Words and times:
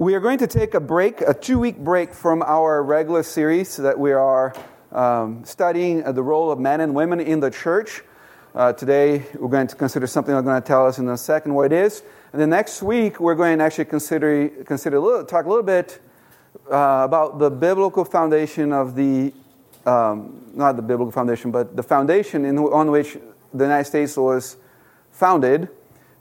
We 0.00 0.14
are 0.14 0.20
going 0.20 0.38
to 0.38 0.46
take 0.46 0.74
a 0.74 0.80
break, 0.80 1.22
a 1.22 1.34
two 1.34 1.58
week 1.58 1.76
break 1.76 2.14
from 2.14 2.40
our 2.42 2.84
regular 2.84 3.24
series 3.24 3.78
that 3.78 3.98
we 3.98 4.12
are 4.12 4.54
um, 4.92 5.44
studying 5.44 6.04
the 6.04 6.22
role 6.22 6.52
of 6.52 6.60
men 6.60 6.80
and 6.80 6.94
women 6.94 7.18
in 7.18 7.40
the 7.40 7.50
church. 7.50 8.02
Uh, 8.54 8.72
today, 8.72 9.24
we're 9.34 9.48
going 9.48 9.66
to 9.66 9.74
consider 9.74 10.06
something 10.06 10.32
I'm 10.32 10.44
going 10.44 10.62
to 10.62 10.64
tell 10.64 10.86
us 10.86 11.00
in 11.00 11.08
a 11.08 11.16
second 11.16 11.52
what 11.52 11.72
it 11.72 11.72
is. 11.72 12.04
And 12.32 12.40
then 12.40 12.50
next 12.50 12.80
week, 12.80 13.18
we're 13.18 13.34
going 13.34 13.58
to 13.58 13.64
actually 13.64 13.86
consider, 13.86 14.48
consider 14.64 14.98
a 14.98 15.00
little, 15.00 15.24
talk 15.24 15.46
a 15.46 15.48
little 15.48 15.64
bit 15.64 16.00
uh, 16.70 17.02
about 17.04 17.40
the 17.40 17.50
biblical 17.50 18.04
foundation 18.04 18.72
of 18.72 18.94
the, 18.94 19.32
um, 19.84 20.44
not 20.54 20.76
the 20.76 20.82
biblical 20.82 21.10
foundation, 21.10 21.50
but 21.50 21.74
the 21.74 21.82
foundation 21.82 22.44
in, 22.44 22.56
on 22.56 22.92
which 22.92 23.14
the 23.52 23.64
United 23.64 23.86
States 23.86 24.16
was 24.16 24.58
founded 25.10 25.68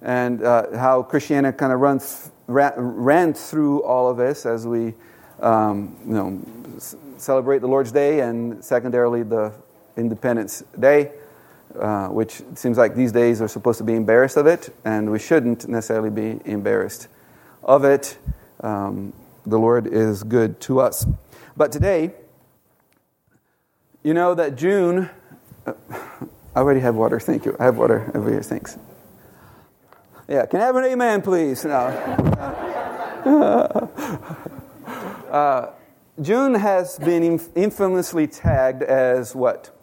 and 0.01 0.43
uh, 0.43 0.77
how 0.77 1.03
Christianity 1.03 1.57
kind 1.57 1.73
of 1.73 1.79
runs, 1.79 2.31
ran, 2.47 3.33
through 3.33 3.83
all 3.83 4.09
of 4.09 4.17
this 4.17 4.45
as 4.45 4.67
we 4.67 4.93
um, 5.41 5.95
you 6.05 6.13
know, 6.13 6.41
celebrate 7.17 7.59
the 7.59 7.67
Lord's 7.67 7.91
Day 7.91 8.21
and 8.21 8.63
secondarily 8.63 9.23
the 9.23 9.53
Independence 9.95 10.63
Day, 10.79 11.11
uh, 11.79 12.07
which 12.07 12.41
seems 12.55 12.77
like 12.77 12.95
these 12.95 13.11
days 13.11 13.41
are 13.41 13.47
supposed 13.47 13.77
to 13.79 13.83
be 13.83 13.95
embarrassed 13.95 14.37
of 14.37 14.47
it, 14.47 14.73
and 14.85 15.11
we 15.11 15.19
shouldn't 15.19 15.67
necessarily 15.67 16.09
be 16.09 16.39
embarrassed 16.45 17.07
of 17.63 17.83
it. 17.83 18.17
Um, 18.61 19.13
the 19.45 19.57
Lord 19.57 19.87
is 19.87 20.23
good 20.23 20.59
to 20.61 20.79
us. 20.79 21.05
But 21.55 21.71
today, 21.71 22.11
you 24.03 24.13
know 24.13 24.35
that 24.35 24.55
June, 24.55 25.09
uh, 25.65 25.73
I 26.55 26.59
already 26.59 26.79
have 26.79 26.95
water, 26.95 27.19
thank 27.19 27.45
you. 27.45 27.55
I 27.59 27.65
have 27.65 27.77
water 27.77 28.11
over 28.15 28.29
here, 28.29 28.41
thanks. 28.41 28.77
Yeah, 30.29 30.45
can 30.45 30.59
I 30.59 30.65
have 30.65 30.75
an 30.75 30.83
amen, 30.83 31.21
please? 31.21 31.63
No. 31.63 31.73
uh, 35.31 35.71
June 36.21 36.55
has 36.55 36.99
been 36.99 37.39
infamously 37.55 38.27
tagged 38.27 38.83
as 38.83 39.33
what? 39.33 39.73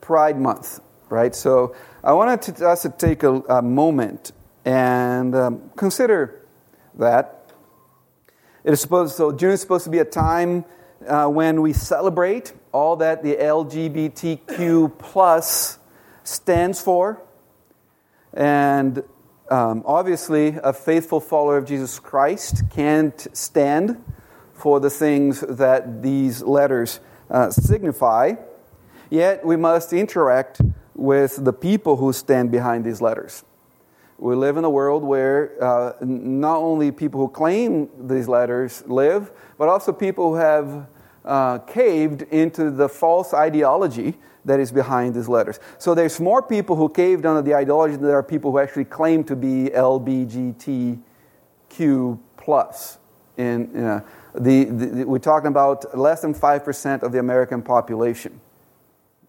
Pride 0.00 0.40
Month, 0.40 0.80
right? 1.10 1.34
So 1.34 1.76
I 2.02 2.14
wanted 2.14 2.56
to, 2.56 2.68
us 2.68 2.80
to 2.82 2.88
take 2.88 3.22
a, 3.22 3.40
a 3.40 3.60
moment 3.60 4.32
and 4.64 5.34
um, 5.34 5.70
consider 5.76 6.46
that. 6.94 7.52
It 8.64 8.72
is 8.72 8.80
supposed 8.80 9.14
so 9.14 9.30
June 9.30 9.50
is 9.50 9.60
supposed 9.60 9.84
to 9.84 9.90
be 9.90 9.98
a 9.98 10.06
time 10.06 10.64
uh, 11.06 11.26
when 11.26 11.60
we 11.60 11.74
celebrate 11.74 12.54
all 12.72 12.96
that 12.96 13.22
the 13.22 13.36
LGBTQ 13.36 14.98
plus 14.98 15.78
stands 16.24 16.80
for, 16.80 17.20
and 18.32 19.02
um, 19.50 19.82
obviously, 19.84 20.56
a 20.62 20.72
faithful 20.72 21.18
follower 21.18 21.56
of 21.56 21.66
Jesus 21.66 21.98
Christ 21.98 22.62
can't 22.70 23.26
stand 23.36 24.02
for 24.54 24.78
the 24.78 24.90
things 24.90 25.40
that 25.40 26.02
these 26.02 26.42
letters 26.42 27.00
uh, 27.28 27.50
signify, 27.50 28.34
yet 29.10 29.44
we 29.44 29.56
must 29.56 29.92
interact 29.92 30.60
with 30.94 31.44
the 31.44 31.52
people 31.52 31.96
who 31.96 32.12
stand 32.12 32.52
behind 32.52 32.84
these 32.84 33.00
letters. 33.00 33.44
We 34.18 34.36
live 34.36 34.56
in 34.56 34.64
a 34.64 34.70
world 34.70 35.02
where 35.02 35.52
uh, 35.60 35.94
not 36.00 36.58
only 36.58 36.92
people 36.92 37.20
who 37.20 37.28
claim 37.28 37.88
these 37.98 38.28
letters 38.28 38.84
live, 38.86 39.32
but 39.58 39.68
also 39.68 39.92
people 39.92 40.30
who 40.30 40.36
have 40.36 40.86
uh, 41.24 41.58
caved 41.58 42.22
into 42.22 42.70
the 42.70 42.88
false 42.88 43.34
ideology 43.34 44.18
that 44.44 44.60
is 44.60 44.72
behind 44.72 45.14
these 45.14 45.28
letters. 45.28 45.60
So 45.78 45.94
there's 45.94 46.18
more 46.20 46.42
people 46.42 46.76
who 46.76 46.88
caved 46.88 47.26
under 47.26 47.42
the 47.42 47.54
ideology 47.54 47.96
than 47.96 48.06
there 48.06 48.18
are 48.18 48.22
people 48.22 48.50
who 48.52 48.58
actually 48.58 48.86
claim 48.86 49.24
to 49.24 49.36
be 49.36 49.70
LBGTQ 49.74 50.98
plus. 52.36 52.98
In, 53.36 54.02
the, 54.34 54.64
the, 54.64 55.04
we're 55.04 55.18
talking 55.18 55.48
about 55.48 55.96
less 55.96 56.22
than 56.22 56.34
5% 56.34 57.02
of 57.02 57.12
the 57.12 57.18
American 57.18 57.62
population. 57.62 58.40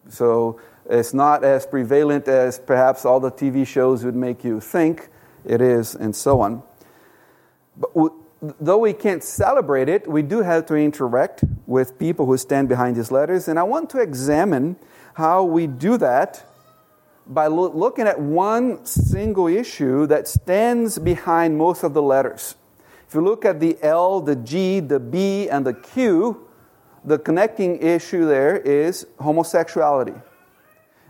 So 0.09 0.59
it's 0.89 1.13
not 1.13 1.43
as 1.43 1.65
prevalent 1.65 2.27
as 2.27 2.59
perhaps 2.59 3.05
all 3.05 3.19
the 3.19 3.31
TV 3.31 3.65
shows 3.65 4.03
would 4.03 4.15
make 4.15 4.43
you 4.43 4.59
think 4.59 5.09
it 5.45 5.61
is, 5.61 5.95
and 5.95 6.15
so 6.15 6.41
on. 6.41 6.63
But 7.77 8.11
though 8.59 8.79
we 8.79 8.93
can't 8.93 9.23
celebrate 9.23 9.89
it, 9.89 10.07
we 10.07 10.21
do 10.21 10.41
have 10.41 10.65
to 10.67 10.75
interact 10.75 11.43
with 11.65 11.97
people 11.97 12.25
who 12.25 12.37
stand 12.37 12.69
behind 12.69 12.95
these 12.95 13.11
letters. 13.11 13.47
And 13.47 13.57
I 13.57 13.63
want 13.63 13.89
to 13.91 13.99
examine 13.99 14.75
how 15.13 15.43
we 15.43 15.67
do 15.67 15.97
that 15.97 16.45
by 17.27 17.47
lo- 17.47 17.71
looking 17.73 18.07
at 18.07 18.19
one 18.19 18.85
single 18.85 19.47
issue 19.47 20.05
that 20.07 20.27
stands 20.27 20.99
behind 20.99 21.57
most 21.57 21.83
of 21.83 21.93
the 21.93 22.01
letters. 22.01 22.55
If 23.07 23.15
you 23.15 23.21
look 23.21 23.45
at 23.45 23.59
the 23.59 23.77
L, 23.81 24.21
the 24.21 24.35
G, 24.35 24.79
the 24.79 24.99
B, 24.99 25.49
and 25.49 25.65
the 25.65 25.73
Q, 25.73 26.47
the 27.03 27.17
connecting 27.17 27.81
issue 27.81 28.25
there 28.25 28.57
is 28.57 29.07
homosexuality. 29.19 30.13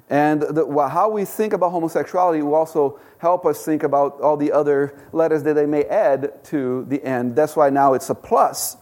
And 0.10 0.42
the, 0.42 0.66
how 0.92 1.10
we 1.10 1.26
think 1.26 1.54
about 1.54 1.72
homosexuality 1.72 2.42
will 2.42 2.56
also 2.56 3.00
help 3.18 3.46
us 3.46 3.64
think 3.64 3.84
about 3.84 4.20
all 4.20 4.36
the 4.36 4.52
other 4.52 5.00
letters 5.14 5.44
that 5.44 5.54
they 5.54 5.66
may 5.66 5.86
add 5.86 6.44
to 6.46 6.86
the 6.90 7.04
end. 7.04 7.36
That's 7.36 7.56
why 7.56 7.70
now 7.70 7.94
it's 7.94 8.10
a 8.10 8.16
plus, 8.16 8.78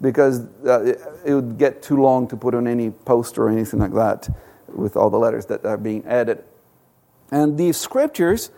because 0.00 0.40
uh, 0.66 0.82
it, 0.82 1.02
it 1.24 1.34
would 1.34 1.58
get 1.58 1.82
too 1.82 2.00
long 2.02 2.26
to 2.28 2.36
put 2.36 2.54
on 2.54 2.66
any 2.66 2.90
poster 2.90 3.44
or 3.44 3.50
anything 3.50 3.78
like 3.78 3.94
that 3.94 4.28
with 4.74 4.96
all 4.96 5.10
the 5.10 5.18
letters 5.18 5.46
that 5.46 5.64
are 5.64 5.76
being 5.76 6.04
added. 6.06 6.44
And 7.30 7.56
these 7.56 7.76
scriptures 7.76 8.50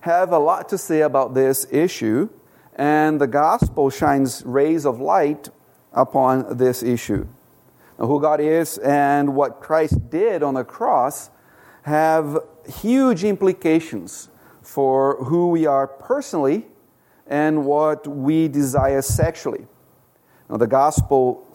have 0.00 0.32
a 0.32 0.38
lot 0.38 0.68
to 0.68 0.78
say 0.78 1.00
about 1.00 1.34
this 1.34 1.66
issue, 1.70 2.28
and 2.76 3.20
the 3.20 3.26
gospel 3.26 3.88
shines 3.90 4.42
rays 4.44 4.84
of 4.84 5.00
light 5.00 5.48
upon 5.92 6.58
this 6.58 6.82
issue. 6.82 7.26
Now, 7.98 8.06
who 8.06 8.20
God 8.20 8.40
is 8.40 8.78
and 8.78 9.34
what 9.34 9.60
Christ 9.60 10.10
did 10.10 10.42
on 10.42 10.54
the 10.54 10.64
cross 10.64 11.30
have 11.82 12.38
huge 12.66 13.24
implications 13.24 14.28
for 14.62 15.22
who 15.24 15.48
we 15.50 15.66
are 15.66 15.86
personally 15.86 16.66
and 17.26 17.64
what 17.64 18.06
we 18.06 18.48
desire 18.48 19.02
sexually. 19.02 19.66
Now, 20.50 20.56
the 20.56 20.66
gospel, 20.66 21.46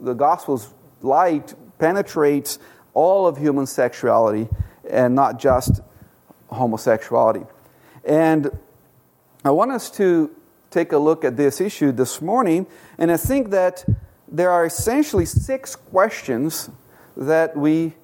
the 0.00 0.14
gospel's 0.14 0.72
light 1.02 1.54
penetrates 1.78 2.58
all 2.94 3.26
of 3.26 3.36
human 3.36 3.66
sexuality 3.66 4.48
and 4.88 5.14
not 5.14 5.38
just 5.38 5.80
homosexuality. 6.48 7.44
And 8.04 8.50
I 9.44 9.50
want 9.50 9.70
us 9.70 9.90
to 9.92 10.30
take 10.70 10.92
a 10.92 10.98
look 10.98 11.24
at 11.24 11.36
this 11.36 11.60
issue 11.60 11.92
this 11.92 12.20
morning, 12.20 12.66
and 12.98 13.10
I 13.10 13.16
think 13.16 13.50
that 13.50 13.84
there 14.30 14.50
are 14.50 14.66
essentially 14.66 15.24
six 15.24 15.74
questions 15.76 16.70
that 17.16 17.56
we 17.56 17.94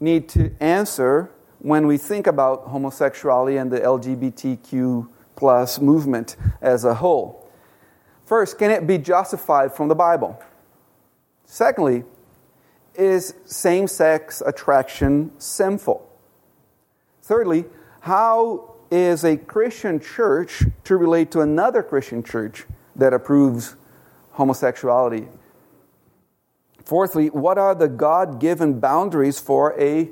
need 0.00 0.28
to 0.30 0.54
answer 0.60 1.30
when 1.58 1.86
we 1.86 1.96
think 1.96 2.26
about 2.26 2.68
homosexuality 2.68 3.56
and 3.56 3.70
the 3.70 3.80
LGBTQ 3.80 5.08
plus 5.36 5.80
movement 5.80 6.36
as 6.60 6.84
a 6.84 6.94
whole. 6.94 7.48
First, 8.26 8.58
can 8.58 8.70
it 8.70 8.86
be 8.86 8.98
justified 8.98 9.74
from 9.74 9.88
the 9.88 9.94
Bible? 9.94 10.40
Secondly, 11.44 12.04
is 12.94 13.34
same 13.44 13.86
sex 13.86 14.42
attraction 14.44 15.32
sinful? 15.38 16.08
Thirdly, 17.22 17.64
how 18.00 18.74
is 18.90 19.24
a 19.24 19.36
Christian 19.36 20.00
church 20.00 20.64
to 20.84 20.96
relate 20.96 21.30
to 21.30 21.40
another 21.40 21.82
Christian 21.82 22.22
church 22.22 22.66
that 22.96 23.14
approves 23.14 23.76
homosexuality? 24.32 25.28
Fourthly, 26.84 27.28
what 27.28 27.58
are 27.58 27.74
the 27.74 27.88
God 27.88 28.40
given 28.40 28.80
boundaries 28.80 29.38
for 29.38 29.78
a 29.80 30.10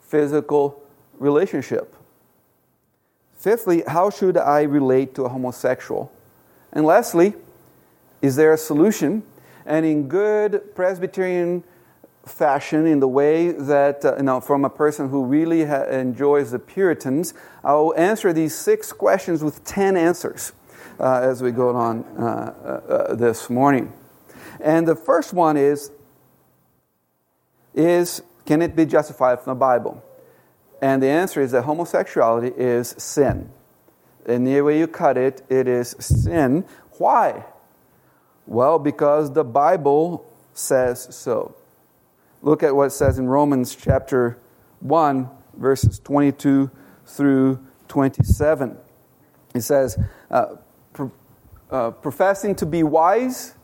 physical 0.00 0.82
relationship? 1.18 1.96
Fifthly, 3.34 3.82
how 3.86 4.10
should 4.10 4.36
I 4.36 4.62
relate 4.62 5.14
to 5.14 5.24
a 5.24 5.28
homosexual? 5.30 6.12
And 6.72 6.84
lastly, 6.84 7.34
is 8.20 8.36
there 8.36 8.52
a 8.52 8.58
solution? 8.58 9.22
And 9.64 9.86
in 9.86 10.08
good 10.08 10.74
Presbyterian 10.74 11.64
fashion, 12.26 12.86
in 12.86 13.00
the 13.00 13.08
way 13.08 13.52
that, 13.52 14.04
uh, 14.04 14.16
you 14.16 14.22
know, 14.22 14.40
from 14.40 14.64
a 14.64 14.70
person 14.70 15.08
who 15.08 15.24
really 15.24 15.64
ha- 15.64 15.84
enjoys 15.84 16.50
the 16.50 16.58
Puritans, 16.58 17.34
I 17.64 17.74
will 17.74 17.94
answer 17.96 18.32
these 18.32 18.54
six 18.54 18.92
questions 18.92 19.42
with 19.42 19.64
10 19.64 19.96
answers 19.96 20.52
uh, 20.98 21.20
as 21.22 21.42
we 21.42 21.50
go 21.50 21.74
on 21.74 22.04
uh, 22.18 22.22
uh, 22.22 22.92
uh 22.92 23.14
this 23.14 23.48
morning. 23.48 23.92
And 24.60 24.86
the 24.86 24.96
first 24.96 25.32
one 25.32 25.56
is, 25.56 25.90
is 27.74 28.22
can 28.44 28.62
it 28.62 28.76
be 28.76 28.84
justified 28.84 29.40
from 29.40 29.52
the 29.52 29.60
Bible? 29.60 30.02
And 30.82 31.02
the 31.02 31.08
answer 31.08 31.40
is 31.40 31.52
that 31.52 31.62
homosexuality 31.62 32.52
is 32.56 32.94
sin. 32.98 33.50
Any 34.26 34.60
way 34.60 34.78
you 34.78 34.86
cut 34.86 35.16
it, 35.16 35.42
it 35.48 35.68
is 35.68 35.94
sin. 35.98 36.64
Why? 36.98 37.44
Well, 38.46 38.78
because 38.78 39.32
the 39.32 39.44
Bible 39.44 40.26
says 40.52 41.14
so. 41.14 41.54
Look 42.42 42.62
at 42.62 42.74
what 42.74 42.86
it 42.86 42.90
says 42.92 43.18
in 43.18 43.28
Romans 43.28 43.74
chapter 43.74 44.38
1, 44.80 45.28
verses 45.58 45.98
22 45.98 46.70
through 47.04 47.60
27. 47.88 48.78
It 49.54 49.60
says, 49.60 49.98
uh, 50.30 50.56
uh, 51.70 51.90
professing 51.90 52.54
to 52.56 52.66
be 52.66 52.82
wise, 52.82 53.54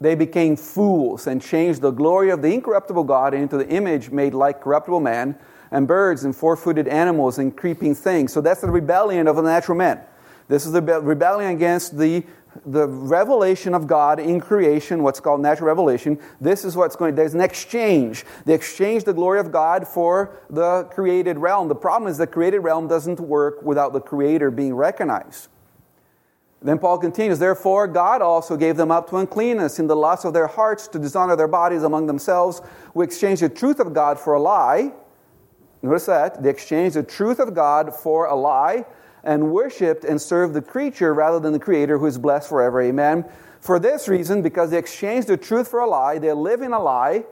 they 0.00 0.14
became 0.14 0.56
fools 0.56 1.26
and 1.26 1.42
changed 1.42 1.82
the 1.82 1.90
glory 1.90 2.30
of 2.30 2.40
the 2.42 2.52
incorruptible 2.52 3.04
God 3.04 3.34
into 3.34 3.58
the 3.58 3.68
image 3.68 4.10
made 4.10 4.34
like 4.34 4.62
corruptible 4.62 5.00
man, 5.00 5.38
and 5.70 5.86
birds 5.86 6.24
and 6.24 6.34
four 6.34 6.56
footed 6.56 6.88
animals 6.88 7.38
and 7.38 7.56
creeping 7.56 7.94
things. 7.94 8.32
So 8.32 8.40
that's 8.40 8.60
the 8.60 8.70
rebellion 8.70 9.28
of 9.28 9.36
the 9.36 9.42
natural 9.42 9.76
man. 9.76 10.00
This 10.48 10.66
is 10.66 10.72
the 10.72 10.82
rebellion 10.82 11.50
against 11.50 11.98
the, 11.98 12.24
the 12.66 12.86
revelation 12.86 13.74
of 13.74 13.86
God 13.86 14.20
in 14.20 14.40
creation, 14.40 15.02
what's 15.02 15.20
called 15.20 15.40
natural 15.40 15.68
revelation. 15.68 16.18
This 16.40 16.64
is 16.64 16.76
what's 16.76 16.96
going, 16.96 17.14
there's 17.14 17.34
an 17.34 17.40
exchange. 17.40 18.24
They 18.44 18.54
exchange 18.54 19.04
the 19.04 19.14
glory 19.14 19.40
of 19.40 19.50
God 19.50 19.86
for 19.86 20.40
the 20.50 20.84
created 20.84 21.38
realm. 21.38 21.68
The 21.68 21.74
problem 21.74 22.10
is 22.10 22.18
the 22.18 22.26
created 22.26 22.60
realm 22.60 22.88
doesn't 22.88 23.20
work 23.20 23.62
without 23.62 23.92
the 23.92 24.00
creator 24.00 24.50
being 24.50 24.74
recognized. 24.74 25.48
Then 26.60 26.78
Paul 26.78 26.98
continues, 26.98 27.38
Therefore, 27.38 27.88
God 27.88 28.22
also 28.22 28.56
gave 28.56 28.76
them 28.76 28.90
up 28.90 29.10
to 29.10 29.16
uncleanness 29.16 29.78
in 29.78 29.88
the 29.88 29.96
lust 29.96 30.24
of 30.24 30.32
their 30.32 30.46
hearts 30.46 30.86
to 30.88 30.98
dishonor 30.98 31.34
their 31.34 31.48
bodies 31.48 31.82
among 31.82 32.06
themselves, 32.06 32.62
who 32.94 33.02
exchanged 33.02 33.42
the 33.42 33.48
truth 33.48 33.80
of 33.80 33.92
God 33.92 34.18
for 34.18 34.34
a 34.34 34.40
lie. 34.40 34.92
Notice 35.82 36.06
that. 36.06 36.40
They 36.40 36.50
exchanged 36.50 36.94
the 36.94 37.02
truth 37.02 37.40
of 37.40 37.54
God 37.54 37.92
for 37.94 38.26
a 38.26 38.36
lie 38.36 38.84
and 39.24 39.52
worshiped 39.52 40.04
and 40.04 40.20
served 40.20 40.54
the 40.54 40.62
creature 40.62 41.14
rather 41.14 41.38
than 41.38 41.52
the 41.52 41.58
Creator 41.58 41.98
who 41.98 42.06
is 42.06 42.18
blessed 42.18 42.48
forever. 42.48 42.80
Amen. 42.82 43.24
For 43.60 43.78
this 43.78 44.08
reason, 44.08 44.42
because 44.42 44.70
they 44.70 44.78
exchanged 44.78 45.28
the 45.28 45.36
truth 45.36 45.68
for 45.68 45.80
a 45.80 45.88
lie, 45.88 46.18
they 46.18 46.32
live 46.32 46.62
in 46.62 46.72
a 46.72 46.82
lie. 46.82 47.24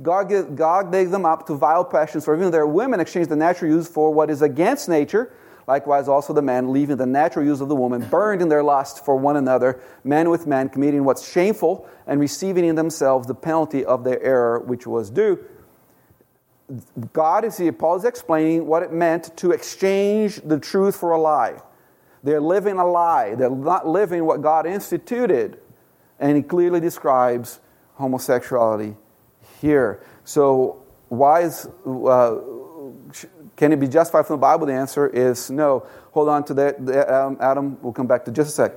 God, 0.00 0.28
gave, 0.28 0.54
God 0.54 0.92
gave 0.92 1.10
them 1.10 1.24
up 1.24 1.46
to 1.46 1.54
vile 1.54 1.84
passions, 1.84 2.24
for 2.24 2.36
even 2.36 2.50
their 2.50 2.66
women 2.66 3.00
exchanged 3.00 3.30
the 3.30 3.36
natural 3.36 3.70
use 3.70 3.88
for 3.88 4.12
what 4.12 4.30
is 4.30 4.42
against 4.42 4.88
nature 4.88 5.32
Likewise, 5.68 6.08
also 6.08 6.32
the 6.32 6.40
men, 6.40 6.72
leaving 6.72 6.96
the 6.96 7.04
natural 7.04 7.44
use 7.44 7.60
of 7.60 7.68
the 7.68 7.76
woman, 7.76 8.00
burned 8.08 8.40
in 8.40 8.48
their 8.48 8.62
lust 8.62 9.04
for 9.04 9.16
one 9.16 9.36
another, 9.36 9.78
man 10.02 10.30
with 10.30 10.46
man, 10.46 10.70
committing 10.70 11.04
what's 11.04 11.30
shameful 11.30 11.86
and 12.06 12.18
receiving 12.18 12.64
in 12.64 12.74
themselves 12.74 13.26
the 13.26 13.34
penalty 13.34 13.84
of 13.84 14.02
their 14.02 14.20
error 14.22 14.60
which 14.60 14.86
was 14.86 15.10
due. 15.10 15.38
God 17.12 17.44
is 17.44 17.56
here, 17.56 17.72
Paul 17.72 17.96
is 17.96 18.04
explaining 18.04 18.66
what 18.66 18.82
it 18.82 18.92
meant 18.92 19.36
to 19.38 19.52
exchange 19.52 20.36
the 20.44 20.58
truth 20.58 20.96
for 20.96 21.12
a 21.12 21.20
lie. 21.20 21.60
They're 22.22 22.40
living 22.40 22.78
a 22.78 22.86
lie, 22.86 23.34
they're 23.34 23.50
not 23.50 23.86
living 23.86 24.24
what 24.24 24.42
God 24.42 24.66
instituted. 24.66 25.60
And 26.18 26.36
he 26.36 26.42
clearly 26.42 26.80
describes 26.80 27.60
homosexuality 27.94 28.96
here. 29.60 30.00
So, 30.24 30.82
why 31.08 31.42
is. 31.42 31.68
Uh, 31.86 32.36
can 33.56 33.72
it 33.72 33.80
be 33.80 33.88
justified 33.88 34.26
from 34.26 34.34
the 34.34 34.40
Bible? 34.40 34.66
The 34.66 34.72
answer 34.72 35.08
is 35.08 35.50
no. 35.50 35.86
Hold 36.12 36.28
on 36.28 36.44
to 36.44 36.54
that, 36.54 37.10
um, 37.10 37.36
Adam. 37.40 37.76
We'll 37.82 37.92
come 37.92 38.06
back 38.06 38.24
to 38.26 38.30
just 38.30 38.50
a 38.50 38.52
sec. 38.52 38.76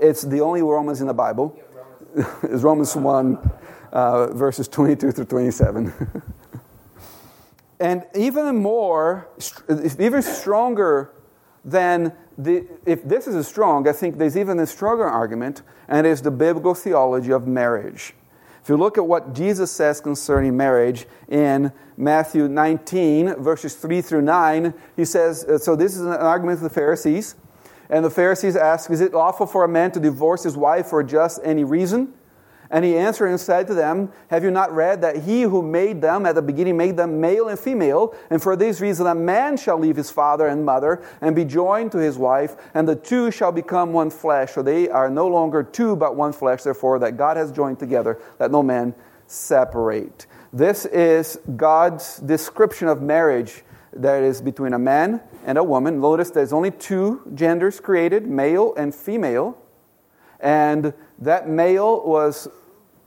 It's 0.00 0.22
the 0.22 0.40
only 0.40 0.62
Romans 0.62 1.00
in 1.00 1.06
the 1.06 1.14
Bible. 1.14 1.56
it's 2.42 2.62
Romans 2.62 2.94
1, 2.96 3.50
uh, 3.92 4.26
verses 4.28 4.68
22 4.68 5.12
through 5.12 5.24
27. 5.26 5.92
and 7.78 8.04
even 8.14 8.56
more, 8.56 9.28
even 9.98 10.22
stronger 10.22 11.12
than 11.64 12.12
the, 12.38 12.66
if 12.84 13.02
this 13.02 13.26
is 13.26 13.46
strong, 13.46 13.88
I 13.88 13.92
think 13.92 14.18
there's 14.18 14.36
even 14.36 14.58
a 14.58 14.66
stronger 14.66 15.04
argument, 15.04 15.62
and 15.88 16.06
it 16.06 16.10
is 16.10 16.22
the 16.22 16.30
biblical 16.30 16.74
theology 16.74 17.32
of 17.32 17.46
marriage. 17.46 18.14
If 18.62 18.68
you 18.68 18.76
look 18.76 18.98
at 18.98 19.06
what 19.06 19.32
Jesus 19.32 19.70
says 19.70 20.00
concerning 20.00 20.56
marriage 20.56 21.06
in 21.28 21.72
Matthew 21.96 22.48
19, 22.48 23.36
verses 23.36 23.74
3 23.76 24.00
through 24.02 24.22
9, 24.22 24.74
he 24.96 25.04
says, 25.04 25.44
uh, 25.44 25.58
so 25.58 25.76
this 25.76 25.94
is 25.94 26.00
an 26.00 26.12
argument 26.12 26.58
of 26.58 26.64
the 26.64 26.70
Pharisees. 26.70 27.36
And 27.88 28.04
the 28.04 28.10
Pharisees 28.10 28.56
ask, 28.56 28.90
Is 28.90 29.00
it 29.00 29.12
lawful 29.12 29.46
for 29.46 29.62
a 29.62 29.68
man 29.68 29.92
to 29.92 30.00
divorce 30.00 30.42
his 30.42 30.56
wife 30.56 30.88
for 30.88 31.04
just 31.04 31.40
any 31.44 31.62
reason? 31.62 32.12
And 32.70 32.84
he 32.84 32.96
answered 32.96 33.26
and 33.26 33.40
said 33.40 33.66
to 33.68 33.74
them, 33.74 34.12
Have 34.28 34.42
you 34.42 34.50
not 34.50 34.74
read 34.74 35.00
that 35.02 35.24
he 35.24 35.42
who 35.42 35.62
made 35.62 36.00
them 36.00 36.26
at 36.26 36.34
the 36.34 36.42
beginning 36.42 36.76
made 36.76 36.96
them 36.96 37.20
male 37.20 37.48
and 37.48 37.58
female? 37.58 38.14
And 38.30 38.42
for 38.42 38.56
this 38.56 38.80
reason, 38.80 39.06
a 39.06 39.14
man 39.14 39.56
shall 39.56 39.78
leave 39.78 39.96
his 39.96 40.10
father 40.10 40.46
and 40.46 40.64
mother 40.64 41.02
and 41.20 41.36
be 41.36 41.44
joined 41.44 41.92
to 41.92 41.98
his 41.98 42.18
wife, 42.18 42.56
and 42.74 42.88
the 42.88 42.96
two 42.96 43.30
shall 43.30 43.52
become 43.52 43.92
one 43.92 44.10
flesh. 44.10 44.52
So 44.52 44.62
they 44.62 44.88
are 44.88 45.10
no 45.10 45.26
longer 45.28 45.62
two, 45.62 45.96
but 45.96 46.16
one 46.16 46.32
flesh. 46.32 46.62
Therefore, 46.62 46.98
that 47.00 47.16
God 47.16 47.36
has 47.36 47.52
joined 47.52 47.78
together, 47.78 48.18
let 48.38 48.50
no 48.50 48.62
man 48.62 48.94
separate. 49.26 50.26
This 50.52 50.86
is 50.86 51.38
God's 51.56 52.18
description 52.18 52.88
of 52.88 53.02
marriage 53.02 53.62
that 53.92 54.22
is 54.22 54.40
between 54.40 54.72
a 54.72 54.78
man 54.78 55.20
and 55.44 55.58
a 55.58 55.64
woman. 55.64 56.00
Notice 56.00 56.30
there's 56.30 56.52
only 56.52 56.70
two 56.70 57.22
genders 57.34 57.80
created, 57.80 58.26
male 58.26 58.74
and 58.76 58.94
female. 58.94 59.58
And 60.40 60.92
that 61.18 61.48
male 61.48 62.06
was 62.06 62.48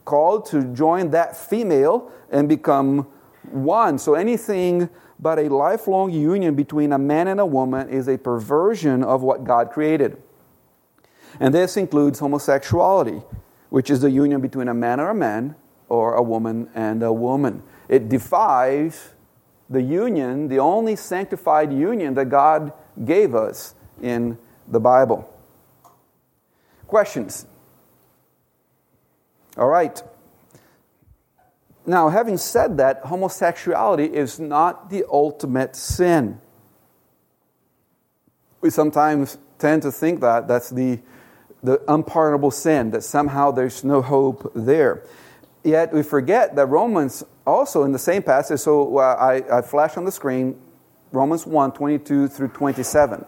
called 0.04 0.46
to 0.46 0.64
join 0.74 1.10
that 1.10 1.36
female 1.36 2.10
and 2.30 2.48
become 2.48 3.06
one. 3.50 3.98
So 3.98 4.14
anything 4.14 4.88
but 5.18 5.38
a 5.38 5.48
lifelong 5.48 6.10
union 6.10 6.54
between 6.54 6.92
a 6.92 6.98
man 6.98 7.28
and 7.28 7.38
a 7.38 7.46
woman 7.46 7.88
is 7.88 8.08
a 8.08 8.16
perversion 8.16 9.04
of 9.04 9.22
what 9.22 9.44
God 9.44 9.70
created. 9.70 10.20
And 11.38 11.54
this 11.54 11.76
includes 11.76 12.18
homosexuality, 12.18 13.22
which 13.68 13.90
is 13.90 14.00
the 14.00 14.10
union 14.10 14.40
between 14.40 14.68
a 14.68 14.74
man 14.74 14.98
and 14.98 15.10
a 15.10 15.14
man 15.14 15.54
or 15.88 16.14
a 16.14 16.22
woman 16.22 16.68
and 16.74 17.02
a 17.02 17.12
woman. 17.12 17.62
It 17.88 18.08
defies 18.08 19.10
the 19.68 19.82
union, 19.82 20.48
the 20.48 20.58
only 20.58 20.96
sanctified 20.96 21.72
union 21.72 22.14
that 22.14 22.28
God 22.28 22.72
gave 23.04 23.34
us 23.34 23.74
in 24.02 24.38
the 24.66 24.80
Bible. 24.80 25.28
Questions? 26.86 27.46
All 29.60 29.68
right. 29.68 30.02
Now, 31.84 32.08
having 32.08 32.38
said 32.38 32.78
that, 32.78 33.00
homosexuality 33.04 34.04
is 34.04 34.40
not 34.40 34.88
the 34.88 35.04
ultimate 35.12 35.76
sin. 35.76 36.40
We 38.62 38.70
sometimes 38.70 39.36
tend 39.58 39.82
to 39.82 39.92
think 39.92 40.20
that 40.22 40.48
that's 40.48 40.70
the, 40.70 41.00
the 41.62 41.82
unpardonable 41.88 42.52
sin, 42.52 42.90
that 42.92 43.02
somehow 43.02 43.50
there's 43.50 43.84
no 43.84 44.00
hope 44.00 44.50
there. 44.54 45.04
Yet 45.62 45.92
we 45.92 46.02
forget 46.02 46.56
that 46.56 46.66
Romans 46.66 47.22
also 47.46 47.84
in 47.84 47.92
the 47.92 47.98
same 47.98 48.22
passage, 48.22 48.60
so 48.60 48.96
uh, 48.96 49.16
I, 49.20 49.58
I 49.58 49.60
flash 49.60 49.98
on 49.98 50.06
the 50.06 50.12
screen 50.12 50.58
Romans 51.12 51.44
1 51.44 51.72
22 51.72 52.28
through 52.28 52.48
27. 52.48 53.26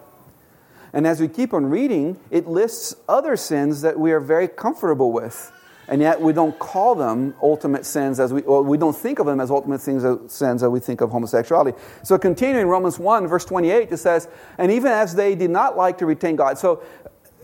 And 0.95 1.07
as 1.07 1.21
we 1.21 1.29
keep 1.29 1.53
on 1.53 1.67
reading, 1.67 2.19
it 2.31 2.47
lists 2.47 2.97
other 3.07 3.37
sins 3.37 3.83
that 3.83 3.99
we 3.99 4.13
are 4.13 4.21
very 4.21 4.49
comfortable 4.49 5.13
with. 5.13 5.53
And 5.89 6.01
yet 6.01 6.21
we 6.21 6.33
don't 6.33 6.57
call 6.59 6.95
them 6.95 7.35
ultimate 7.43 7.85
sins 7.85 8.21
as 8.21 8.33
we, 8.33 8.43
we 8.43 8.79
don't 8.79 8.97
think 8.97 9.19
of 9.19 9.27
them 9.27 9.41
as 9.41 9.51
ultimate 9.51 9.81
things, 9.81 10.05
sins 10.33 10.63
as 10.63 10.69
we 10.69 10.81
think 10.81 11.01
of 11.01 11.11
homosexuality. 11.11 11.77
So 12.05 12.19
continuing 12.19 12.69
Romans 12.69 12.99
1, 12.99 13.27
verse 13.27 13.45
28, 13.45 13.91
it 13.91 13.97
says, 13.97 14.29
And 14.59 14.71
even 14.71 14.93
as 14.93 15.15
they 15.15 15.35
did 15.35 15.51
not 15.51 15.77
like 15.77 15.99
to 15.99 16.07
retain 16.07 16.37
God. 16.37 16.57
So 16.59 16.83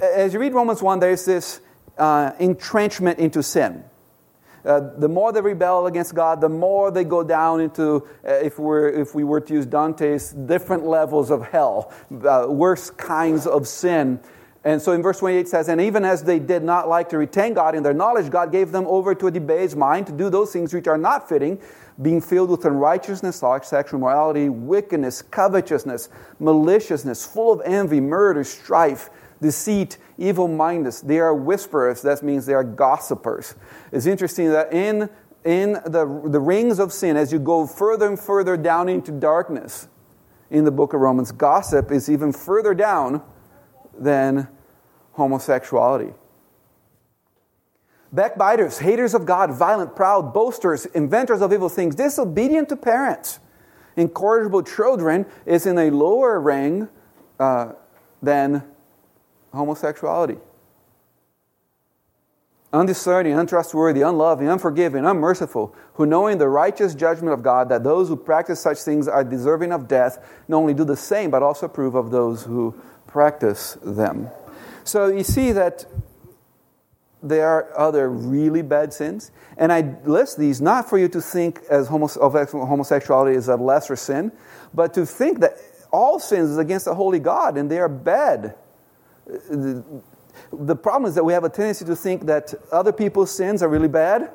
as 0.01 0.33
you 0.33 0.41
read 0.41 0.55
Romans 0.55 0.83
1, 0.83 1.01
there's 1.01 1.25
this 1.25 1.61
uh, 1.99 2.33
entrenchment 2.39 3.19
into 3.19 3.43
sin. 3.43 3.85
Uh, 4.65 4.81
the 4.99 5.09
more 5.09 5.33
they 5.33 5.41
rebel 5.41 5.87
against 5.87 6.15
God, 6.15 6.41
the 6.41 6.49
more 6.49 6.91
they 6.91 7.05
go 7.05 7.23
down 7.23 7.61
into, 7.61 8.07
uh, 8.27 8.33
if, 8.35 8.59
we're, 8.59 8.89
if 8.89 9.15
we 9.15 9.25
were 9.25 9.41
to 9.41 9.55
use 9.55 9.67
Dante's, 9.67 10.33
different 10.33 10.85
levels 10.85 11.31
of 11.31 11.47
hell, 11.47 11.93
uh, 12.29 12.47
worse 12.49 12.91
kinds 12.91 13.47
of 13.47 13.67
sin. 13.67 14.21
And 14.69 14.83
so 14.83 14.93
in 14.93 15.01
verse 15.01 15.19
28 15.21 15.41
it 15.41 15.49
says, 15.49 15.71
And 15.71 15.81
even 15.81 16.05
as 16.05 16.25
they 16.25 16.39
did 16.39 16.63
not 16.63 16.91
like 16.91 17.09
to 17.09 17.17
retain 17.17 17.55
God 17.55 17.75
in 17.75 17.83
their 17.83 17.95
knowledge, 17.95 18.31
God 18.31 18.53
gave 18.53 18.71
them 18.71 18.87
over 18.87 19.15
to 19.15 19.29
a 19.29 19.31
debased 19.31 19.79
mind 19.79 20.07
to 20.09 20.13
do 20.13 20.29
those 20.29 20.53
things 20.53 20.75
which 20.75 20.87
are 20.87 20.99
not 20.99 21.27
fitting, 21.27 21.59
being 22.03 22.21
filled 22.21 22.51
with 22.51 22.67
unrighteousness, 22.67 23.43
sexual 23.63 23.99
morality, 23.99 24.51
wickedness, 24.51 25.23
covetousness, 25.23 26.11
maliciousness, 26.39 27.25
full 27.25 27.51
of 27.51 27.63
envy, 27.65 27.99
murder, 27.99 28.45
strife 28.45 29.09
deceit, 29.41 29.97
evil 30.19 30.49
mindedness. 30.49 31.01
They 31.01 31.19
are 31.19 31.35
whisperers. 31.35 32.03
That 32.03 32.23
means 32.23 32.45
they 32.45 32.53
are 32.53 32.65
gossipers. 32.65 33.55
It's 33.91 34.05
interesting 34.05 34.51
that 34.51 34.71
in, 34.71 35.09
in 35.47 35.75
the, 35.87 36.21
the 36.27 36.41
rings 36.41 36.79
of 36.79 36.93
sin, 36.93 37.17
as 37.17 37.33
you 37.33 37.39
go 37.39 37.67
further 37.67 38.07
and 38.07 38.21
further 38.21 38.59
down 38.59 38.91
into 38.91 39.13
darkness 39.13 39.89
in 40.51 40.67
the 40.67 40.71
book 40.71 40.93
of 40.93 41.01
Romans, 41.01 41.33
gossip 41.33 41.91
is 41.91 42.11
even 42.11 42.35
further 42.35 42.75
down 42.75 43.23
than 43.99 44.47
homosexuality. 45.19 46.15
Backbiters, 48.13 48.79
haters 48.79 49.13
of 49.13 49.27
God, 49.27 49.53
violent, 49.53 49.95
proud, 49.95 50.33
boasters, 50.33 50.87
inventors 50.87 51.43
of 51.43 51.53
evil 51.53 51.69
things, 51.69 51.95
disobedient 51.95 52.71
to 52.71 52.77
parents, 52.77 53.41
incorrigible 53.97 54.63
children 54.63 55.27
is 55.45 55.67
in 55.67 55.77
a 55.77 55.91
lower 55.91 56.41
ring 56.41 56.89
uh, 57.39 57.73
than 58.23 58.63
homosexuality. 59.53 60.39
Undiscerning, 62.73 63.33
untrustworthy, 63.33 64.03
unloving, 64.03 64.49
unforgiving, 64.49 65.05
unmerciful, 65.05 65.75
who 65.95 66.07
knowing 66.07 66.39
the 66.39 66.49
righteous 66.49 66.95
judgment 66.95 67.33
of 67.33 67.43
God, 67.43 67.69
that 67.71 67.83
those 67.83 68.09
who 68.09 68.17
practice 68.17 68.61
such 68.61 68.79
things 68.79 69.09
are 69.09 69.25
deserving 69.25 69.73
of 69.73 69.89
death, 69.89 70.19
not 70.49 70.59
only 70.59 70.75
do 70.75 70.85
the 70.85 70.97
same, 70.97 71.31
but 71.31 71.43
also 71.43 71.67
approve 71.67 71.95
of 71.95 72.11
those 72.11 72.45
who 72.45 72.75
practice 73.07 73.77
them. 73.83 74.31
So 74.89 75.09
you 75.09 75.23
see 75.23 75.53
that 75.53 75.85
there 77.23 77.47
are 77.47 77.79
other 77.79 78.09
really 78.09 78.63
bad 78.63 78.95
sins. 78.95 79.31
And 79.59 79.71
I 79.71 79.97
list 80.05 80.39
these 80.39 80.63
not 80.63 80.89
for 80.89 80.97
you 80.97 81.09
to 81.09 81.21
think 81.21 81.61
as 81.69 81.89
of 81.89 82.33
homosexuality 82.53 83.37
as 83.37 83.49
a 83.49 83.57
lesser 83.57 83.97
sin, 83.97 84.33
but 84.73 84.95
to 84.95 85.05
think 85.05 85.41
that 85.41 85.59
all 85.93 86.19
sins 86.19 86.49
is 86.49 86.57
against 86.57 86.87
the 86.87 86.95
holy 86.95 87.19
God 87.19 87.59
and 87.59 87.71
they 87.71 87.79
are 87.79 87.89
bad. 87.89 88.55
The, 89.27 89.85
the 90.53 90.77
problem 90.77 91.07
is 91.07 91.15
that 91.17 91.25
we 91.25 91.35
have 91.35 91.45
a 91.45 91.51
tendency 91.51 91.85
to 91.85 91.97
think 91.97 92.25
that 92.25 92.55
other 92.73 92.93
people's 92.93 93.31
sins 93.31 93.63
are 93.63 93.69
really 93.69 93.89
bad 93.89 94.31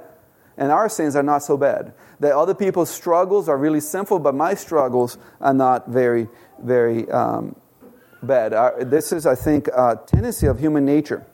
and 0.58 0.72
our 0.72 0.88
sins 0.88 1.16
are 1.16 1.24
not 1.24 1.42
so 1.42 1.58
bad. 1.58 1.94
That 2.20 2.34
other 2.34 2.54
people's 2.54 2.92
struggles 2.92 3.50
are 3.50 3.58
really 3.58 3.80
sinful, 3.80 4.20
but 4.20 4.36
my 4.36 4.54
struggles 4.54 5.18
are 5.42 5.54
not 5.54 5.88
very, 5.90 6.28
very 6.62 7.10
um, 7.10 7.56
bad. 8.26 8.54
Uh, 8.54 8.72
this 8.80 9.12
is, 9.12 9.26
I 9.26 9.36
think, 9.36 9.68
a 9.68 10.00
tendency 10.06 10.48
of 10.48 10.60
human 10.60 10.86
nature 10.86 11.26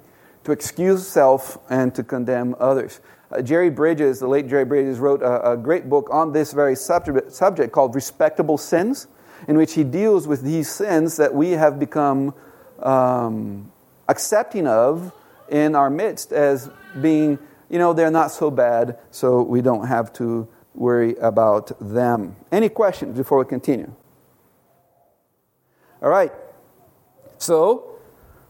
to 0.43 0.51
excuse 0.51 1.07
self 1.07 1.57
and 1.69 1.93
to 1.95 2.03
condemn 2.03 2.55
others. 2.59 2.99
Uh, 3.31 3.41
Jerry 3.41 3.69
Bridges, 3.69 4.19
the 4.19 4.27
late 4.27 4.47
Jerry 4.47 4.65
Bridges, 4.65 4.99
wrote 4.99 5.21
a, 5.21 5.51
a 5.51 5.57
great 5.57 5.89
book 5.89 6.09
on 6.11 6.33
this 6.33 6.53
very 6.53 6.75
subject, 6.75 7.31
subject 7.31 7.71
called 7.71 7.93
Respectable 7.93 8.57
Sins, 8.57 9.07
in 9.47 9.57
which 9.57 9.73
he 9.73 9.83
deals 9.83 10.27
with 10.27 10.41
these 10.41 10.69
sins 10.69 11.17
that 11.17 11.33
we 11.33 11.51
have 11.51 11.79
become 11.79 12.33
um, 12.79 13.71
accepting 14.07 14.67
of 14.67 15.13
in 15.49 15.75
our 15.75 15.89
midst 15.89 16.31
as 16.31 16.69
being, 17.01 17.37
you 17.69 17.77
know, 17.77 17.93
they're 17.93 18.11
not 18.11 18.31
so 18.31 18.49
bad, 18.49 18.97
so 19.11 19.41
we 19.41 19.61
don't 19.61 19.87
have 19.87 20.11
to 20.13 20.47
worry 20.73 21.15
about 21.17 21.71
them. 21.79 22.35
Any 22.51 22.69
questions 22.69 23.17
before 23.17 23.39
we 23.39 23.45
continue? 23.45 23.93
All 26.01 26.09
right. 26.09 26.31
So, 27.39 27.89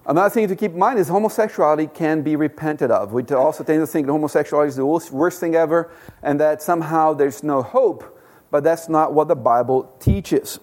Another 0.10 0.32
thing 0.32 0.48
to 0.48 0.56
keep 0.56 0.72
in 0.72 0.80
mind 0.80 0.98
is 0.98 1.08
homosexuality 1.08 1.86
can 1.86 2.24
be 2.24 2.36
repented 2.36 2.90
of. 2.90 3.14
We 3.14 3.24
also 3.26 3.64
tend 3.64 3.80
to 3.80 3.86
think 3.86 4.08
that 4.08 4.12
homosexuality 4.12 4.70
is 4.70 4.76
the 4.76 4.86
worst 4.86 5.40
thing 5.40 5.54
ever 5.54 5.92
and 6.24 6.40
that 6.40 6.64
somehow 6.64 7.14
there's 7.14 7.44
no 7.44 7.62
hope, 7.62 8.20
but 8.50 8.64
that's 8.64 8.90
not 8.90 9.14
what 9.14 9.28
the 9.28 9.36
Bible 9.36 9.94
teaches. 10.00 10.60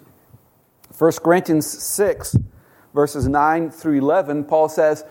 1 0.99 1.13
Corinthians 1.23 1.65
6, 1.65 2.39
verses 2.93 3.29
9 3.29 3.71
through 3.71 3.99
11, 3.99 4.47
Paul 4.47 4.69
says, 4.69 5.05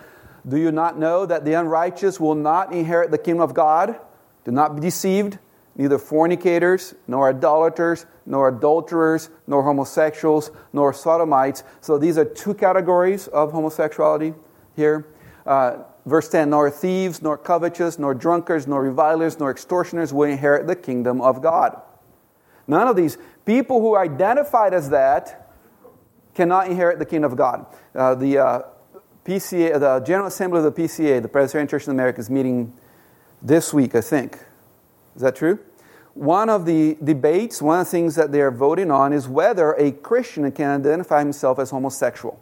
Do 0.46 0.58
you 0.58 0.70
not 0.70 0.98
know 0.98 1.24
that 1.24 1.46
the 1.46 1.54
unrighteous 1.54 2.20
will 2.20 2.34
not 2.34 2.74
inherit 2.74 3.10
the 3.12 3.18
kingdom 3.18 3.40
of 3.40 3.54
God? 3.54 3.98
Do 4.44 4.50
not 4.50 4.74
be 4.74 4.82
deceived 4.82 5.38
neither 5.76 5.98
fornicators, 5.98 6.94
nor 7.06 7.28
idolaters, 7.28 8.06
nor 8.24 8.48
adulterers, 8.48 9.30
nor 9.46 9.62
homosexuals, 9.62 10.50
nor 10.72 10.92
sodomites. 10.92 11.62
So 11.80 11.98
these 11.98 12.18
are 12.18 12.24
two 12.24 12.54
categories 12.54 13.28
of 13.28 13.52
homosexuality 13.52 14.34
here. 14.74 15.06
Uh, 15.44 15.78
verse 16.06 16.28
10 16.28 16.50
Nor 16.50 16.70
thieves, 16.70 17.22
nor 17.22 17.36
covetous, 17.36 17.98
nor 17.98 18.14
drunkards, 18.14 18.66
nor 18.66 18.82
revilers, 18.82 19.38
nor 19.38 19.50
extortioners 19.50 20.12
will 20.12 20.28
inherit 20.28 20.66
the 20.66 20.76
kingdom 20.76 21.20
of 21.20 21.42
God. 21.42 21.80
None 22.66 22.88
of 22.88 22.96
these 22.96 23.18
people 23.44 23.80
who 23.80 23.96
identified 23.96 24.74
as 24.74 24.90
that 24.90 25.52
cannot 26.34 26.68
inherit 26.68 26.98
the 26.98 27.06
kingdom 27.06 27.30
of 27.30 27.38
God. 27.38 27.66
Uh, 27.94 28.14
the 28.14 28.38
uh, 28.38 28.62
PCA, 29.24 29.78
the 29.78 30.00
General 30.00 30.28
Assembly 30.28 30.58
of 30.58 30.64
the 30.64 30.82
PCA, 30.82 31.22
the 31.22 31.28
Presbyterian 31.28 31.68
Church 31.68 31.84
in 31.84 31.90
America, 31.90 32.20
is 32.20 32.30
meeting 32.30 32.72
this 33.42 33.72
week, 33.72 33.94
I 33.94 34.00
think. 34.00 34.38
Is 35.16 35.22
that 35.22 35.34
true? 35.34 35.58
One 36.14 36.48
of 36.48 36.64
the 36.64 36.96
debates, 37.02 37.60
one 37.60 37.80
of 37.80 37.86
the 37.86 37.90
things 37.90 38.14
that 38.14 38.32
they 38.32 38.40
are 38.40 38.50
voting 38.50 38.90
on 38.90 39.12
is 39.12 39.28
whether 39.28 39.72
a 39.72 39.92
Christian 39.92 40.50
can 40.52 40.80
identify 40.80 41.18
himself 41.18 41.58
as 41.58 41.70
homosexual. 41.70 42.40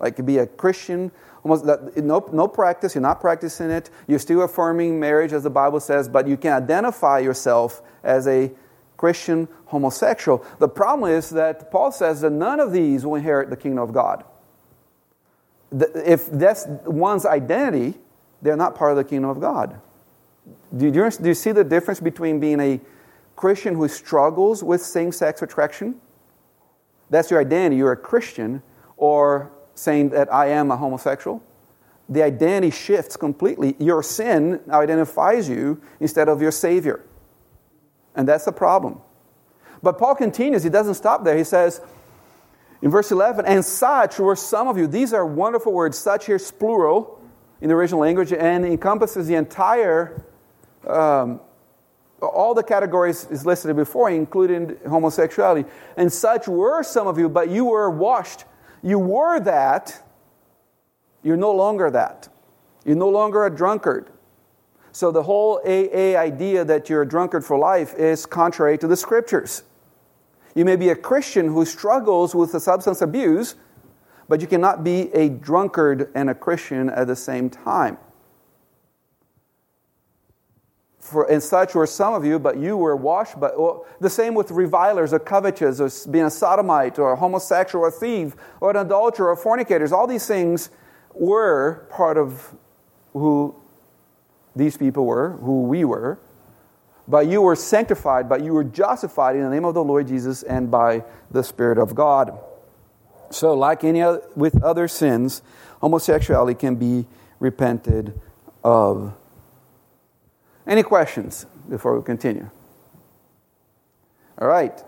Like 0.00 0.24
be 0.24 0.38
a 0.38 0.46
Christian, 0.46 1.12
almost 1.44 1.64
no, 1.64 2.28
no 2.32 2.48
practice, 2.48 2.94
you're 2.94 3.02
not 3.02 3.20
practicing 3.20 3.70
it, 3.70 3.90
you're 4.08 4.18
still 4.18 4.42
affirming 4.42 4.98
marriage 4.98 5.32
as 5.32 5.44
the 5.44 5.50
Bible 5.50 5.78
says, 5.78 6.08
but 6.08 6.26
you 6.26 6.36
can 6.36 6.52
identify 6.52 7.20
yourself 7.20 7.82
as 8.02 8.26
a 8.26 8.50
Christian 8.96 9.46
homosexual. 9.66 10.44
The 10.58 10.68
problem 10.68 11.10
is 11.10 11.30
that 11.30 11.70
Paul 11.70 11.92
says 11.92 12.20
that 12.22 12.30
none 12.30 12.58
of 12.58 12.72
these 12.72 13.06
will 13.06 13.14
inherit 13.14 13.50
the 13.50 13.56
kingdom 13.56 13.82
of 13.82 13.92
God. 13.92 14.24
If 15.72 16.26
that's 16.30 16.66
one's 16.84 17.26
identity, 17.26 17.98
they're 18.42 18.56
not 18.56 18.74
part 18.74 18.90
of 18.90 18.96
the 18.96 19.04
kingdom 19.04 19.30
of 19.30 19.40
God. 19.40 19.80
Do 20.76 20.86
you, 20.86 20.90
do 20.90 21.28
you 21.28 21.34
see 21.34 21.52
the 21.52 21.64
difference 21.64 22.00
between 22.00 22.40
being 22.40 22.60
a 22.60 22.80
Christian 23.36 23.74
who 23.74 23.88
struggles 23.88 24.62
with 24.62 24.82
same 24.82 25.12
sex 25.12 25.42
attraction? 25.42 26.00
That's 27.10 27.30
your 27.30 27.40
identity, 27.40 27.76
you're 27.76 27.92
a 27.92 27.96
Christian, 27.96 28.62
or 28.96 29.52
saying 29.74 30.10
that 30.10 30.32
I 30.32 30.48
am 30.48 30.70
a 30.70 30.76
homosexual? 30.76 31.42
The 32.08 32.22
identity 32.22 32.70
shifts 32.70 33.16
completely. 33.16 33.76
Your 33.78 34.02
sin 34.02 34.60
now 34.66 34.80
identifies 34.80 35.48
you 35.48 35.80
instead 36.00 36.28
of 36.28 36.42
your 36.42 36.50
Savior. 36.50 37.04
And 38.14 38.26
that's 38.26 38.44
the 38.44 38.52
problem. 38.52 39.00
But 39.82 39.98
Paul 39.98 40.14
continues, 40.14 40.62
he 40.62 40.70
doesn't 40.70 40.94
stop 40.94 41.24
there. 41.24 41.36
He 41.36 41.44
says, 41.44 41.80
in 42.82 42.90
verse 42.90 43.12
11, 43.12 43.46
and 43.46 43.64
such 43.64 44.18
were 44.18 44.36
some 44.36 44.68
of 44.68 44.76
you. 44.76 44.86
These 44.86 45.12
are 45.12 45.24
wonderful 45.24 45.72
words. 45.72 45.96
Such 45.96 46.26
here 46.26 46.36
is 46.36 46.50
plural 46.50 47.20
in 47.60 47.68
the 47.68 47.74
original 47.74 48.00
language 48.00 48.32
and 48.32 48.64
encompasses 48.64 49.28
the 49.28 49.36
entire 49.36 50.24
um, 50.86 51.40
all 52.20 52.54
the 52.54 52.62
categories 52.62 53.26
is 53.30 53.44
listed 53.44 53.74
before, 53.76 54.10
including 54.10 54.76
homosexuality. 54.88 55.68
And 55.96 56.12
such 56.12 56.46
were 56.46 56.82
some 56.82 57.06
of 57.06 57.18
you, 57.18 57.28
but 57.28 57.50
you 57.50 57.64
were 57.64 57.90
washed. 57.90 58.44
You 58.82 58.98
were 58.98 59.40
that. 59.40 60.02
You're 61.22 61.36
no 61.36 61.52
longer 61.52 61.90
that. 61.90 62.28
You're 62.84 62.96
no 62.96 63.08
longer 63.08 63.44
a 63.46 63.54
drunkard. 63.54 64.10
So 64.92 65.10
the 65.10 65.22
whole 65.22 65.60
AA 65.64 66.16
idea 66.16 66.64
that 66.64 66.90
you're 66.90 67.02
a 67.02 67.08
drunkard 67.08 67.44
for 67.44 67.58
life 67.58 67.94
is 67.94 68.26
contrary 68.26 68.76
to 68.78 68.86
the 68.86 68.96
scriptures. 68.96 69.62
You 70.54 70.64
may 70.64 70.76
be 70.76 70.90
a 70.90 70.96
Christian 70.96 71.48
who 71.48 71.64
struggles 71.64 72.34
with 72.34 72.52
the 72.52 72.60
substance 72.60 73.00
abuse, 73.00 73.54
but 74.28 74.40
you 74.40 74.46
cannot 74.46 74.84
be 74.84 75.12
a 75.14 75.30
drunkard 75.30 76.10
and 76.14 76.28
a 76.28 76.34
Christian 76.34 76.90
at 76.90 77.06
the 77.06 77.16
same 77.16 77.48
time. 77.48 77.96
For, 81.12 81.30
and 81.30 81.42
such 81.42 81.74
were 81.74 81.86
some 81.86 82.14
of 82.14 82.24
you, 82.24 82.38
but 82.38 82.56
you 82.56 82.76
were 82.76 82.96
washed. 82.96 83.38
But 83.38 83.58
well, 83.60 83.86
the 84.00 84.10
same 84.10 84.34
with 84.34 84.50
revilers 84.50 85.12
or 85.12 85.18
covetous 85.18 85.80
or 85.80 86.10
being 86.10 86.24
a 86.24 86.30
sodomite 86.30 86.98
or 86.98 87.12
a 87.12 87.16
homosexual 87.16 87.84
or 87.84 87.88
a 87.88 87.92
thief 87.92 88.34
or 88.60 88.70
an 88.70 88.76
adulterer 88.76 89.28
or 89.28 89.36
fornicators. 89.36 89.92
All 89.92 90.06
these 90.06 90.26
things 90.26 90.70
were 91.14 91.86
part 91.90 92.16
of 92.16 92.54
who 93.12 93.54
these 94.56 94.76
people 94.76 95.06
were, 95.06 95.32
who 95.32 95.62
we 95.62 95.84
were. 95.84 96.18
But 97.06 97.26
you 97.26 97.42
were 97.42 97.56
sanctified, 97.56 98.28
but 98.28 98.42
you 98.42 98.52
were 98.52 98.64
justified 98.64 99.36
in 99.36 99.42
the 99.42 99.50
name 99.50 99.64
of 99.64 99.74
the 99.74 99.84
Lord 99.84 100.08
Jesus 100.08 100.42
and 100.42 100.70
by 100.70 101.04
the 101.30 101.42
Spirit 101.42 101.78
of 101.78 101.94
God. 101.94 102.38
So, 103.30 103.54
like 103.54 103.82
any 103.84 104.02
other, 104.02 104.22
with 104.36 104.62
other 104.62 104.88
sins, 104.88 105.42
homosexuality 105.80 106.54
can 106.58 106.76
be 106.76 107.06
repented 107.38 108.18
of. 108.64 109.14
Any 110.66 110.82
questions 110.82 111.46
before 111.68 111.98
we 111.98 112.04
continue? 112.04 112.50
All 114.38 114.48
right. 114.48 114.82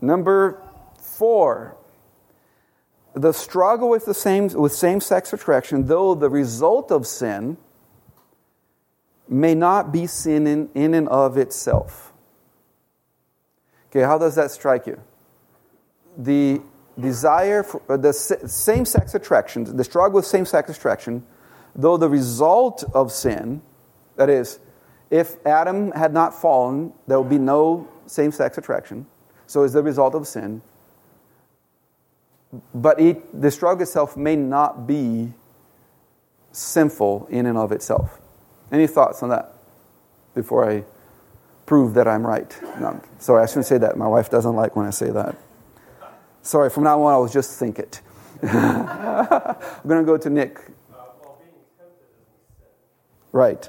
Number 0.00 0.60
four. 1.00 1.76
The 3.14 3.32
struggle 3.32 3.90
with 3.90 4.06
the 4.06 4.14
same 4.14 4.48
with 4.48 4.72
same-sex 4.72 5.32
attraction, 5.32 5.86
though 5.86 6.14
the 6.14 6.30
result 6.30 6.90
of 6.90 7.06
sin, 7.06 7.58
may 9.28 9.54
not 9.54 9.92
be 9.92 10.06
sin 10.06 10.46
in, 10.46 10.70
in 10.74 10.94
and 10.94 11.08
of 11.08 11.36
itself. 11.36 12.12
Okay, 13.90 14.00
how 14.00 14.16
does 14.16 14.34
that 14.36 14.50
strike 14.50 14.86
you? 14.86 14.98
The 16.16 16.62
desire 16.98 17.62
for 17.62 17.82
uh, 17.88 17.98
the 17.98 18.12
same-sex 18.12 19.14
attraction, 19.14 19.76
the 19.76 19.84
struggle 19.84 20.16
with 20.16 20.26
same-sex 20.26 20.70
attraction, 20.70 21.24
though 21.74 21.98
the 21.98 22.08
result 22.08 22.84
of 22.94 23.12
sin, 23.12 23.60
that 24.16 24.30
is, 24.30 24.58
if 25.12 25.44
Adam 25.46 25.92
had 25.92 26.14
not 26.14 26.32
fallen, 26.34 26.90
there 27.06 27.20
would 27.20 27.28
be 27.28 27.38
no 27.38 27.86
same 28.06 28.32
sex 28.32 28.56
attraction. 28.56 29.06
So 29.46 29.62
it's 29.62 29.74
the 29.74 29.82
result 29.82 30.14
of 30.14 30.26
sin. 30.26 30.62
But 32.74 32.98
it, 32.98 33.38
the 33.38 33.50
struggle 33.50 33.82
itself 33.82 34.16
may 34.16 34.36
not 34.36 34.86
be 34.86 35.34
sinful 36.50 37.26
in 37.30 37.44
and 37.44 37.58
of 37.58 37.72
itself. 37.72 38.20
Any 38.72 38.86
thoughts 38.86 39.22
on 39.22 39.28
that 39.28 39.52
before 40.34 40.68
I 40.68 40.82
prove 41.66 41.92
that 41.92 42.08
I'm 42.08 42.26
right? 42.26 42.50
No, 42.80 42.98
sorry, 43.18 43.42
I 43.42 43.46
shouldn't 43.46 43.66
say 43.66 43.76
that. 43.78 43.98
My 43.98 44.08
wife 44.08 44.30
doesn't 44.30 44.56
like 44.56 44.76
when 44.76 44.86
I 44.86 44.90
say 44.90 45.10
that. 45.10 45.36
Sorry, 46.40 46.70
from 46.70 46.84
now 46.84 47.02
on, 47.02 47.12
I 47.12 47.18
will 47.18 47.28
just 47.28 47.58
think 47.58 47.78
it. 47.78 48.00
I'm 48.42 49.86
going 49.86 50.00
to 50.00 50.06
go 50.06 50.16
to 50.16 50.30
Nick. 50.30 50.58
Uh, 50.58 51.04
well, 51.20 51.38
right. 53.30 53.68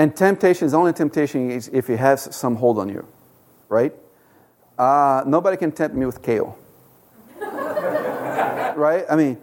And 0.00 0.16
temptation 0.16 0.64
is 0.64 0.72
only 0.72 0.94
temptation 0.94 1.50
if 1.50 1.90
it 1.90 1.98
has 1.98 2.34
some 2.34 2.56
hold 2.56 2.78
on 2.78 2.88
you, 2.88 3.06
right? 3.68 3.92
Uh, 4.78 5.22
nobody 5.26 5.58
can 5.58 5.72
tempt 5.72 5.94
me 5.94 6.06
with 6.06 6.22
kale. 6.22 6.58
right? 7.38 9.04
I 9.10 9.14
mean, 9.14 9.36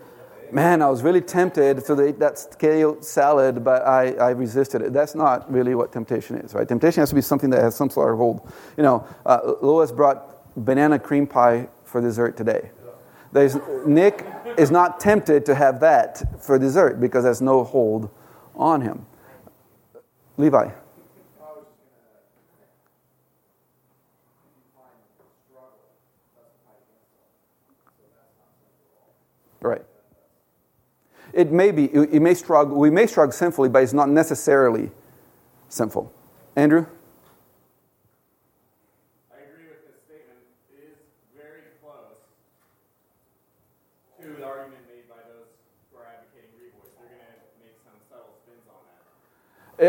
man, 0.51 0.81
I 0.81 0.89
was 0.89 1.03
really 1.03 1.21
tempted 1.21 1.85
to 1.85 2.07
eat 2.07 2.17
that 2.17 2.55
kale 2.57 2.99
salad, 3.03 3.63
but 3.63 3.85
I, 3.85 4.13
I 4.13 4.29
resisted 4.31 4.81
it. 4.81 4.93
That's 4.93 5.13
not 5.13 5.51
really 5.53 5.75
what 5.75 5.91
temptation 5.91 6.37
is, 6.37 6.55
right? 6.55 6.67
Temptation 6.67 7.01
has 7.01 7.09
to 7.09 7.15
be 7.15 7.21
something 7.21 7.51
that 7.51 7.61
has 7.61 7.75
some 7.75 7.91
sort 7.91 8.11
of 8.11 8.17
hold. 8.17 8.51
You 8.77 8.83
know, 8.83 9.07
uh, 9.27 9.53
Lois 9.61 9.91
brought 9.91 10.55
banana 10.55 10.97
cream 10.97 11.27
pie 11.27 11.67
for 11.83 12.01
dessert 12.01 12.35
today. 12.35 12.71
There's, 13.31 13.57
Nick 13.85 14.25
is 14.57 14.71
not 14.71 14.99
tempted 14.99 15.45
to 15.45 15.53
have 15.53 15.81
that 15.81 16.43
for 16.43 16.57
dessert 16.57 16.99
because 16.99 17.25
there's 17.25 17.43
no 17.43 17.63
hold 17.63 18.09
on 18.55 18.81
him. 18.81 19.05
Levi. 20.37 20.69
Right. 29.59 29.81
It 31.33 31.51
may 31.51 31.71
be, 31.71 31.85
it 31.85 32.21
may 32.21 32.33
struggle, 32.35 32.77
we 32.77 32.89
may 32.89 33.07
struggle 33.07 33.31
sinfully, 33.31 33.69
but 33.69 33.83
it's 33.83 33.93
not 33.93 34.09
necessarily 34.09 34.91
sinful. 35.69 36.13
Andrew? 36.55 36.85
I 39.33 39.41
agree 39.45 39.65
with 39.69 39.85
this 39.85 39.97
statement. 40.05 40.39
It 40.73 40.93
is 40.93 40.97
very 41.35 41.73
close 41.81 42.21
to 44.21 44.29
the 44.29 44.45
argument 44.45 44.81
made 44.87 45.09
by 45.09 45.21
those 45.29 45.49
who 45.91 45.97
are 45.97 46.05
advocating 46.05 46.53
revoice. 46.57 46.93
They're 47.01 47.09
going 47.09 47.33
to 47.33 47.41
make 47.65 47.77
some 47.85 47.97
subtle 48.09 48.33
spins 48.45 48.65
on 48.69 48.81
that. 48.89 49.01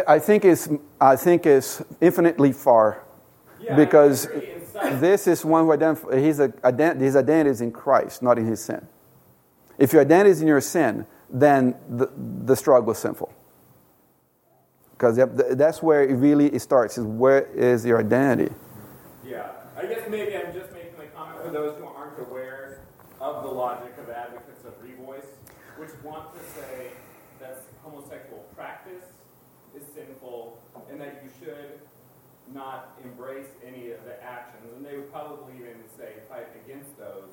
I 0.06 0.18
think 0.18 0.44
it's, 0.44 0.68
I 1.00 1.16
think 1.16 1.46
it's 1.46 1.82
infinitely 2.00 2.52
far 2.52 3.04
Yeah, 3.60 3.74
because 3.74 4.28
this 5.00 5.26
is 5.26 5.44
one 5.44 5.64
who 5.64 5.70
identif- 5.70 6.12
his, 6.12 6.38
ident- 6.38 7.00
his 7.00 7.16
identity 7.16 7.50
is 7.50 7.60
in 7.60 7.72
Christ, 7.72 8.22
not 8.22 8.38
in 8.38 8.46
his 8.46 8.62
sin. 8.62 8.86
If 9.78 9.92
your 9.92 10.02
identity 10.02 10.30
is 10.30 10.42
in 10.42 10.48
your 10.48 10.60
sin, 10.60 11.06
then 11.30 11.74
the, 11.88 12.10
the 12.44 12.54
struggle 12.56 12.92
is 12.92 12.98
sinful. 12.98 13.32
Because 14.92 15.16
that's 15.56 15.82
where 15.82 16.02
it 16.02 16.14
really 16.14 16.58
starts, 16.58 16.98
is 16.98 17.04
where 17.04 17.46
is 17.54 17.86
your 17.86 18.00
identity? 18.00 18.52
Yeah, 19.24 19.46
I 19.76 19.86
guess 19.86 20.00
maybe 20.10 20.36
I'm 20.36 20.52
just 20.52 20.72
making 20.72 20.98
the 20.98 21.06
comment 21.16 21.40
for 21.44 21.50
those 21.50 21.78
who 21.78 21.86
aren't 21.86 22.18
aware 22.18 22.80
of 23.20 23.44
the 23.44 23.48
logic 23.48 23.94
of 24.02 24.10
advocates 24.10 24.64
of 24.64 24.72
revoice, 24.84 25.26
which 25.76 25.90
want 26.02 26.34
to 26.34 26.60
say 26.60 26.88
that 27.40 27.62
homosexual 27.84 28.44
practice 28.56 29.04
is 29.76 29.84
sinful 29.94 30.58
and 30.90 31.00
that 31.00 31.22
you 31.22 31.30
should 31.38 31.80
not 32.54 32.98
embrace 33.04 33.46
any 33.66 33.90
of 33.90 34.04
the 34.04 34.22
actions. 34.22 34.64
And 34.76 34.84
they 34.84 34.96
would 34.96 35.10
probably 35.12 35.54
even 35.56 35.74
say 35.96 36.14
fight 36.28 36.48
against 36.64 36.96
those. 36.98 37.30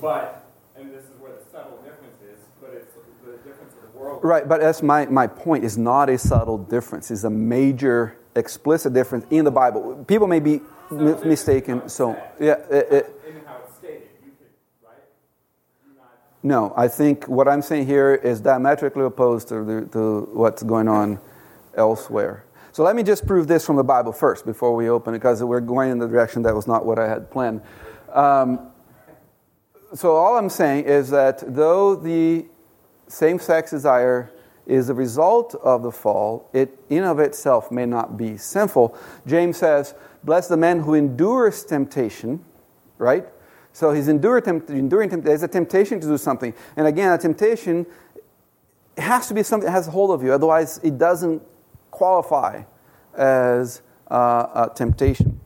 But, 0.00 0.44
and 0.76 0.90
this 0.90 1.04
is 1.04 1.18
where 1.18 1.32
the 1.32 1.42
subtle 1.50 1.78
difference 1.78 2.20
is, 2.22 2.38
but 2.60 2.70
it's 2.74 2.94
the 3.24 3.32
difference 3.48 3.74
of 3.74 3.92
the 3.92 3.98
world. 3.98 4.20
Right, 4.22 4.46
but 4.48 4.60
that's 4.60 4.82
my, 4.82 5.06
my 5.06 5.26
point 5.26 5.64
is 5.64 5.78
not 5.78 6.08
a 6.10 6.18
subtle 6.18 6.58
difference. 6.58 7.10
It's 7.10 7.24
a 7.24 7.30
major, 7.30 8.16
explicit 8.36 8.92
difference 8.92 9.26
in 9.30 9.44
the 9.44 9.50
Bible. 9.50 10.04
People 10.06 10.26
may 10.26 10.40
be 10.40 10.60
mi- 10.90 11.14
mistaken. 11.24 11.88
So, 11.88 12.22
yeah, 12.38 12.54
it, 12.70 12.92
it, 12.92 13.20
In 13.26 13.44
how 13.44 13.58
it's 13.64 13.76
stated, 13.76 14.08
you 14.24 14.32
could, 14.38 14.86
right? 14.86 15.02
No, 16.42 16.72
I 16.76 16.88
think 16.88 17.26
what 17.28 17.48
I'm 17.48 17.62
saying 17.62 17.86
here 17.86 18.14
is 18.14 18.40
diametrically 18.40 19.04
opposed 19.04 19.48
to, 19.48 19.64
the, 19.64 19.88
to 19.92 20.28
what's 20.32 20.62
going 20.62 20.88
on 20.88 21.18
elsewhere. 21.74 22.44
So 22.72 22.84
let 22.84 22.94
me 22.94 23.02
just 23.02 23.26
prove 23.26 23.48
this 23.48 23.66
from 23.66 23.76
the 23.76 23.84
Bible 23.84 24.12
first 24.12 24.46
before 24.46 24.74
we 24.76 24.88
open 24.88 25.14
it, 25.14 25.18
because 25.18 25.42
we're 25.42 25.60
going 25.60 25.90
in 25.90 25.98
the 25.98 26.06
direction 26.06 26.42
that 26.42 26.54
was 26.54 26.68
not 26.68 26.86
what 26.86 26.98
I 26.98 27.08
had 27.08 27.30
planned. 27.30 27.62
Um, 28.12 28.70
so 29.92 30.14
all 30.14 30.36
I'm 30.36 30.50
saying 30.50 30.84
is 30.84 31.10
that 31.10 31.42
though 31.46 31.96
the 31.96 32.46
same-sex 33.08 33.72
desire 33.72 34.30
is 34.66 34.86
the 34.86 34.94
result 34.94 35.56
of 35.56 35.82
the 35.82 35.90
fall, 35.90 36.48
it 36.52 36.78
in 36.88 37.02
of 37.02 37.18
itself 37.18 37.72
may 37.72 37.86
not 37.86 38.16
be 38.16 38.36
sinful. 38.36 38.96
James 39.26 39.56
says, 39.56 39.94
"Bless 40.22 40.46
the 40.46 40.56
man 40.56 40.80
who 40.80 40.94
endures 40.94 41.64
temptation." 41.64 42.44
Right. 42.98 43.26
So 43.72 43.92
he's 43.92 44.06
enduring, 44.06 44.44
tempt- 44.44 44.70
enduring 44.70 45.10
tempt- 45.10 45.24
There's 45.24 45.42
a 45.42 45.48
temptation 45.48 45.98
to 46.00 46.06
do 46.06 46.18
something, 46.18 46.54
and 46.76 46.86
again, 46.86 47.12
a 47.12 47.18
temptation 47.18 47.86
has 48.96 49.26
to 49.26 49.34
be 49.34 49.42
something 49.42 49.66
that 49.66 49.72
has 49.72 49.88
a 49.88 49.90
hold 49.90 50.12
of 50.12 50.22
you. 50.22 50.32
Otherwise, 50.32 50.78
it 50.84 50.98
doesn't 50.98 51.42
qualify 52.00 52.62
as 53.14 53.82
uh, 54.10 54.68
a 54.70 54.74
temptation. 54.74 55.38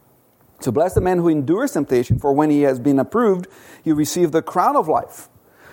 So 0.61 0.71
bless 0.71 0.95
the 0.95 1.01
man 1.01 1.19
who 1.19 1.29
endures 1.29 1.73
temptation, 1.73 2.21
for 2.21 2.33
when 2.33 2.49
he 2.49 2.63
has 2.63 2.79
been 2.79 3.01
approved, 3.01 3.49
he 3.83 3.91
receive 3.91 4.31
the 4.31 4.41
crown 4.41 4.77
of 4.77 4.87
life. 4.87 5.29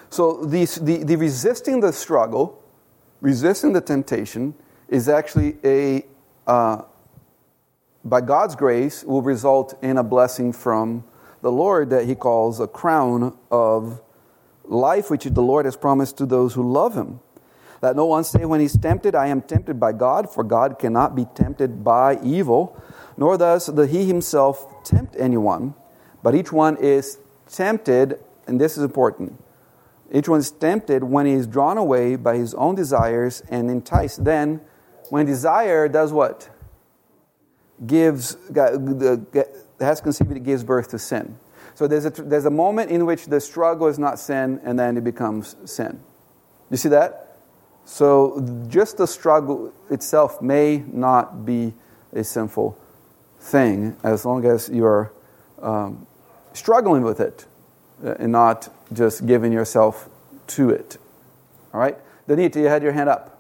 So 0.10 0.44
the, 0.44 0.66
the, 0.82 1.04
the 1.04 1.18
resisting 1.18 1.82
the 1.82 1.94
struggle, 1.94 2.64
resisting 3.22 3.74
the 3.74 3.82
temptation, 3.82 4.56
is 4.90 5.08
actually 5.08 5.58
a, 5.64 6.04
uh, 6.48 6.82
by 8.04 8.22
God's 8.22 8.56
grace, 8.56 9.04
will 9.04 9.22
result 9.22 9.78
in 9.84 10.00
a 10.00 10.04
blessing 10.04 10.52
from 10.52 11.04
the 11.44 11.52
Lord 11.52 11.92
that 11.92 12.06
he 12.06 12.16
calls 12.16 12.60
a 12.60 12.68
crown 12.68 13.38
of 13.52 14.02
life, 14.64 15.12
which 15.12 15.26
the 15.26 15.44
Lord 15.44 15.66
has 15.66 15.78
promised 15.78 16.18
to 16.18 16.26
those 16.26 16.56
who 16.56 16.64
love 16.70 16.96
him. 16.96 17.20
Let 17.82 17.96
no 17.96 18.06
one 18.06 18.24
say 18.24 18.46
when 18.46 18.60
he's 18.60 18.78
tempted, 18.78 19.16
I 19.16 19.28
am 19.28 19.42
tempted 19.42 19.80
by 19.80 19.94
God, 19.94 20.32
for 20.32 20.44
God 20.44 20.78
cannot 20.78 21.16
be 21.16 21.26
tempted 21.34 21.84
by 21.84 22.20
evil, 22.24 22.80
nor 23.18 23.38
does 23.38 23.66
the 23.66 23.88
he 23.88 24.06
himself 24.06 24.84
tempt 24.84 25.16
anyone, 25.18 25.74
but 26.22 26.36
each 26.36 26.52
one 26.52 26.78
is 26.78 27.18
tempted, 27.48 28.20
and 28.46 28.62
this 28.62 28.78
is 28.78 28.84
important. 28.84 29.44
Each 30.12 30.30
one 30.30 30.40
is 30.40 30.52
tempted 30.52 31.04
when 31.04 31.26
he 31.26 31.34
is 31.34 31.48
drawn 31.48 31.78
away 31.78 32.18
by 32.18 32.38
his 32.38 32.54
own 32.54 32.76
desires 32.76 33.42
and 33.50 33.72
enticed. 33.72 34.24
Then, 34.24 34.62
when 35.10 35.26
desire 35.26 35.88
does 35.88 36.12
what? 36.12 36.50
Gives, 37.86 38.38
has 39.80 40.02
conceived, 40.02 40.32
it 40.32 40.44
gives 40.44 40.64
birth 40.64 40.90
to 40.90 41.00
sin. 41.00 41.38
So 41.74 41.88
there's 41.88 42.06
a, 42.06 42.10
there's 42.12 42.46
a 42.46 42.52
moment 42.52 42.92
in 42.92 43.06
which 43.06 43.26
the 43.26 43.40
struggle 43.42 43.88
is 43.88 43.98
not 43.98 44.20
sin, 44.20 44.60
and 44.64 44.78
then 44.78 44.98
it 44.98 45.04
becomes 45.04 45.56
sin. 45.66 46.00
You 46.70 46.78
see 46.78 46.90
that? 46.90 47.31
So 47.86 48.66
just 48.68 48.98
the 48.98 49.08
struggle 49.08 49.74
itself 49.90 50.42
may 50.42 50.84
not 50.92 51.46
be 51.46 51.74
a 52.14 52.24
sinful 52.24 52.78
thing 53.40 53.96
as 54.04 54.26
long 54.26 54.46
as 54.46 54.70
you're 54.70 55.12
um, 55.62 56.06
struggling 56.54 57.04
with 57.04 57.20
it 57.20 57.46
uh, 58.04 58.16
and 58.20 58.32
not 58.32 58.70
just 58.94 59.26
giving 59.26 59.52
yourself 59.52 60.10
to 60.48 60.70
it. 60.70 60.98
All 61.74 61.80
right? 61.80 61.98
Danita, 62.28 62.56
you 62.56 62.68
had 62.68 62.84
your 62.84 62.92
hand 62.92 63.10
up. 63.10 63.32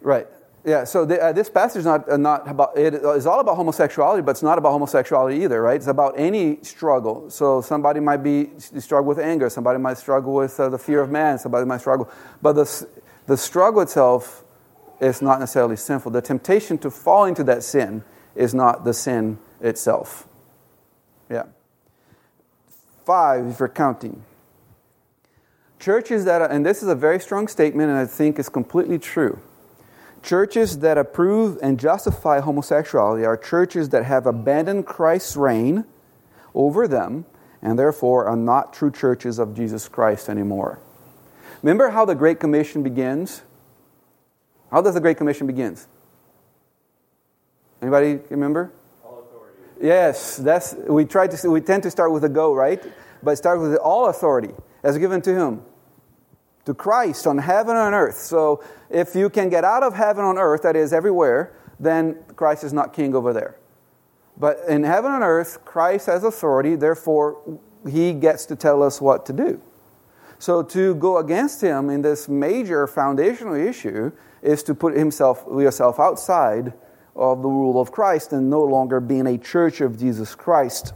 Right. 0.00 0.26
Yeah, 0.64 0.84
so 0.84 1.04
the, 1.04 1.20
uh, 1.20 1.32
this 1.32 1.50
passage 1.50 1.80
is 1.80 1.84
not, 1.84 2.08
uh, 2.08 2.16
not 2.16 2.48
about, 2.48 2.78
it 2.78 2.94
is 2.94 3.26
all 3.26 3.40
about 3.40 3.56
homosexuality, 3.56 4.22
but 4.22 4.32
it's 4.32 4.44
not 4.44 4.58
about 4.58 4.70
homosexuality 4.70 5.42
either, 5.42 5.60
right? 5.60 5.74
It's 5.74 5.88
about 5.88 6.14
any 6.16 6.62
struggle. 6.62 7.28
So 7.30 7.60
somebody 7.60 7.98
might 7.98 8.18
be 8.18 8.50
struggle 8.58 9.08
with 9.08 9.18
anger, 9.18 9.50
somebody 9.50 9.80
might 9.80 9.98
struggle 9.98 10.34
with 10.34 10.58
uh, 10.60 10.68
the 10.68 10.78
fear 10.78 11.00
of 11.00 11.10
man, 11.10 11.38
somebody 11.38 11.66
might 11.66 11.80
struggle. 11.80 12.08
But 12.40 12.52
the, 12.52 12.86
the 13.26 13.36
struggle 13.36 13.82
itself 13.82 14.44
is 15.00 15.20
not 15.20 15.40
necessarily 15.40 15.74
sinful. 15.74 16.12
The 16.12 16.22
temptation 16.22 16.78
to 16.78 16.92
fall 16.92 17.24
into 17.24 17.42
that 17.44 17.64
sin 17.64 18.04
is 18.36 18.54
not 18.54 18.84
the 18.84 18.94
sin 18.94 19.38
itself. 19.60 20.28
Yeah. 21.28 21.46
Five, 23.04 23.46
if 23.48 23.58
you're 23.58 23.68
counting. 23.68 24.22
Churches 25.80 26.24
that, 26.26 26.40
are, 26.40 26.48
and 26.48 26.64
this 26.64 26.84
is 26.84 26.88
a 26.88 26.94
very 26.94 27.18
strong 27.18 27.48
statement, 27.48 27.90
and 27.90 27.98
I 27.98 28.06
think 28.06 28.38
is 28.38 28.48
completely 28.48 29.00
true. 29.00 29.40
Churches 30.22 30.78
that 30.78 30.98
approve 30.98 31.58
and 31.62 31.80
justify 31.80 32.40
homosexuality 32.40 33.24
are 33.24 33.36
churches 33.36 33.88
that 33.88 34.04
have 34.04 34.26
abandoned 34.26 34.86
Christ's 34.86 35.36
reign 35.36 35.84
over 36.54 36.86
them 36.86 37.24
and 37.60 37.78
therefore 37.78 38.26
are 38.26 38.36
not 38.36 38.72
true 38.72 38.90
churches 38.90 39.38
of 39.38 39.54
Jesus 39.54 39.88
Christ 39.88 40.28
anymore. 40.28 40.78
Remember 41.62 41.90
how 41.90 42.04
the 42.04 42.14
Great 42.14 42.40
Commission 42.40 42.82
begins? 42.82 43.42
How 44.70 44.80
does 44.80 44.94
the 44.94 45.00
Great 45.00 45.16
Commission 45.16 45.46
begins? 45.46 45.86
Anybody 47.80 48.20
remember? 48.30 48.72
all 49.04 49.20
authority. 49.20 49.58
Yes, 49.80 50.36
that's 50.36 50.74
we 50.74 51.04
try 51.04 51.26
to 51.26 51.50
we 51.50 51.60
tend 51.60 51.82
to 51.82 51.90
start 51.90 52.12
with 52.12 52.24
a 52.24 52.28
go, 52.28 52.54
right? 52.54 52.82
But 53.22 53.38
start 53.38 53.60
with 53.60 53.76
all 53.76 54.06
authority 54.06 54.54
as 54.82 54.98
given 54.98 55.20
to 55.22 55.34
whom? 55.34 55.64
To 56.66 56.74
Christ 56.74 57.26
on 57.26 57.38
heaven 57.38 57.76
and 57.76 57.94
earth. 57.94 58.18
So 58.18 58.62
if 58.88 59.14
you 59.14 59.28
can 59.30 59.48
get 59.48 59.64
out 59.64 59.82
of 59.82 59.94
heaven 59.94 60.24
on 60.24 60.38
earth, 60.38 60.62
that 60.62 60.76
is 60.76 60.92
everywhere, 60.92 61.56
then 61.80 62.18
Christ 62.36 62.62
is 62.62 62.72
not 62.72 62.92
king 62.92 63.14
over 63.14 63.32
there. 63.32 63.56
But 64.36 64.60
in 64.68 64.84
heaven 64.84 65.12
and 65.12 65.22
earth, 65.22 65.64
Christ 65.64 66.06
has 66.06 66.24
authority, 66.24 66.76
therefore 66.76 67.58
he 67.88 68.12
gets 68.12 68.46
to 68.46 68.56
tell 68.56 68.82
us 68.82 69.00
what 69.00 69.26
to 69.26 69.32
do. 69.32 69.60
So 70.38 70.62
to 70.62 70.94
go 70.96 71.18
against 71.18 71.60
him 71.60 71.90
in 71.90 72.02
this 72.02 72.28
major 72.28 72.86
foundational 72.86 73.54
issue 73.54 74.12
is 74.42 74.62
to 74.64 74.74
put 74.74 74.96
himself 74.96 75.44
yourself 75.48 76.00
outside 76.00 76.72
of 77.14 77.42
the 77.42 77.48
rule 77.48 77.80
of 77.80 77.92
Christ 77.92 78.32
and 78.32 78.50
no 78.50 78.64
longer 78.64 79.00
being 79.00 79.26
a 79.26 79.38
church 79.38 79.80
of 79.80 79.98
Jesus 79.98 80.34
Christ. 80.34 80.94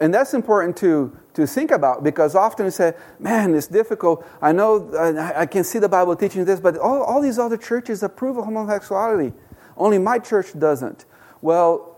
And 0.00 0.14
that's 0.14 0.32
important 0.32 0.76
to, 0.78 1.16
to 1.34 1.46
think 1.46 1.70
about 1.70 2.04
because 2.04 2.34
often 2.34 2.66
we 2.66 2.70
say, 2.70 2.94
man, 3.18 3.54
it's 3.54 3.66
difficult. 3.66 4.24
I 4.40 4.52
know 4.52 4.90
I, 4.96 5.40
I 5.40 5.46
can 5.46 5.64
see 5.64 5.78
the 5.78 5.88
Bible 5.88 6.14
teaching 6.14 6.44
this, 6.44 6.60
but 6.60 6.76
all, 6.76 7.02
all 7.02 7.20
these 7.20 7.38
other 7.38 7.56
churches 7.56 8.02
approve 8.02 8.36
of 8.36 8.44
homosexuality. 8.44 9.32
Only 9.76 9.98
my 9.98 10.18
church 10.18 10.56
doesn't. 10.58 11.04
Well, 11.42 11.96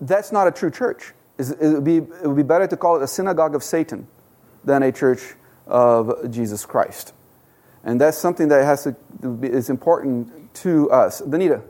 that's 0.00 0.32
not 0.32 0.46
a 0.48 0.50
true 0.50 0.70
church. 0.70 1.14
It 1.38 1.56
would, 1.60 1.84
be, 1.84 1.98
it 1.98 2.26
would 2.26 2.36
be 2.36 2.42
better 2.42 2.66
to 2.66 2.76
call 2.76 2.96
it 2.96 3.02
a 3.02 3.06
synagogue 3.06 3.54
of 3.54 3.62
Satan 3.62 4.06
than 4.64 4.82
a 4.82 4.92
church 4.92 5.34
of 5.66 6.30
Jesus 6.30 6.66
Christ. 6.66 7.14
And 7.84 8.00
that's 8.00 8.18
something 8.18 8.48
that 8.48 8.64
has 8.64 8.84
to 8.84 8.92
be, 9.28 9.48
is 9.48 9.70
important 9.70 10.52
to 10.56 10.90
us. 10.90 11.22
Danita. 11.22 11.62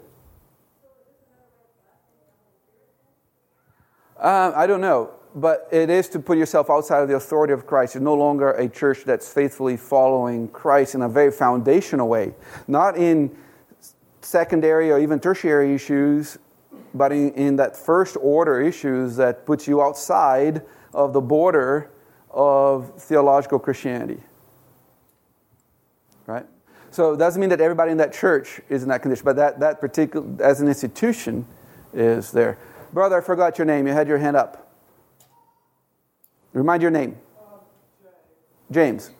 Uh, 4.18 4.52
I 4.56 4.66
don't 4.66 4.80
know, 4.80 5.10
but 5.40 5.68
it 5.70 5.90
is 5.90 6.08
to 6.10 6.18
put 6.18 6.36
yourself 6.36 6.70
outside 6.70 7.02
of 7.02 7.08
the 7.08 7.14
authority 7.14 7.52
of 7.52 7.66
Christ. 7.66 7.94
You're 7.94 8.02
no 8.02 8.14
longer 8.14 8.50
a 8.52 8.68
church 8.68 9.04
that's 9.04 9.32
faithfully 9.32 9.76
following 9.76 10.48
Christ 10.48 10.94
in 10.94 11.02
a 11.02 11.08
very 11.08 11.30
foundational 11.30 12.08
way, 12.08 12.34
not 12.66 12.96
in 12.96 13.36
secondary 14.20 14.90
or 14.90 14.98
even 14.98 15.20
tertiary 15.20 15.74
issues, 15.74 16.38
but 16.94 17.12
in, 17.12 17.32
in 17.34 17.56
that 17.56 17.76
first 17.76 18.16
order 18.20 18.60
issues 18.60 19.16
that 19.16 19.46
puts 19.46 19.68
you 19.68 19.82
outside 19.82 20.62
of 20.92 21.12
the 21.12 21.20
border 21.20 21.90
of 22.30 23.00
theological 23.00 23.58
Christianity. 23.58 24.20
Right? 26.26 26.46
So 26.90 27.12
it 27.12 27.18
doesn't 27.18 27.40
mean 27.40 27.50
that 27.50 27.60
everybody 27.60 27.92
in 27.92 27.98
that 27.98 28.12
church 28.12 28.60
is 28.68 28.82
in 28.82 28.88
that 28.88 29.02
condition, 29.02 29.24
but 29.24 29.36
that, 29.36 29.60
that 29.60 29.80
particular, 29.80 30.26
as 30.42 30.60
an 30.60 30.68
institution, 30.68 31.46
is 31.92 32.32
there. 32.32 32.58
Brother, 32.92 33.18
I 33.18 33.20
forgot 33.20 33.58
your 33.58 33.66
name. 33.66 33.86
You 33.86 33.92
had 33.92 34.08
your 34.08 34.18
hand 34.18 34.36
up. 34.36 34.67
Remind 36.58 36.82
your 36.82 36.90
name. 36.90 37.16
James. 38.70 39.10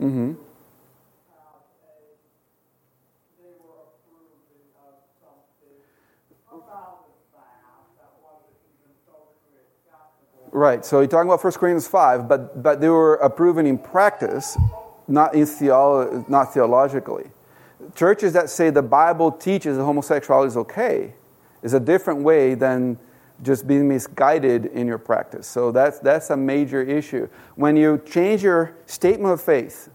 Mm-hmm. 0.00 0.51
Right. 10.52 10.84
So 10.84 11.00
you're 11.00 11.08
talking 11.08 11.30
about 11.30 11.42
1 11.42 11.52
Corinthians 11.54 11.88
5, 11.88 12.28
but, 12.28 12.62
but 12.62 12.80
they 12.80 12.90
were 12.90 13.14
approving 13.16 13.66
in 13.66 13.78
practice, 13.78 14.58
not, 15.08 15.34
in 15.34 15.44
theolo- 15.44 16.28
not 16.28 16.52
theologically. 16.52 17.30
Churches 17.94 18.34
that 18.34 18.50
say 18.50 18.68
the 18.68 18.82
Bible 18.82 19.32
teaches 19.32 19.78
that 19.78 19.82
homosexuality 19.82 20.48
is 20.48 20.56
okay 20.58 21.14
is 21.62 21.72
a 21.72 21.80
different 21.80 22.20
way 22.20 22.54
than 22.54 22.98
just 23.42 23.66
being 23.66 23.88
misguided 23.88 24.66
in 24.66 24.86
your 24.86 24.98
practice. 24.98 25.46
So 25.46 25.72
that's, 25.72 25.98
that's 26.00 26.28
a 26.28 26.36
major 26.36 26.82
issue. 26.82 27.28
When 27.56 27.74
you 27.76 28.02
change 28.06 28.42
your 28.42 28.76
statement 28.84 29.32
of 29.32 29.40
faith 29.40 29.88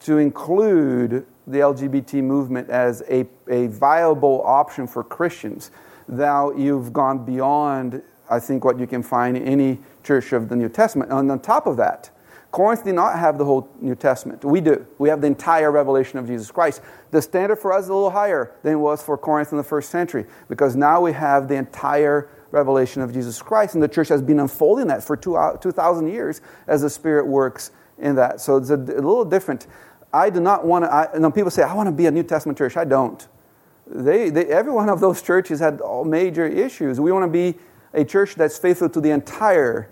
to 0.00 0.18
include 0.18 1.24
the 1.46 1.58
LGBT 1.58 2.22
movement 2.22 2.68
as 2.68 3.02
a, 3.08 3.26
a 3.48 3.68
viable 3.68 4.42
option 4.44 4.86
for 4.86 5.04
Christians, 5.04 5.70
now 6.08 6.50
you've 6.50 6.92
gone 6.92 7.24
beyond, 7.24 8.02
I 8.32 8.40
think, 8.40 8.64
what 8.64 8.78
you 8.78 8.86
can 8.86 9.02
find 9.02 9.36
in 9.36 9.44
any 9.44 9.78
church 10.02 10.32
of 10.32 10.48
the 10.48 10.56
New 10.56 10.68
Testament. 10.68 11.10
And 11.12 11.30
on 11.30 11.40
top 11.40 11.66
of 11.66 11.76
that, 11.76 12.10
Corinth 12.52 12.84
did 12.84 12.94
not 12.94 13.18
have 13.18 13.38
the 13.38 13.46
whole 13.46 13.68
New 13.80 13.94
Testament. 13.94 14.44
We 14.44 14.60
do. 14.60 14.86
We 14.98 15.08
have 15.08 15.22
the 15.22 15.26
entire 15.26 15.72
revelation 15.72 16.18
of 16.18 16.26
Jesus 16.26 16.50
Christ. 16.50 16.82
The 17.10 17.22
standard 17.22 17.56
for 17.56 17.72
us 17.72 17.84
is 17.84 17.88
a 17.88 17.94
little 17.94 18.10
higher 18.10 18.52
than 18.62 18.74
it 18.74 18.76
was 18.76 19.02
for 19.02 19.16
Corinth 19.16 19.52
in 19.52 19.58
the 19.58 19.64
first 19.64 19.90
century 19.90 20.26
because 20.48 20.76
now 20.76 21.00
we 21.00 21.12
have 21.12 21.48
the 21.48 21.54
entire 21.54 22.28
revelation 22.50 23.00
of 23.00 23.12
Jesus 23.12 23.40
Christ, 23.40 23.74
and 23.74 23.82
the 23.82 23.88
church 23.88 24.08
has 24.08 24.20
been 24.20 24.38
unfolding 24.38 24.86
that 24.88 25.02
for 25.02 25.16
2,000 25.16 25.74
uh, 25.78 26.10
years 26.10 26.42
as 26.66 26.82
the 26.82 26.90
Spirit 26.90 27.26
works 27.26 27.70
in 27.98 28.14
that. 28.16 28.40
So 28.40 28.58
it's 28.58 28.68
a, 28.68 28.76
little 28.76 29.24
different. 29.24 29.66
I 30.12 30.28
do 30.28 30.38
not 30.38 30.66
want 30.66 30.84
to, 30.84 31.10
you 31.14 31.20
know, 31.20 31.30
people 31.30 31.50
say, 31.50 31.62
I 31.62 31.74
want 31.74 31.86
to 31.86 31.92
be 31.92 32.04
a 32.04 32.10
New 32.10 32.22
Testament 32.22 32.58
church. 32.58 32.76
I 32.76 32.84
don't. 32.84 33.26
They, 33.86 34.28
they, 34.28 34.46
every 34.46 34.72
one 34.72 34.90
of 34.90 35.00
those 35.00 35.22
churches 35.22 35.60
had 35.60 35.80
all 35.80 36.04
major 36.04 36.46
issues. 36.46 37.00
We 37.00 37.12
want 37.12 37.24
to 37.24 37.30
be 37.32 37.58
a 37.94 38.04
church 38.04 38.34
that's 38.34 38.58
faithful 38.58 38.88
to 38.88 39.00
the 39.00 39.10
entire 39.10 39.88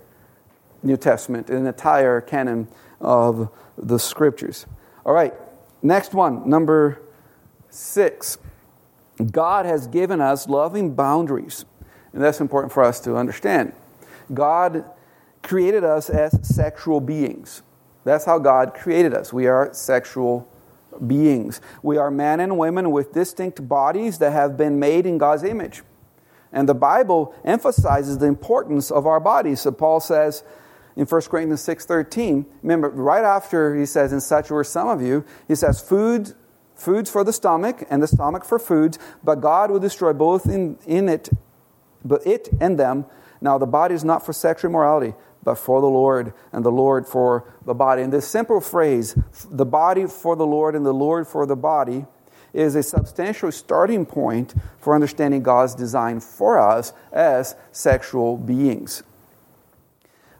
New 0.83 0.97
Testament, 0.97 1.49
an 1.49 1.67
entire 1.67 2.21
canon 2.21 2.67
of 2.99 3.49
the 3.77 3.99
scriptures. 3.99 4.65
All 5.05 5.13
right, 5.13 5.33
next 5.81 6.13
one, 6.13 6.49
number 6.49 7.01
six. 7.69 8.37
God 9.31 9.65
has 9.65 9.87
given 9.87 10.19
us 10.21 10.47
loving 10.47 10.95
boundaries, 10.95 11.65
and 12.13 12.23
that's 12.23 12.41
important 12.41 12.73
for 12.73 12.83
us 12.83 12.99
to 13.01 13.15
understand. 13.15 13.73
God 14.33 14.85
created 15.43 15.83
us 15.83 16.09
as 16.09 16.37
sexual 16.47 16.99
beings. 16.99 17.61
That's 18.03 18.25
how 18.25 18.39
God 18.39 18.73
created 18.73 19.13
us. 19.13 19.31
We 19.31 19.47
are 19.47 19.73
sexual 19.73 20.47
beings. 21.05 21.61
We 21.83 21.97
are 21.97 22.09
men 22.09 22.39
and 22.39 22.57
women 22.57 22.91
with 22.91 23.13
distinct 23.13 23.67
bodies 23.67 24.17
that 24.17 24.31
have 24.31 24.57
been 24.57 24.79
made 24.79 25.05
in 25.05 25.17
God's 25.17 25.43
image. 25.43 25.83
And 26.51 26.67
the 26.67 26.73
Bible 26.73 27.33
emphasizes 27.45 28.17
the 28.17 28.25
importance 28.25 28.91
of 28.91 29.07
our 29.07 29.19
bodies. 29.19 29.61
So 29.61 29.71
Paul 29.71 29.99
says 29.99 30.43
in 30.95 31.05
1 31.05 31.29
Corinthians 31.29 31.61
6:13, 31.61 32.45
remember 32.61 32.89
right 32.89 33.23
after 33.23 33.75
he 33.75 33.85
says, 33.85 34.11
"In 34.11 34.19
such 34.19 34.51
were 34.51 34.63
some 34.63 34.87
of 34.87 35.01
you," 35.01 35.23
he 35.47 35.55
says, 35.55 35.79
"Food, 35.79 36.33
foods 36.75 37.09
for 37.09 37.23
the 37.23 37.31
stomach, 37.31 37.85
and 37.89 38.03
the 38.03 38.07
stomach 38.07 38.43
for 38.43 38.59
foods, 38.59 38.99
but 39.23 39.39
God 39.39 39.71
will 39.71 39.79
destroy 39.79 40.13
both 40.13 40.45
in, 40.45 40.77
in 40.85 41.07
it, 41.07 41.29
but 42.03 42.25
it 42.25 42.49
and 42.59 42.77
them. 42.77 43.05
Now 43.39 43.57
the 43.57 43.67
body 43.67 43.95
is 43.95 44.03
not 44.03 44.25
for 44.25 44.33
sexual 44.33 44.69
immorality, 44.69 45.15
but 45.43 45.55
for 45.55 45.79
the 45.79 45.87
Lord, 45.87 46.33
and 46.51 46.65
the 46.65 46.71
Lord 46.71 47.07
for 47.07 47.45
the 47.65 47.73
body. 47.73 48.01
And 48.01 48.11
this 48.11 48.27
simple 48.27 48.59
phrase, 48.61 49.15
the 49.49 49.65
body 49.65 50.05
for 50.05 50.35
the 50.35 50.45
Lord 50.45 50.75
and 50.75 50.85
the 50.85 50.93
Lord 50.93 51.27
for 51.27 51.45
the 51.45 51.55
body, 51.55 52.05
is 52.53 52.75
a 52.75 52.83
substantial 52.83 53.51
starting 53.51 54.05
point 54.05 54.53
for 54.79 54.93
understanding 54.93 55.41
God's 55.41 55.75
design 55.75 56.19
for 56.19 56.59
us 56.59 56.93
as 57.11 57.55
sexual 57.71 58.37
beings. 58.37 59.03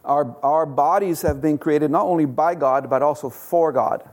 Our, 0.04 0.36
our 0.42 0.66
bodies 0.66 1.22
have 1.22 1.40
been 1.40 1.58
created 1.58 1.90
not 1.90 2.04
only 2.04 2.24
by 2.24 2.54
God, 2.54 2.90
but 2.90 3.02
also 3.02 3.30
for 3.30 3.72
God. 3.72 4.08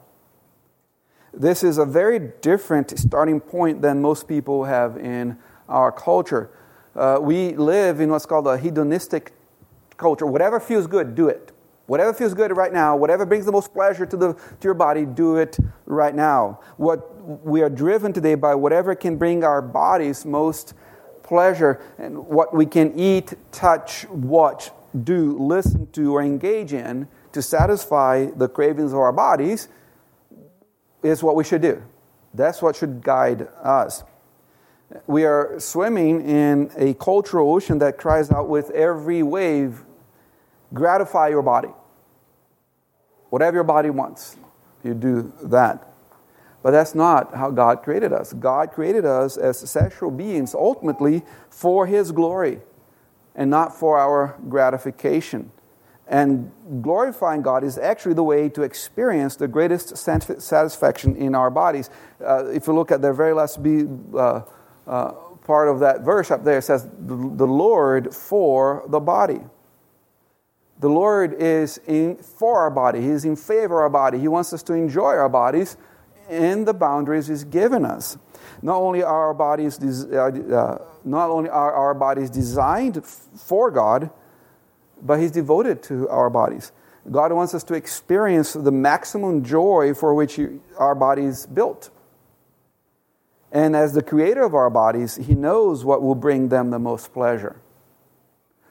This 1.34 1.64
is 1.64 1.78
a 1.78 1.86
very 1.86 2.20
different 2.42 2.98
starting 2.98 3.40
point 3.40 3.82
than 3.82 4.02
most 4.02 4.28
people 4.28 4.66
have 4.66 4.98
in 4.98 5.38
our 5.68 5.92
culture. 5.92 6.50
Uh, 6.96 7.20
we 7.22 7.56
live 7.56 8.00
in 8.00 8.10
what's 8.10 8.26
called 8.26 8.48
a 8.48 8.58
hedonistic 8.58 9.34
culture. 9.98 10.26
Whatever 10.26 10.60
feels 10.60 10.88
good, 10.88 11.16
do 11.16 11.28
it. 11.28 11.49
Whatever 11.90 12.14
feels 12.14 12.36
good 12.36 12.56
right 12.56 12.72
now, 12.72 12.96
whatever 12.96 13.26
brings 13.26 13.48
the 13.48 13.52
most 13.52 13.74
pleasure 13.74 14.06
to, 14.06 14.16
the, 14.16 14.34
to 14.34 14.58
your 14.62 14.76
body, 14.76 15.08
do 15.08 15.38
it 15.38 15.58
right 15.88 16.14
now. 16.14 16.60
What 16.78 17.44
we 17.44 17.64
are 17.64 17.70
driven 17.70 18.14
today 18.14 18.36
by 18.36 18.54
whatever 18.54 18.94
can 18.94 19.18
bring 19.18 19.44
our 19.44 19.60
bodies 19.60 20.24
most 20.24 20.76
pleasure 21.24 21.82
and 21.98 22.28
what 22.28 22.54
we 22.54 22.68
can 22.68 22.94
eat, 22.96 23.34
touch, 23.52 24.08
watch, 24.10 24.70
do, 25.04 25.36
listen 25.40 25.92
to, 25.94 26.14
or 26.14 26.22
engage 26.22 26.74
in 26.74 27.08
to 27.32 27.42
satisfy 27.42 28.28
the 28.36 28.48
cravings 28.48 28.94
of 28.94 29.00
our 29.00 29.12
bodies 29.12 29.68
is 31.02 31.24
what 31.24 31.36
we 31.36 31.44
should 31.44 31.64
do. 31.64 31.82
That's 32.36 32.62
what 32.62 32.76
should 32.76 33.02
guide 33.02 33.48
us. 33.64 34.04
We 35.08 35.26
are 35.26 35.60
swimming 35.60 36.22
in 36.22 36.70
a 36.78 36.94
cultural 36.94 37.52
ocean 37.52 37.80
that 37.80 37.98
cries 37.98 38.30
out 38.30 38.48
with 38.48 38.70
every 38.70 39.24
wave 39.24 39.86
gratify 40.74 41.30
your 41.30 41.42
body. 41.42 41.70
Whatever 43.30 43.58
your 43.58 43.64
body 43.64 43.90
wants, 43.90 44.38
you 44.84 44.94
do 44.94 45.34
that. 45.44 45.86
But 46.62 46.72
that's 46.72 46.94
not 46.94 47.36
how 47.36 47.52
God 47.52 47.84
created 47.84 48.12
us. 48.12 48.34
God 48.34 48.72
created 48.72 49.06
us 49.06 49.38
as 49.38 49.60
sexual 49.70 50.12
beings 50.12 50.54
ultimately 50.54 51.24
for 51.50 51.86
His 51.86 52.12
glory 52.12 52.60
and 53.36 53.50
not 53.50 53.74
for 53.76 53.98
our 53.98 54.38
gratification. 54.50 55.52
And 56.08 56.52
glorifying 56.82 57.44
God 57.44 57.64
is 57.64 57.78
actually 57.78 58.16
the 58.16 58.24
way 58.24 58.50
to 58.50 58.64
experience 58.64 59.36
the 59.36 59.48
greatest 59.48 59.96
satisfaction 59.96 61.16
in 61.16 61.36
our 61.36 61.52
bodies. 61.52 61.90
Uh, 62.24 62.48
if 62.48 62.66
you 62.66 62.74
look 62.74 62.92
at 62.92 63.02
the 63.02 63.14
very 63.14 63.34
last 63.34 63.62
be, 63.62 63.86
uh, 64.16 64.42
uh, 64.88 65.12
part 65.44 65.70
of 65.70 65.80
that 65.82 66.02
verse 66.02 66.32
up 66.32 66.44
there, 66.44 66.58
it 66.58 66.64
says, 66.64 66.90
The 67.00 67.48
Lord 67.48 68.14
for 68.14 68.84
the 68.88 69.00
body. 69.00 69.42
The 70.80 70.90
Lord 70.90 71.34
is 71.34 71.80
in, 71.88 72.16
for 72.16 72.60
our 72.60 72.70
body. 72.70 73.02
He 73.02 73.10
is 73.10 73.26
in 73.26 73.36
favor 73.36 73.84
of 73.84 73.84
our 73.84 73.90
body. 73.90 74.20
He 74.20 74.30
wants 74.30 74.54
us 74.54 74.64
to 74.64 74.74
enjoy 74.74 75.14
our 75.14 75.30
bodies 75.30 75.76
in 76.30 76.66
the 76.66 76.74
boundaries 76.74 77.28
He's 77.28 77.44
given 77.44 77.86
us. 77.86 78.18
Not 78.62 78.78
only 78.78 79.04
are 79.04 79.28
our 79.28 79.34
bodies, 79.34 79.80
uh, 79.82 80.26
uh, 80.26 80.78
not 81.04 81.30
only 81.30 81.50
are 81.50 81.74
our 81.74 81.94
bodies 81.94 82.30
designed 82.30 83.06
for 83.06 83.72
God, 83.72 84.10
but 85.02 85.20
He's 85.20 85.32
devoted 85.32 85.84
to 85.84 86.08
our 86.10 86.30
bodies. 86.30 86.72
God 87.12 87.34
wants 87.34 87.54
us 87.54 87.64
to 87.66 87.74
experience 87.74 88.54
the 88.54 88.72
maximum 88.72 89.44
joy 89.44 89.94
for 89.94 90.14
which 90.14 90.40
our 90.78 90.96
body 90.96 91.24
is 91.24 91.46
built. 91.46 91.90
And 93.52 93.76
as 93.76 93.94
the 93.94 94.04
creator 94.04 94.44
of 94.44 94.54
our 94.54 94.70
bodies, 94.70 95.16
He 95.16 95.36
knows 95.36 95.84
what 95.84 96.02
will 96.02 96.16
bring 96.16 96.50
them 96.50 96.70
the 96.70 96.80
most 96.80 97.12
pleasure. 97.12 97.60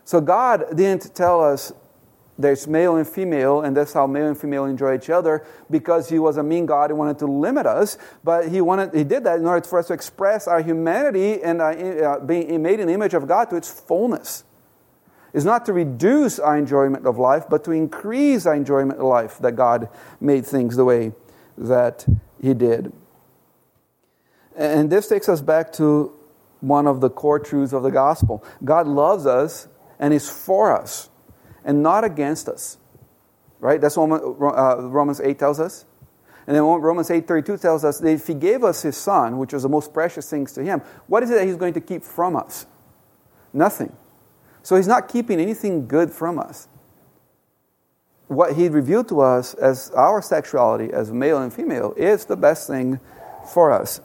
So 0.04 0.20
God 0.22 0.76
didn't 0.76 1.14
tell 1.14 1.42
us 1.42 1.72
there's 2.38 2.68
male 2.68 2.96
and 2.96 3.07
female, 3.07 3.62
and 3.62 3.77
that's 3.77 3.92
how 3.92 4.07
male 4.07 4.29
and 4.29 4.40
female 4.40 4.64
enjoy 4.64 4.94
each 4.94 5.11
other 5.11 5.44
because 5.70 6.09
He 6.09 6.20
was 6.20 6.37
a 6.37 6.42
mean 6.42 6.66
God 6.66 6.90
and 6.90 6.98
wanted 6.98 7.18
to 7.18 7.27
limit 7.27 7.66
us. 7.66 7.98
But 8.22 8.48
He, 8.48 8.61
wanted, 8.61 8.94
he 8.94 9.03
did 9.03 9.24
that 9.24 9.40
in 9.40 9.46
order 9.46 9.66
for 9.66 9.81
us 9.81 9.88
to 9.88 9.92
express 9.92 10.46
our 10.46 10.62
humanity 10.62 11.42
and 11.42 11.61
uh, 11.61 12.20
being 12.24 12.62
made 12.62 12.79
in 12.79 12.87
the 12.87 12.94
image 12.94 13.14
of 13.14 13.27
God 13.27 13.51
to 13.51 13.57
its 13.57 13.68
fullness. 13.68 14.44
It's 15.35 15.44
not 15.44 15.66
to 15.66 15.72
reduce 15.72 16.38
our 16.38 16.57
enjoyment 16.57 17.07
of 17.07 17.18
life, 17.18 17.44
but 17.51 17.64
to 17.64 17.72
increase 17.72 18.46
our 18.46 18.55
enjoyment 18.55 19.01
of 19.01 19.05
life 19.05 19.38
that 19.40 19.53
God 19.57 19.88
made 20.20 20.46
things 20.46 20.77
the 20.77 20.85
way 20.85 21.12
that 21.59 22.07
He 22.40 22.55
did. 22.55 22.92
And 24.57 24.90
this 24.90 25.09
takes 25.09 25.29
us 25.29 25.40
back 25.40 25.72
to 25.74 26.12
one 26.61 26.87
of 26.87 27.01
the 27.01 27.11
core 27.11 27.38
truths 27.38 27.72
of 27.72 27.85
the 27.85 27.90
gospel 27.90 28.44
God 28.64 28.88
loves 28.88 29.27
us 29.27 29.68
and 30.01 30.12
is 30.12 30.29
for 30.29 30.77
us 30.77 31.09
and 31.68 31.83
not 31.83 32.02
against 32.02 32.48
us. 32.48 32.78
Right? 33.61 33.81
That's 33.81 33.96
what 33.96 34.11
uh, 34.11 34.83
Romans 34.83 35.20
8 35.20 35.38
tells 35.38 35.61
us. 35.61 35.85
And 36.48 36.57
then 36.57 36.62
Romans 36.62 37.11
8:32 37.11 37.61
tells 37.61 37.85
us 37.85 37.98
that 37.98 38.09
if 38.09 38.26
he 38.26 38.33
gave 38.33 38.64
us 38.64 38.81
his 38.81 38.96
son, 38.96 39.37
which 39.37 39.52
was 39.52 39.64
the 39.64 39.68
most 39.68 39.92
precious 39.92 40.31
things 40.31 40.50
to 40.54 40.64
him, 40.64 40.81
what 41.07 41.22
is 41.22 41.31
it 41.31 41.35
that 41.35 41.46
he's 41.46 41.57
going 41.57 41.74
to 41.74 41.81
keep 41.81 42.02
from 42.02 42.37
us? 42.37 42.64
Nothing. 43.52 43.94
So 44.62 44.76
he's 44.76 44.87
not 44.87 45.09
keeping 45.09 45.40
anything 45.40 45.87
good 45.87 46.11
from 46.11 46.38
us. 46.38 46.66
What 48.28 48.57
he 48.57 48.70
revealed 48.70 49.09
to 49.09 49.20
us 49.20 49.52
as 49.52 49.90
our 49.90 50.22
sexuality, 50.22 50.90
as 50.90 51.12
male 51.12 51.37
and 51.37 51.52
female, 51.52 51.92
is 51.98 52.24
the 52.24 52.37
best 52.37 52.66
thing 52.66 52.98
for 53.52 53.70
us. 53.70 54.00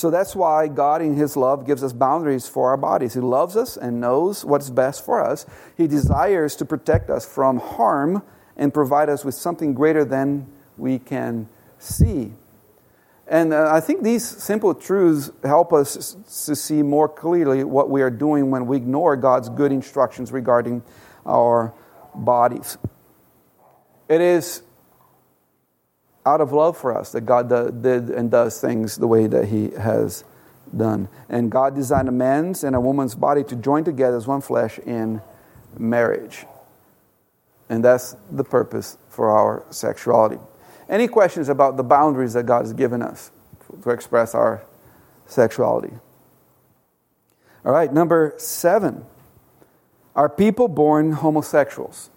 So 0.00 0.08
that's 0.08 0.34
why 0.34 0.66
God, 0.66 1.02
in 1.02 1.14
His 1.14 1.36
love, 1.36 1.66
gives 1.66 1.84
us 1.84 1.92
boundaries 1.92 2.48
for 2.48 2.70
our 2.70 2.78
bodies. 2.78 3.12
He 3.12 3.20
loves 3.20 3.54
us 3.54 3.76
and 3.76 4.00
knows 4.00 4.46
what's 4.46 4.70
best 4.70 5.04
for 5.04 5.22
us. 5.22 5.44
He 5.76 5.86
desires 5.86 6.56
to 6.56 6.64
protect 6.64 7.10
us 7.10 7.26
from 7.26 7.58
harm 7.58 8.22
and 8.56 8.72
provide 8.72 9.10
us 9.10 9.26
with 9.26 9.34
something 9.34 9.74
greater 9.74 10.02
than 10.02 10.46
we 10.78 10.98
can 10.98 11.50
see. 11.78 12.32
And 13.26 13.52
uh, 13.52 13.70
I 13.70 13.80
think 13.80 14.02
these 14.02 14.26
simple 14.26 14.74
truths 14.74 15.32
help 15.44 15.70
us 15.70 16.16
to 16.46 16.56
see 16.56 16.82
more 16.82 17.06
clearly 17.06 17.62
what 17.62 17.90
we 17.90 18.00
are 18.00 18.08
doing 18.08 18.50
when 18.50 18.66
we 18.66 18.78
ignore 18.78 19.16
God's 19.16 19.50
good 19.50 19.70
instructions 19.70 20.32
regarding 20.32 20.82
our 21.26 21.74
bodies. 22.14 22.78
It 24.08 24.22
is 24.22 24.62
out 26.26 26.40
of 26.40 26.52
love 26.52 26.76
for 26.76 26.96
us 26.96 27.12
that 27.12 27.22
God 27.22 27.48
did 27.82 28.10
and 28.10 28.30
does 28.30 28.60
things 28.60 28.96
the 28.96 29.06
way 29.06 29.26
that 29.26 29.46
He 29.46 29.70
has 29.70 30.24
done. 30.76 31.08
And 31.28 31.50
God 31.50 31.74
designed 31.74 32.08
a 32.08 32.12
man's 32.12 32.62
and 32.64 32.76
a 32.76 32.80
woman's 32.80 33.14
body 33.14 33.42
to 33.44 33.56
join 33.56 33.84
together 33.84 34.16
as 34.16 34.26
one 34.26 34.40
flesh 34.40 34.78
in 34.80 35.20
marriage. 35.78 36.46
And 37.68 37.84
that's 37.84 38.16
the 38.30 38.44
purpose 38.44 38.98
for 39.08 39.30
our 39.30 39.64
sexuality. 39.70 40.38
Any 40.88 41.06
questions 41.06 41.48
about 41.48 41.76
the 41.76 41.84
boundaries 41.84 42.32
that 42.32 42.44
God 42.44 42.62
has 42.62 42.72
given 42.72 43.00
us 43.00 43.30
to 43.82 43.90
express 43.90 44.34
our 44.34 44.64
sexuality? 45.26 45.92
All 47.64 47.72
right, 47.72 47.92
number 47.92 48.34
seven. 48.38 49.04
Are 50.16 50.28
people 50.28 50.66
born 50.66 51.12
homosexuals? 51.12 52.10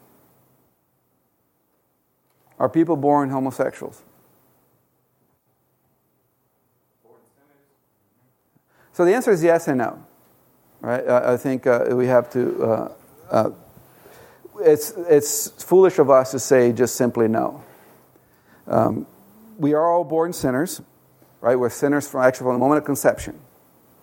Are 2.60 2.70
people 2.70 2.96
born 2.96 3.30
homosexuals? 3.30 4.02
So 8.94 9.06
the 9.06 9.14
answer 9.16 9.32
is 9.32 9.44
yes 9.44 9.68
and 9.68 9.80
no. 9.80 10.06
Right? 10.82 11.08
I 11.08 11.38
think 11.38 11.66
uh, 11.66 11.88
we 11.92 12.08
have 12.08 12.30
to. 12.32 12.64
Uh, 12.64 12.92
uh, 13.32 13.50
it's 14.62 14.92
it's 14.92 15.64
foolish 15.64 15.98
of 15.98 16.10
us 16.10 16.32
to 16.32 16.40
say 16.40 16.72
just 16.72 16.96
simply 16.96 17.28
no. 17.28 17.64
Um, 18.68 19.08
we 19.58 19.74
are 19.74 19.92
all 19.92 20.04
born 20.04 20.34
sinners, 20.34 20.82
right? 21.42 21.56
We're 21.56 21.70
sinners 21.70 22.08
from 22.08 22.22
actually 22.22 22.46
from 22.46 22.54
the 22.54 22.60
moment 22.60 22.80
of 22.80 22.86
conception. 22.86 23.40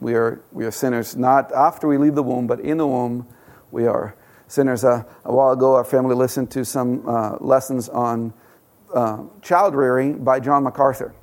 We 0.01 0.15
are 0.15 0.41
we 0.53 0.65
are 0.65 0.71
sinners 0.71 1.15
not 1.15 1.53
after 1.53 1.87
we 1.87 1.99
leave 1.99 2.15
the 2.15 2.23
womb, 2.23 2.47
but 2.47 2.61
in 2.61 2.79
the 2.79 2.87
womb 2.87 3.29
we 3.71 3.87
are 3.87 4.17
sinners. 4.51 4.85
Uh, 4.85 5.05
a 5.25 5.33
while 5.33 5.53
ago, 5.53 5.75
our 5.75 5.85
family 5.85 6.15
listened 6.15 6.51
to 6.51 6.65
some 6.65 7.09
uh, 7.09 7.37
lessons 7.41 7.89
on 7.89 8.35
uh, 8.93 9.23
child 9.43 9.75
rearing 9.75 10.25
by 10.25 10.41
John 10.41 10.65
MacArthur. 10.65 11.15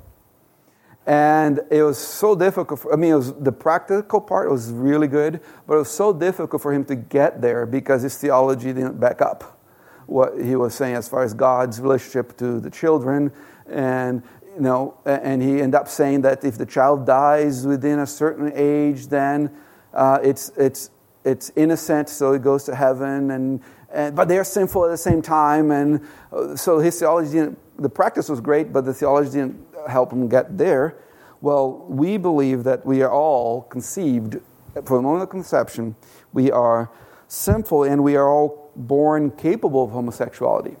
And 1.06 1.60
it 1.70 1.82
was 1.82 1.98
so 1.98 2.34
difficult. 2.34 2.80
For, 2.80 2.92
I 2.92 2.96
mean, 2.96 3.12
it 3.12 3.16
was, 3.16 3.34
the 3.34 3.52
practical 3.52 4.20
part 4.20 4.50
was 4.50 4.70
really 4.70 5.08
good, 5.08 5.40
but 5.66 5.74
it 5.74 5.78
was 5.78 5.90
so 5.90 6.12
difficult 6.12 6.60
for 6.60 6.72
him 6.72 6.84
to 6.86 6.94
get 6.96 7.40
there 7.40 7.66
because 7.66 8.02
his 8.02 8.16
theology 8.16 8.72
didn't 8.72 8.98
back 8.98 9.22
up 9.22 9.58
what 10.06 10.40
he 10.42 10.56
was 10.56 10.74
saying 10.74 10.96
as 10.96 11.06
far 11.06 11.22
as 11.22 11.34
God's 11.34 11.80
relationship 11.80 12.36
to 12.38 12.60
the 12.60 12.70
children. 12.70 13.30
And, 13.68 14.22
you 14.54 14.62
know, 14.62 14.98
and 15.04 15.42
he 15.42 15.60
ended 15.60 15.74
up 15.74 15.88
saying 15.88 16.22
that 16.22 16.44
if 16.44 16.56
the 16.56 16.66
child 16.66 17.06
dies 17.06 17.66
within 17.66 17.98
a 17.98 18.06
certain 18.06 18.52
age, 18.54 19.08
then 19.08 19.54
uh, 19.92 20.18
it's, 20.22 20.50
it's, 20.56 20.90
it's 21.28 21.52
innocent, 21.56 22.08
so 22.08 22.32
it 22.32 22.42
goes 22.42 22.64
to 22.64 22.74
heaven. 22.74 23.30
And, 23.30 23.60
and, 23.92 24.16
but 24.16 24.28
they're 24.28 24.44
sinful 24.44 24.84
at 24.84 24.90
the 24.90 24.96
same 24.96 25.22
time. 25.22 25.70
And 25.70 26.06
uh, 26.32 26.56
so 26.56 26.78
his 26.78 26.98
theology 26.98 27.32
didn't, 27.32 27.58
the 27.82 27.88
practice 27.88 28.28
was 28.28 28.40
great, 28.40 28.72
but 28.72 28.84
the 28.84 28.94
theology 28.94 29.30
didn't 29.30 29.64
help 29.88 30.12
him 30.12 30.28
get 30.28 30.58
there. 30.58 30.96
Well, 31.40 31.86
we 31.88 32.16
believe 32.16 32.64
that 32.64 32.84
we 32.84 33.02
are 33.02 33.12
all 33.12 33.62
conceived 33.62 34.40
from 34.74 34.96
the 34.96 35.02
moment 35.02 35.22
of 35.22 35.30
conception. 35.30 35.94
We 36.32 36.50
are 36.50 36.90
sinful 37.28 37.84
and 37.84 38.02
we 38.02 38.16
are 38.16 38.28
all 38.28 38.72
born 38.74 39.30
capable 39.30 39.84
of 39.84 39.90
homosexuality. 39.90 40.76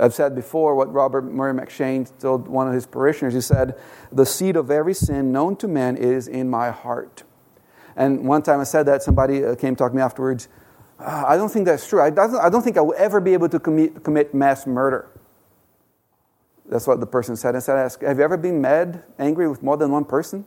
I've 0.00 0.14
said 0.14 0.34
before 0.34 0.76
what 0.76 0.92
Robert 0.92 1.24
Murray 1.24 1.52
M'Cheyne 1.52 2.08
told 2.20 2.46
one 2.46 2.68
of 2.68 2.74
his 2.74 2.86
parishioners. 2.86 3.34
He 3.34 3.40
said, 3.40 3.74
The 4.12 4.24
seed 4.24 4.56
of 4.56 4.70
every 4.70 4.94
sin 4.94 5.32
known 5.32 5.56
to 5.56 5.68
man 5.68 5.96
is 5.96 6.28
in 6.28 6.48
my 6.48 6.70
heart. 6.70 7.24
And 7.98 8.24
one 8.24 8.42
time 8.42 8.60
I 8.60 8.64
said 8.64 8.86
that, 8.86 9.02
somebody 9.02 9.44
uh, 9.44 9.56
came 9.56 9.74
talk 9.74 9.90
to 9.90 9.96
me 9.96 10.00
afterwards. 10.00 10.48
Uh, 11.00 11.24
I 11.26 11.36
don't 11.36 11.50
think 11.50 11.66
that's 11.66 11.86
true. 11.86 12.00
I 12.00 12.10
don't, 12.10 12.34
I 12.36 12.48
don't 12.48 12.62
think 12.62 12.78
I 12.78 12.80
will 12.80 12.94
ever 12.96 13.20
be 13.20 13.32
able 13.32 13.48
to 13.48 13.58
commit, 13.58 14.04
commit 14.04 14.32
mass 14.32 14.68
murder. 14.68 15.10
That's 16.70 16.86
what 16.86 17.00
the 17.00 17.06
person 17.06 17.34
said. 17.34 17.54
And 17.54 17.62
said, 17.62 17.76
ask, 17.76 18.00
Have 18.02 18.18
you 18.18 18.24
ever 18.24 18.36
been 18.36 18.60
mad, 18.60 19.02
angry 19.18 19.48
with 19.48 19.64
more 19.64 19.76
than 19.76 19.90
one 19.90 20.04
person? 20.04 20.46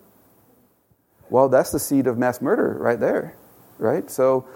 Well, 1.30 1.50
that's 1.50 1.72
the 1.72 1.80
seed 1.80 2.08
of 2.08 2.18
mass 2.18 2.42
murder 2.42 2.78
right 2.80 3.00
there, 3.00 3.36
right? 3.78 4.10
So 4.10 4.48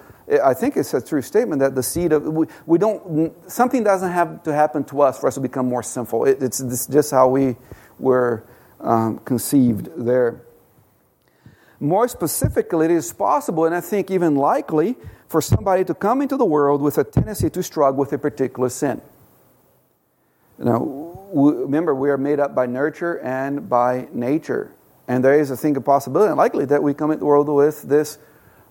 I 0.43 0.53
think 0.53 0.77
it's 0.77 0.93
a 0.93 1.01
true 1.01 1.21
statement 1.21 1.59
that 1.59 1.75
the 1.75 1.83
seed 1.83 2.13
of, 2.13 2.23
we, 2.23 2.47
we 2.65 2.77
don't, 2.77 3.33
something 3.51 3.83
doesn't 3.83 4.11
have 4.11 4.41
to 4.43 4.53
happen 4.53 4.85
to 4.85 5.01
us 5.01 5.19
for 5.19 5.27
us 5.27 5.35
to 5.35 5.41
become 5.41 5.67
more 5.67 5.83
sinful. 5.83 6.25
It, 6.25 6.41
it's, 6.41 6.61
it's, 6.61 6.87
just 6.87 7.11
how 7.11 7.27
we 7.27 7.57
were 7.99 8.45
um, 8.79 9.19
conceived 9.19 9.89
there. 9.97 10.44
More 11.79 12.07
specifically, 12.07 12.85
it 12.85 12.91
is 12.91 13.11
possible, 13.11 13.65
and 13.65 13.75
I 13.75 13.81
think 13.81 14.09
even 14.09 14.35
likely, 14.35 14.95
for 15.27 15.41
somebody 15.41 15.83
to 15.85 15.93
come 15.93 16.21
into 16.21 16.37
the 16.37 16.45
world 16.45 16.81
with 16.81 16.97
a 16.97 17.03
tendency 17.03 17.49
to 17.49 17.63
struggle 17.63 17.99
with 17.99 18.13
a 18.13 18.17
particular 18.17 18.69
sin. 18.69 19.01
Now, 20.57 21.27
remember, 21.33 21.93
we 21.93 22.09
are 22.09 22.17
made 22.17 22.39
up 22.39 22.55
by 22.55 22.65
nurture 22.65 23.19
and 23.19 23.67
by 23.67 24.07
nature. 24.13 24.71
And 25.07 25.23
there 25.23 25.37
is, 25.39 25.51
I 25.51 25.55
think, 25.55 25.77
a 25.77 25.81
possibility 25.81 26.29
and 26.29 26.37
likely 26.37 26.65
that 26.65 26.81
we 26.81 26.93
come 26.93 27.11
into 27.11 27.19
the 27.19 27.25
world 27.25 27.49
with 27.49 27.83
this 27.83 28.17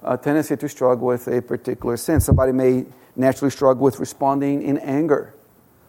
uh, 0.03 0.17
tendency 0.17 0.57
to 0.57 0.69
struggle 0.69 1.07
with 1.07 1.29
a 1.29 1.43
particular 1.43 1.97
sin. 1.97 2.21
Somebody 2.21 2.53
may 2.53 2.87
naturally 3.17 3.51
struggle 3.51 3.85
with 3.85 4.01
responding 4.01 4.63
in 4.63 4.79
anger. 4.79 5.35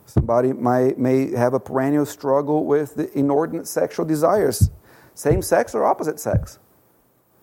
Somebody 0.05 0.53
might, 0.53 0.99
may 0.99 1.31
have 1.31 1.53
a 1.53 1.59
perennial 1.59 2.05
struggle 2.05 2.65
with 2.65 2.95
the 2.95 3.17
inordinate 3.17 3.67
sexual 3.67 4.05
desires, 4.05 4.69
same 5.15 5.41
sex 5.41 5.73
or 5.73 5.83
opposite 5.83 6.19
sex. 6.19 6.59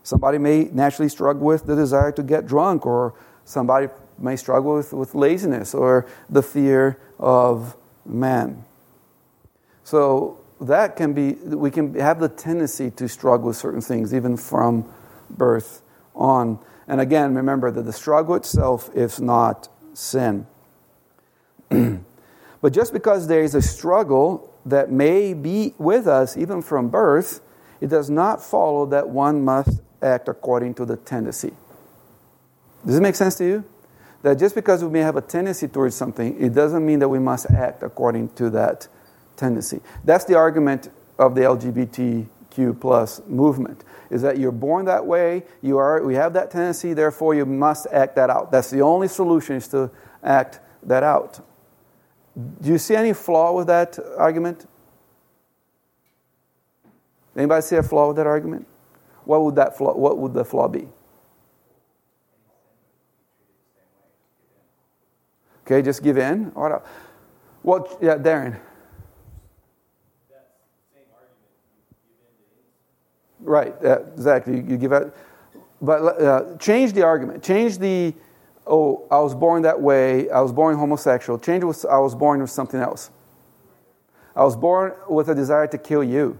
Somebody 0.02 0.38
may 0.38 0.64
naturally 0.64 1.08
struggle 1.08 1.46
with 1.46 1.66
the 1.66 1.76
desire 1.76 2.12
to 2.12 2.22
get 2.22 2.46
drunk, 2.46 2.86
or 2.86 3.14
somebody 3.44 3.88
may 4.18 4.36
struggle 4.36 4.76
with, 4.76 4.92
with 4.92 5.14
laziness 5.14 5.74
or 5.74 6.06
the 6.30 6.42
fear 6.42 6.98
of 7.18 7.76
man. 8.04 8.64
So 9.84 10.38
that 10.60 10.96
can 10.96 11.12
be, 11.12 11.32
we 11.32 11.70
can 11.70 11.94
have 11.94 12.20
the 12.20 12.28
tendency 12.28 12.90
to 12.92 13.08
struggle 13.08 13.48
with 13.48 13.56
certain 13.56 13.80
things 13.80 14.14
even 14.14 14.36
from 14.36 14.88
birth 15.28 15.82
on. 16.14 16.58
And 16.86 17.00
again, 17.00 17.34
remember 17.34 17.70
that 17.70 17.82
the 17.82 17.92
struggle 17.92 18.34
itself 18.34 18.90
is 18.94 19.20
not 19.20 19.68
sin. 19.94 20.46
but 21.68 22.72
just 22.72 22.92
because 22.92 23.26
there 23.26 23.42
is 23.42 23.54
a 23.54 23.62
struggle 23.62 24.54
that 24.64 24.90
may 24.90 25.34
be 25.34 25.74
with 25.78 26.06
us 26.06 26.36
even 26.36 26.62
from 26.62 26.88
birth, 26.88 27.40
it 27.80 27.88
does 27.88 28.08
not 28.08 28.42
follow 28.42 28.86
that 28.86 29.08
one 29.08 29.44
must 29.44 29.80
act 30.02 30.28
according 30.28 30.74
to 30.74 30.84
the 30.84 30.96
tendency. 30.96 31.52
Does 32.84 32.96
it 32.96 33.00
make 33.00 33.14
sense 33.14 33.36
to 33.36 33.44
you? 33.44 33.64
That 34.22 34.38
just 34.38 34.54
because 34.54 34.84
we 34.84 34.90
may 34.90 35.00
have 35.00 35.16
a 35.16 35.20
tendency 35.20 35.68
towards 35.68 35.94
something, 35.94 36.40
it 36.40 36.54
doesn't 36.54 36.84
mean 36.84 37.00
that 37.00 37.08
we 37.08 37.18
must 37.18 37.50
act 37.50 37.82
according 37.82 38.30
to 38.34 38.50
that 38.50 38.86
tendency. 39.36 39.80
That's 40.04 40.24
the 40.24 40.36
argument 40.36 40.90
of 41.18 41.34
the 41.34 41.42
LGBTQ 41.42 42.80
plus 42.80 43.20
movement. 43.26 43.84
Is 44.10 44.22
that 44.22 44.38
you're 44.38 44.52
born 44.52 44.84
that 44.84 45.06
way, 45.06 45.44
you 45.62 45.78
are 45.78 46.02
we 46.04 46.14
have 46.14 46.34
that 46.34 46.50
tendency, 46.50 46.92
therefore 46.92 47.34
you 47.34 47.46
must 47.46 47.86
act 47.90 48.14
that 48.16 48.30
out. 48.30 48.52
That's 48.52 48.70
the 48.70 48.82
only 48.82 49.08
solution 49.08 49.56
is 49.56 49.68
to 49.68 49.90
act 50.22 50.60
that 50.82 51.02
out. 51.02 51.40
Do 52.60 52.68
you 52.68 52.78
see 52.78 52.94
any 52.94 53.12
flaw 53.12 53.52
with 53.52 53.66
that 53.66 53.98
argument? 54.16 54.66
Anybody 57.36 57.62
see 57.62 57.76
a 57.76 57.82
flaw 57.82 58.08
with 58.08 58.16
that 58.16 58.26
argument? 58.26 58.66
What 59.24 59.42
would 59.44 59.56
that 59.56 59.76
flaw, 59.76 59.94
what 59.94 60.18
would 60.18 60.34
the 60.34 60.44
flaw 60.44 60.68
be? 60.68 60.88
Okay, 65.64 65.80
just 65.82 66.02
give 66.02 66.18
in. 66.18 66.52
Or, 66.54 66.82
well, 67.62 67.98
yeah, 68.00 68.16
Darren. 68.16 68.58
Right, 73.40 73.74
uh, 73.84 74.00
exactly. 74.14 74.56
You, 74.56 74.76
give 74.76 74.92
out, 74.92 75.14
but 75.80 76.00
uh, 76.20 76.56
change 76.58 76.92
the 76.92 77.02
argument. 77.02 77.42
Change 77.42 77.78
the, 77.78 78.14
oh, 78.66 79.04
I 79.10 79.18
was 79.18 79.34
born 79.34 79.62
that 79.62 79.80
way. 79.80 80.30
I 80.30 80.40
was 80.40 80.52
born 80.52 80.76
homosexual. 80.76 81.40
Change 81.40 81.64
it. 81.64 81.84
I 81.90 81.98
was 81.98 82.14
born 82.14 82.40
with 82.40 82.50
something 82.50 82.80
else. 82.80 83.10
I 84.36 84.44
was 84.44 84.56
born 84.56 84.92
with 85.08 85.28
a 85.28 85.34
desire 85.34 85.66
to 85.66 85.78
kill 85.78 86.04
you. 86.04 86.38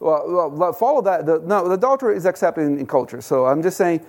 Well, 0.00 0.72
follow 0.72 1.02
that. 1.02 1.26
The, 1.26 1.40
no, 1.40 1.66
the 1.66 1.74
adultery 1.74 2.16
is 2.16 2.24
accepted 2.24 2.62
in, 2.62 2.78
in 2.78 2.86
culture. 2.86 3.20
So 3.20 3.46
I'm 3.46 3.62
just 3.62 3.76
saying, 3.76 4.04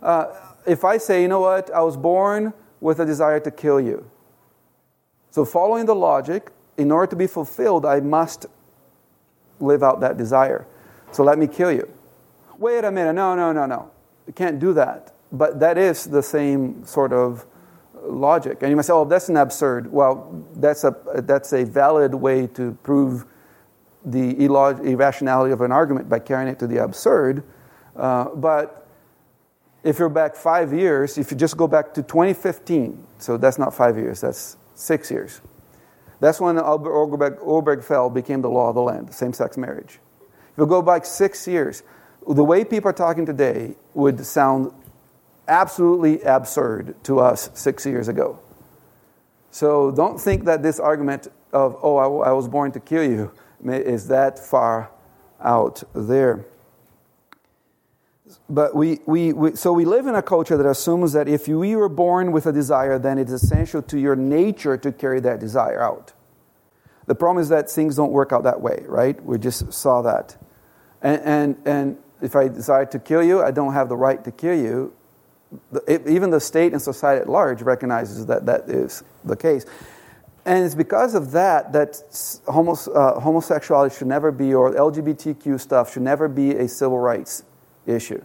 uh, 0.00 0.26
if 0.66 0.84
I 0.84 0.98
say, 0.98 1.22
you 1.22 1.28
know 1.28 1.40
what, 1.40 1.70
I 1.72 1.80
was 1.80 1.96
born 1.96 2.52
with 2.80 3.00
a 3.00 3.06
desire 3.06 3.40
to 3.40 3.50
kill 3.50 3.80
you. 3.80 4.08
So, 5.30 5.44
following 5.44 5.86
the 5.86 5.94
logic, 5.94 6.50
in 6.76 6.90
order 6.90 7.08
to 7.08 7.16
be 7.16 7.26
fulfilled, 7.26 7.86
I 7.86 8.00
must 8.00 8.46
live 9.60 9.82
out 9.82 10.00
that 10.00 10.18
desire. 10.18 10.66
So, 11.10 11.22
let 11.22 11.38
me 11.38 11.46
kill 11.46 11.72
you. 11.72 11.90
Wait 12.58 12.84
a 12.84 12.90
minute, 12.90 13.14
no, 13.14 13.34
no, 13.34 13.52
no, 13.52 13.66
no. 13.66 13.90
You 14.26 14.32
can't 14.32 14.58
do 14.58 14.72
that. 14.74 15.12
But 15.32 15.58
that 15.60 15.78
is 15.78 16.04
the 16.04 16.22
same 16.22 16.84
sort 16.84 17.12
of 17.12 17.46
logic. 18.04 18.58
And 18.60 18.70
you 18.70 18.76
might 18.76 18.84
say, 18.84 18.92
oh, 18.92 19.04
that's 19.04 19.28
an 19.28 19.36
absurd. 19.36 19.90
Well, 19.90 20.44
that's 20.56 20.84
a, 20.84 20.94
that's 21.14 21.52
a 21.52 21.64
valid 21.64 22.14
way 22.14 22.46
to 22.48 22.76
prove 22.82 23.24
the 24.04 24.44
irrationality 24.44 25.52
of 25.52 25.60
an 25.60 25.72
argument 25.72 26.08
by 26.08 26.18
carrying 26.18 26.48
it 26.48 26.58
to 26.58 26.66
the 26.66 26.82
absurd. 26.82 27.44
Uh, 27.94 28.26
but 28.34 28.88
if 29.84 29.98
you're 29.98 30.08
back 30.08 30.36
five 30.36 30.72
years, 30.72 31.18
if 31.18 31.30
you 31.30 31.36
just 31.36 31.56
go 31.56 31.66
back 31.66 31.94
to 31.94 32.02
2015, 32.02 33.06
so 33.18 33.36
that's 33.36 33.58
not 33.58 33.74
five 33.74 33.96
years, 33.96 34.20
that's 34.20 34.56
six 34.74 35.10
years. 35.10 35.40
That's 36.20 36.40
when 36.40 36.56
Oberg, 36.58 37.38
Obergefell 37.40 38.12
became 38.14 38.42
the 38.42 38.50
law 38.50 38.68
of 38.68 38.76
the 38.76 38.82
land, 38.82 39.12
same 39.12 39.32
sex 39.32 39.56
marriage. 39.56 39.98
If 40.52 40.58
you 40.58 40.66
go 40.66 40.82
back 40.82 41.04
six 41.04 41.48
years, 41.48 41.82
the 42.28 42.44
way 42.44 42.64
people 42.64 42.90
are 42.90 42.94
talking 42.94 43.26
today 43.26 43.74
would 43.94 44.24
sound 44.24 44.72
absolutely 45.48 46.22
absurd 46.22 46.94
to 47.04 47.18
us 47.18 47.50
six 47.54 47.84
years 47.84 48.06
ago. 48.06 48.38
So 49.50 49.90
don't 49.90 50.20
think 50.20 50.44
that 50.44 50.62
this 50.62 50.78
argument 50.78 51.28
of, 51.52 51.76
oh, 51.82 51.96
I, 51.96 52.28
I 52.28 52.32
was 52.32 52.48
born 52.48 52.72
to 52.72 52.80
kill 52.80 53.02
you, 53.02 53.32
is 53.64 54.08
that 54.08 54.38
far 54.38 54.90
out 55.40 55.82
there 55.94 56.44
but 58.48 58.74
we, 58.74 59.00
we, 59.06 59.32
we, 59.32 59.56
so 59.56 59.72
we 59.72 59.84
live 59.84 60.06
in 60.06 60.14
a 60.14 60.22
culture 60.22 60.56
that 60.56 60.66
assumes 60.66 61.12
that 61.12 61.28
if 61.28 61.48
you 61.48 61.58
were 61.58 61.88
born 61.88 62.32
with 62.32 62.46
a 62.46 62.52
desire, 62.52 62.98
then 62.98 63.18
it's 63.18 63.32
essential 63.32 63.82
to 63.82 63.98
your 63.98 64.16
nature 64.16 64.76
to 64.76 64.92
carry 64.92 65.20
that 65.20 65.40
desire 65.40 65.80
out. 65.80 66.12
The 67.06 67.14
problem 67.14 67.42
is 67.42 67.48
that 67.48 67.70
things 67.70 67.96
don't 67.96 68.12
work 68.12 68.32
out 68.32 68.44
that 68.44 68.60
way, 68.60 68.84
right? 68.86 69.22
We 69.24 69.38
just 69.38 69.72
saw 69.72 70.02
that. 70.02 70.36
And, 71.02 71.22
and, 71.22 71.56
and 71.66 71.98
if 72.20 72.36
I 72.36 72.48
decide 72.48 72.90
to 72.92 72.98
kill 72.98 73.22
you, 73.22 73.42
I 73.42 73.50
don't 73.50 73.72
have 73.72 73.88
the 73.88 73.96
right 73.96 74.22
to 74.24 74.30
kill 74.30 74.56
you. 74.56 74.94
Even 75.88 76.30
the 76.30 76.40
state 76.40 76.72
and 76.72 76.80
society 76.80 77.20
at 77.20 77.28
large 77.28 77.60
recognizes 77.60 78.26
that 78.26 78.46
that 78.46 78.70
is 78.70 79.02
the 79.24 79.36
case. 79.36 79.66
And 80.44 80.64
it's 80.64 80.74
because 80.74 81.14
of 81.14 81.30
that 81.32 81.72
that 81.72 82.02
homos, 82.48 82.88
uh, 82.88 83.20
homosexuality 83.20 83.96
should 83.96 84.08
never 84.08 84.32
be, 84.32 84.54
or 84.54 84.72
LGBTQ 84.72 85.60
stuff 85.60 85.92
should 85.92 86.02
never 86.02 86.28
be 86.28 86.50
a 86.52 86.66
civil 86.66 86.98
rights 86.98 87.44
issue. 87.86 88.22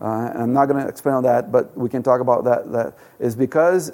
Uh, 0.00 0.32
I'm 0.34 0.52
not 0.52 0.66
going 0.66 0.82
to 0.82 0.88
expand 0.88 1.16
on 1.16 1.22
that, 1.24 1.52
but 1.52 1.76
we 1.76 1.88
can 1.88 2.02
talk 2.02 2.20
about 2.20 2.44
that. 2.44 2.70
That 2.72 2.98
is 3.18 3.34
because 3.34 3.92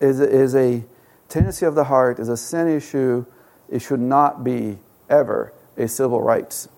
is 0.00 0.20
is 0.20 0.54
a 0.54 0.84
tendency 1.28 1.66
of 1.66 1.74
the 1.74 1.84
heart, 1.84 2.18
is 2.18 2.28
a 2.28 2.36
sin 2.36 2.68
issue. 2.68 3.24
It 3.68 3.80
should 3.80 4.00
not 4.00 4.42
be 4.42 4.78
ever 5.08 5.52
a 5.76 5.86
civil 5.86 6.20
rights 6.20 6.68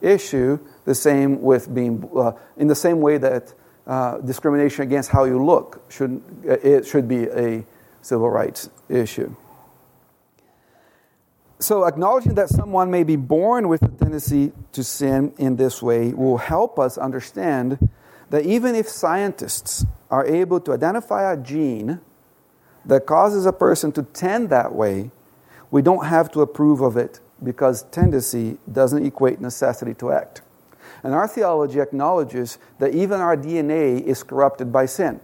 issue. 0.00 0.58
The 0.84 0.94
same 0.94 1.40
with 1.40 1.72
being 1.74 2.08
uh, 2.14 2.32
in 2.56 2.66
the 2.68 2.74
same 2.74 3.00
way 3.00 3.18
that 3.18 3.54
uh, 3.86 4.18
discrimination 4.18 4.82
against 4.82 5.10
how 5.10 5.24
you 5.24 5.42
look 5.42 5.82
should 5.90 6.22
it 6.44 6.86
should 6.86 7.08
be 7.08 7.24
a 7.24 7.64
civil 8.00 8.30
rights 8.30 8.70
issue. 8.92 9.34
So, 11.58 11.84
acknowledging 11.84 12.34
that 12.34 12.48
someone 12.48 12.90
may 12.90 13.04
be 13.04 13.14
born 13.14 13.68
with 13.68 13.82
a 13.82 13.88
tendency 13.88 14.52
to 14.72 14.82
sin 14.82 15.32
in 15.38 15.56
this 15.56 15.80
way 15.80 16.12
will 16.12 16.38
help 16.38 16.78
us 16.78 16.98
understand 16.98 17.88
that 18.30 18.44
even 18.44 18.74
if 18.74 18.88
scientists 18.88 19.86
are 20.10 20.26
able 20.26 20.58
to 20.60 20.72
identify 20.72 21.32
a 21.32 21.36
gene 21.36 22.00
that 22.84 23.06
causes 23.06 23.46
a 23.46 23.52
person 23.52 23.92
to 23.92 24.02
tend 24.02 24.50
that 24.50 24.74
way, 24.74 25.12
we 25.70 25.82
don't 25.82 26.06
have 26.06 26.32
to 26.32 26.40
approve 26.40 26.80
of 26.80 26.96
it 26.96 27.20
because 27.42 27.84
tendency 27.84 28.58
doesn't 28.70 29.06
equate 29.06 29.40
necessity 29.40 29.94
to 29.94 30.10
act. 30.10 30.42
And 31.02 31.14
our 31.14 31.28
theology 31.28 31.80
acknowledges 31.80 32.58
that 32.78 32.94
even 32.94 33.20
our 33.20 33.36
DNA 33.36 34.02
is 34.02 34.22
corrupted 34.22 34.72
by 34.72 34.86
sin. 34.86 35.20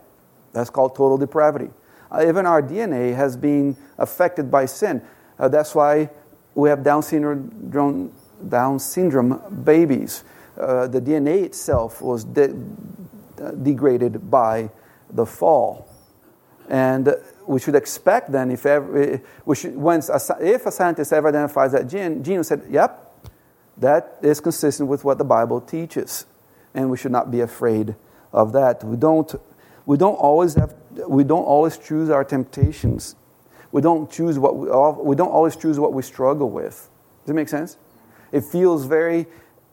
That's 0.52 0.70
called 0.70 0.94
total 0.94 1.18
depravity. 1.18 1.70
Uh, 2.10 2.24
even 2.26 2.46
our 2.46 2.62
DNA 2.62 3.14
has 3.14 3.36
been 3.36 3.76
affected 3.98 4.50
by 4.50 4.66
sin. 4.66 5.02
Uh, 5.38 5.48
that's 5.48 5.74
why 5.74 6.10
we 6.54 6.68
have 6.68 6.82
Down 6.82 7.02
syndrome, 7.02 8.12
Down 8.48 8.78
syndrome 8.78 9.62
babies. 9.64 10.24
Uh, 10.58 10.88
the 10.88 11.00
DNA 11.00 11.44
itself 11.44 12.00
was 12.00 12.24
de- 12.24 12.54
degraded 13.62 14.30
by 14.30 14.70
the 15.10 15.24
fall. 15.24 15.86
And 16.68 17.14
we 17.46 17.60
should 17.60 17.74
expect 17.74 18.30
then, 18.30 18.50
if 18.50 18.66
ever, 18.66 19.22
we 19.46 19.56
should, 19.56 19.76
once 19.76 20.10
a, 20.10 20.20
if 20.40 20.66
a 20.66 20.72
scientist 20.72 21.12
ever 21.12 21.28
identifies 21.28 21.72
that 21.72 21.88
gene, 21.88 22.22
gene 22.22 22.44
said, 22.44 22.62
yep, 22.68 23.04
that 23.78 24.18
is 24.22 24.40
consistent 24.40 24.88
with 24.88 25.04
what 25.04 25.18
the 25.18 25.24
Bible 25.24 25.60
teaches. 25.60 26.26
And 26.74 26.90
we 26.90 26.96
should 26.96 27.12
not 27.12 27.30
be 27.30 27.40
afraid 27.40 27.94
of 28.32 28.52
that. 28.52 28.84
We 28.84 28.96
don't, 28.96 29.32
we 29.88 29.96
don't, 29.96 30.14
always, 30.14 30.54
have, 30.54 30.74
we 31.08 31.24
don't 31.24 31.48
always 31.54 31.78
choose 31.78 32.10
our 32.10 32.24
temptations 32.24 33.16
we 33.70 33.82
don't 33.82 34.10
choose 34.10 34.38
what 34.38 34.56
we, 34.56 34.68
we 35.04 35.16
don't 35.16 35.30
always 35.30 35.56
choose 35.56 35.78
what 35.78 35.92
we 35.92 36.02
struggle 36.02 36.50
with. 36.50 36.88
Does 37.24 37.30
it 37.30 37.34
make 37.34 37.48
sense? 37.48 37.76
It 38.32 38.44
feels 38.44 38.86
very 38.86 39.26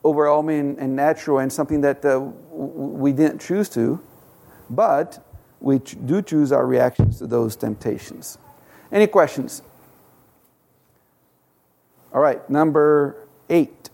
overwhelming 0.04 0.78
and 0.80 0.96
natural 0.96 1.40
and 1.40 1.52
something 1.52 1.82
that 1.82 2.04
uh, 2.04 2.20
we 2.52 3.12
didn't 3.12 3.40
choose 3.40 3.70
to, 3.70 4.00
but 4.70 5.26
we 5.62 5.80
do 5.80 6.22
choose 6.22 6.52
our 6.52 6.66
reactions 6.66 7.20
to 7.20 7.28
those 7.28 7.56
temptations. 7.56 8.38
Any 8.92 9.08
questions? 9.08 9.62
All 12.14 12.22
right, 12.22 12.48
number 12.50 13.28
eight. 13.50 13.90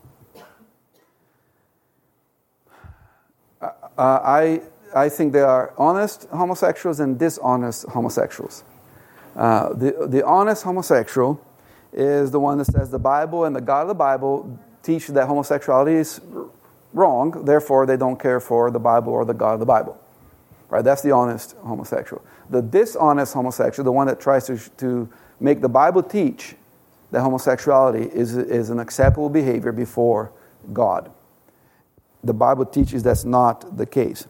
Uh, 3.61 3.69
I, 3.97 4.61
I 4.93 5.09
think 5.09 5.33
there 5.33 5.47
are 5.47 5.73
honest 5.77 6.27
homosexuals 6.29 6.99
and 6.99 7.17
dishonest 7.17 7.85
homosexuals. 7.87 8.63
Uh, 9.35 9.73
the, 9.73 10.07
the 10.07 10.25
honest 10.25 10.63
homosexual 10.63 11.39
is 11.93 12.31
the 12.31 12.39
one 12.39 12.57
that 12.57 12.65
says 12.65 12.91
the 12.91 12.99
Bible 12.99 13.45
and 13.45 13.55
the 13.55 13.61
God 13.61 13.83
of 13.83 13.87
the 13.87 13.93
Bible 13.93 14.59
teach 14.83 15.07
that 15.07 15.27
homosexuality 15.27 15.93
is 15.93 16.21
wrong, 16.93 17.45
therefore 17.45 17.85
they 17.85 17.97
don't 17.97 18.19
care 18.19 18.39
for 18.39 18.71
the 18.71 18.79
Bible 18.79 19.13
or 19.13 19.25
the 19.25 19.33
God 19.33 19.53
of 19.53 19.59
the 19.59 19.65
Bible. 19.65 19.97
Right? 20.69 20.83
That's 20.83 21.01
the 21.01 21.11
honest 21.11 21.55
homosexual. 21.63 22.23
The 22.49 22.61
dishonest 22.61 23.33
homosexual, 23.33 23.85
the 23.85 23.91
one 23.91 24.07
that 24.07 24.19
tries 24.19 24.47
to, 24.47 24.57
to 24.77 25.09
make 25.39 25.61
the 25.61 25.69
Bible 25.69 26.03
teach 26.03 26.55
that 27.11 27.21
homosexuality 27.21 28.03
is, 28.03 28.35
is 28.37 28.69
an 28.69 28.79
acceptable 28.79 29.29
behavior 29.29 29.71
before 29.71 30.31
God. 30.71 31.11
The 32.23 32.33
Bible 32.33 32.65
teaches 32.65 33.03
that's 33.03 33.25
not 33.25 33.77
the 33.77 33.85
case. 33.85 34.27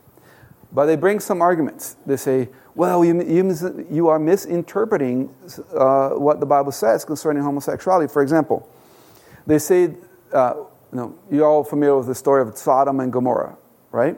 But 0.72 0.86
they 0.86 0.96
bring 0.96 1.20
some 1.20 1.42
arguments. 1.42 1.98
They 2.06 2.18
say, 2.18 2.50
well, 2.76 3.04
you, 3.04 3.22
you, 3.24 3.86
you 3.92 4.08
are 4.08 4.20
misinterpreting 4.20 5.34
uh, 5.76 6.12
what 6.12 6.40
the 6.40 6.46
Bible 6.46 6.72
says 6.72 7.04
concerning 7.04 7.44
homosexuality. 7.44 8.12
For 8.12 8.22
example, 8.22 8.68
they 9.46 9.60
say, 9.60 9.96
uh, 10.32 10.54
you 10.56 10.98
know, 10.98 11.16
you're 11.30 11.46
all 11.46 11.64
familiar 11.64 11.98
with 11.98 12.08
the 12.08 12.16
story 12.16 12.42
of 12.42 12.58
Sodom 12.58 13.00
and 13.02 13.12
Gomorrah, 13.12 13.58
right? 13.92 14.18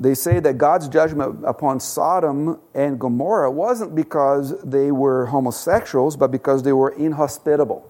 They 0.00 0.14
say 0.14 0.40
that 0.40 0.58
God's 0.58 0.88
judgment 0.88 1.44
upon 1.44 1.78
Sodom 1.78 2.58
and 2.74 2.98
Gomorrah 2.98 3.50
wasn't 3.52 3.94
because 3.94 4.60
they 4.62 4.90
were 4.90 5.26
homosexuals, 5.26 6.16
but 6.16 6.32
because 6.32 6.64
they 6.64 6.72
were 6.72 6.90
inhospitable. 6.90 7.88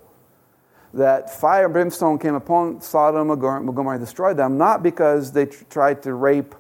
That 0.92 1.34
fire 1.34 1.64
and 1.64 1.72
brimstone 1.72 2.18
came 2.18 2.34
upon 2.34 2.82
Sodom 2.82 3.30
and 3.30 3.40
Gomorrah 3.40 3.96
and 3.96 4.04
destroyed 4.04 4.36
them, 4.36 4.58
not 4.58 4.82
because 4.82 5.32
they 5.32 5.46
tried 5.46 6.02
to 6.02 6.12
rape 6.12 6.54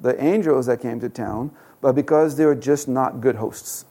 the 0.00 0.22
angels 0.22 0.66
that 0.66 0.80
came 0.80 1.00
to 1.00 1.08
town, 1.08 1.50
but 1.80 1.94
because 1.94 2.36
they 2.36 2.44
were 2.44 2.54
just 2.54 2.88
not 2.88 3.20
good 3.20 3.36
hosts. 3.36 3.84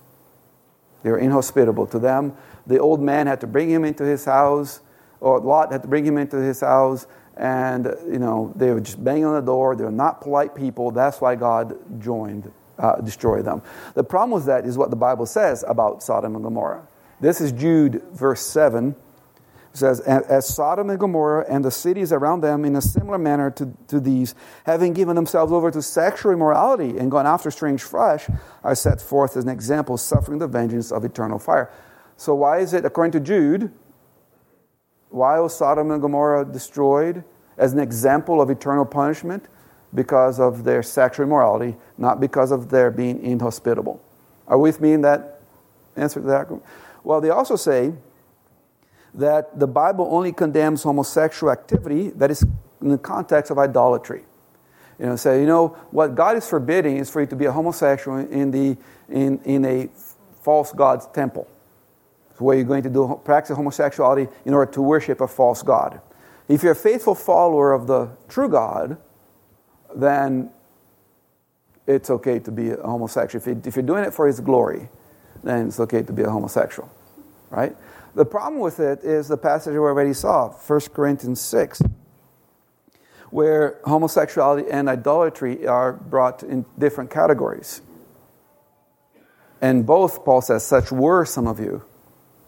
They 1.03 1.11
were 1.11 1.19
inhospitable 1.19 1.87
to 1.87 1.99
them. 1.99 2.35
The 2.65 2.79
old 2.79 3.01
man 3.01 3.27
had 3.27 3.41
to 3.41 3.47
bring 3.47 3.69
him 3.69 3.85
into 3.85 4.03
his 4.03 4.25
house, 4.25 4.81
or 5.19 5.39
Lot 5.39 5.71
had 5.71 5.83
to 5.83 5.87
bring 5.87 6.05
him 6.05 6.17
into 6.17 6.37
his 6.37 6.61
house, 6.61 7.07
and 7.37 7.85
you 8.07 8.19
know 8.19 8.51
they 8.55 8.71
were 8.71 8.81
just 8.81 9.03
banging 9.03 9.25
on 9.25 9.35
the 9.35 9.41
door. 9.41 9.75
They 9.75 9.83
were 9.83 9.91
not 9.91 10.21
polite 10.21 10.55
people. 10.55 10.91
That's 10.91 11.21
why 11.21 11.35
God 11.35 11.77
joined, 12.01 12.51
uh, 12.77 12.99
destroyed 13.01 13.45
them. 13.45 13.61
The 13.93 14.03
problem 14.03 14.31
with 14.31 14.45
that 14.45 14.65
is 14.65 14.77
what 14.77 14.89
the 14.89 14.95
Bible 14.95 15.25
says 15.25 15.63
about 15.67 16.03
Sodom 16.03 16.35
and 16.35 16.43
Gomorrah. 16.43 16.87
This 17.21 17.41
is 17.41 17.51
Jude, 17.51 18.01
verse 18.11 18.41
seven 18.41 18.95
says, 19.77 19.99
As 20.01 20.47
Sodom 20.53 20.89
and 20.89 20.99
Gomorrah 20.99 21.45
and 21.49 21.63
the 21.63 21.71
cities 21.71 22.11
around 22.11 22.41
them, 22.41 22.65
in 22.65 22.75
a 22.75 22.81
similar 22.81 23.17
manner 23.17 23.51
to, 23.51 23.73
to 23.87 23.99
these, 23.99 24.35
having 24.65 24.93
given 24.93 25.15
themselves 25.15 25.51
over 25.51 25.71
to 25.71 25.81
sexual 25.81 26.31
immorality 26.31 26.97
and 26.97 27.09
gone 27.11 27.25
after 27.25 27.51
strange 27.51 27.83
flesh, 27.83 28.27
are 28.63 28.75
set 28.75 29.01
forth 29.01 29.37
as 29.37 29.43
an 29.43 29.49
example, 29.49 29.97
suffering 29.97 30.39
the 30.39 30.47
vengeance 30.47 30.91
of 30.91 31.05
eternal 31.05 31.39
fire. 31.39 31.71
So, 32.17 32.33
why 32.35 32.59
is 32.59 32.73
it, 32.73 32.85
according 32.85 33.11
to 33.13 33.19
Jude, 33.19 33.71
why 35.09 35.39
was 35.39 35.55
Sodom 35.57 35.91
and 35.91 36.01
Gomorrah 36.01 36.45
destroyed 36.45 37.23
as 37.57 37.73
an 37.73 37.79
example 37.79 38.41
of 38.41 38.49
eternal 38.49 38.85
punishment? 38.85 39.47
Because 39.93 40.39
of 40.39 40.65
their 40.65 40.83
sexual 40.83 41.25
immorality, 41.25 41.77
not 41.97 42.19
because 42.19 42.51
of 42.51 42.69
their 42.69 42.91
being 42.91 43.23
inhospitable. 43.23 44.01
Are 44.47 44.57
we 44.57 44.69
with 44.69 44.81
me 44.81 44.91
in 44.91 45.01
that 45.01 45.41
answer 45.95 46.19
to 46.19 46.27
that? 46.27 46.49
Well, 47.03 47.21
they 47.21 47.29
also 47.29 47.55
say, 47.55 47.93
that 49.17 49.59
the 49.59 49.67
Bible 49.67 50.07
only 50.11 50.31
condemns 50.31 50.83
homosexual 50.83 51.51
activity 51.51 52.11
that 52.11 52.31
is 52.31 52.45
in 52.81 52.89
the 52.89 52.97
context 52.97 53.51
of 53.51 53.57
idolatry. 53.57 54.23
You 54.99 55.07
know, 55.07 55.15
say, 55.15 55.41
you 55.41 55.47
know, 55.47 55.69
what 55.91 56.15
God 56.15 56.37
is 56.37 56.47
forbidding 56.47 56.97
is 56.97 57.09
for 57.09 57.21
you 57.21 57.27
to 57.27 57.35
be 57.35 57.45
a 57.45 57.51
homosexual 57.51 58.17
in, 58.17 58.51
the, 58.51 58.77
in, 59.09 59.39
in 59.43 59.65
a 59.65 59.89
false 60.43 60.71
God's 60.71 61.07
temple, 61.07 61.47
where 62.37 62.55
you're 62.55 62.65
going 62.65 62.83
to 62.83 62.89
do 62.89 63.19
practice 63.23 63.55
homosexuality 63.55 64.27
in 64.45 64.53
order 64.53 64.71
to 64.71 64.81
worship 64.81 65.21
a 65.21 65.27
false 65.27 65.61
God. 65.61 65.99
If 66.47 66.63
you're 66.63 66.71
a 66.71 66.75
faithful 66.75 67.15
follower 67.15 67.73
of 67.73 67.87
the 67.87 68.09
true 68.29 68.49
God, 68.49 68.97
then 69.95 70.51
it's 71.87 72.09
okay 72.09 72.39
to 72.39 72.51
be 72.51 72.71
a 72.71 72.77
homosexual. 72.77 73.43
If, 73.65 73.75
you're 73.75 73.83
doing 73.83 74.03
it 74.03 74.13
for 74.13 74.27
His 74.27 74.39
glory, 74.39 74.89
then 75.43 75.67
it's 75.67 75.79
okay 75.79 76.03
to 76.03 76.13
be 76.13 76.23
a 76.23 76.29
homosexual, 76.29 76.89
right? 77.49 77.75
The 78.17 78.25
problem 78.25 78.59
with 78.59 78.79
it 78.79 79.03
is 79.03 79.27
the 79.27 79.37
passage 79.37 79.73
we 79.73 79.77
already 79.77 80.15
saw, 80.15 80.49
1 80.49 80.79
Corinthians 80.91 81.39
6, 81.39 81.83
where 83.29 83.77
homosexuality 83.83 84.71
and 84.71 84.89
idolatry 84.89 85.67
are 85.67 85.93
brought 85.93 86.41
in 86.41 86.65
different 86.79 87.11
categories. 87.11 87.83
And 89.61 89.85
both, 89.85 90.25
Paul 90.25 90.41
says, 90.41 90.65
such 90.65 90.91
were 90.91 91.25
some 91.25 91.45
of 91.45 91.59
you. 91.59 91.83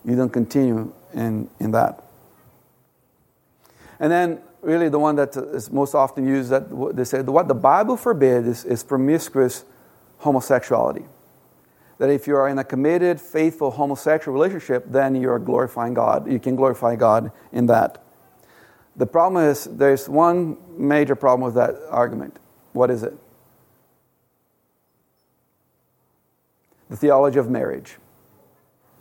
You 0.04 0.16
don't 0.16 0.34
continue 0.34 0.92
in, 1.14 1.48
in 1.60 1.70
that. 1.70 2.04
And 4.00 4.12
then, 4.12 4.40
really, 4.64 4.90
the 4.90 4.98
one 4.98 5.18
that 5.18 5.38
is 5.38 5.72
most 5.72 5.94
often 5.94 6.28
used 6.28 6.50
that 6.50 6.96
they 6.96 7.04
say 7.04 7.22
what 7.22 7.48
the 7.48 7.54
Bible 7.54 7.96
forbids 7.96 8.48
is, 8.48 8.66
is 8.66 8.84
promiscuous 8.84 9.66
homosexuality 10.18 11.06
that 12.00 12.10
if 12.10 12.28
you 12.28 12.36
are 12.36 12.48
in 12.48 12.58
a 12.58 12.64
committed, 12.64 13.22
faithful 13.22 13.72
homosexual 13.72 14.34
relationship, 14.34 14.86
then 14.88 15.16
you 15.16 15.30
are 15.30 15.38
glorifying 15.38 15.94
God. 15.94 16.32
You 16.32 16.40
can 16.40 16.56
glorify 16.56 16.96
God 16.96 17.32
in 17.52 17.68
that. 17.68 18.02
The 18.96 19.06
problem 19.06 19.44
is 19.44 19.66
there's 19.66 20.10
one 20.10 20.58
major 20.78 21.16
problem 21.16 21.46
with 21.46 21.56
that 21.56 21.76
argument. 21.90 22.38
What 22.74 22.90
is 22.90 23.04
it? 23.04 23.14
The 26.90 26.98
theology 26.98 27.38
of 27.38 27.50
marriage. 27.50 27.98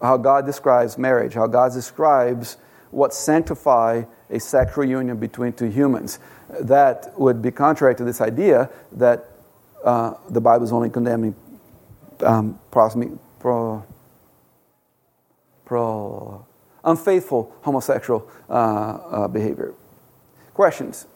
How 0.03 0.17
God 0.17 0.45
describes 0.45 0.99
marriage, 0.99 1.35
how 1.35 1.47
God 1.47 1.73
describes 1.73 2.59
what 2.91 3.15
sanctify 3.15 4.03
a 4.31 4.41
sexual 4.41 4.85
union 4.85 5.19
between 5.19 5.53
two 5.53 5.69
humans. 5.69 6.19
That 6.61 7.13
would 7.19 7.43
be 7.43 7.51
contrary 7.51 7.95
to 7.97 8.05
this 8.05 8.21
idea 8.21 8.71
that 8.93 9.29
uh, 9.85 10.15
the 10.29 10.41
Bible 10.41 10.65
is 10.65 10.73
only 10.73 10.91
condemning 10.91 11.35
um, 12.23 12.59
pro, 12.71 13.85
pro, 15.65 16.47
unfaithful 16.85 17.55
homosexual 17.63 18.29
uh, 18.49 18.53
uh, 18.53 19.29
behavior. 19.29 19.75
Questions? 20.55 21.07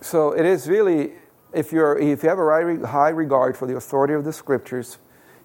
So 0.00 0.32
it 0.32 0.46
is 0.46 0.68
really, 0.68 1.12
if, 1.52 1.72
you're, 1.72 1.98
if 1.98 2.22
you 2.22 2.28
have 2.28 2.38
a 2.38 2.86
high 2.86 3.10
regard 3.10 3.56
for 3.56 3.66
the 3.66 3.76
authority 3.76 4.14
of 4.14 4.24
the 4.24 4.32
scriptures, 4.32 4.98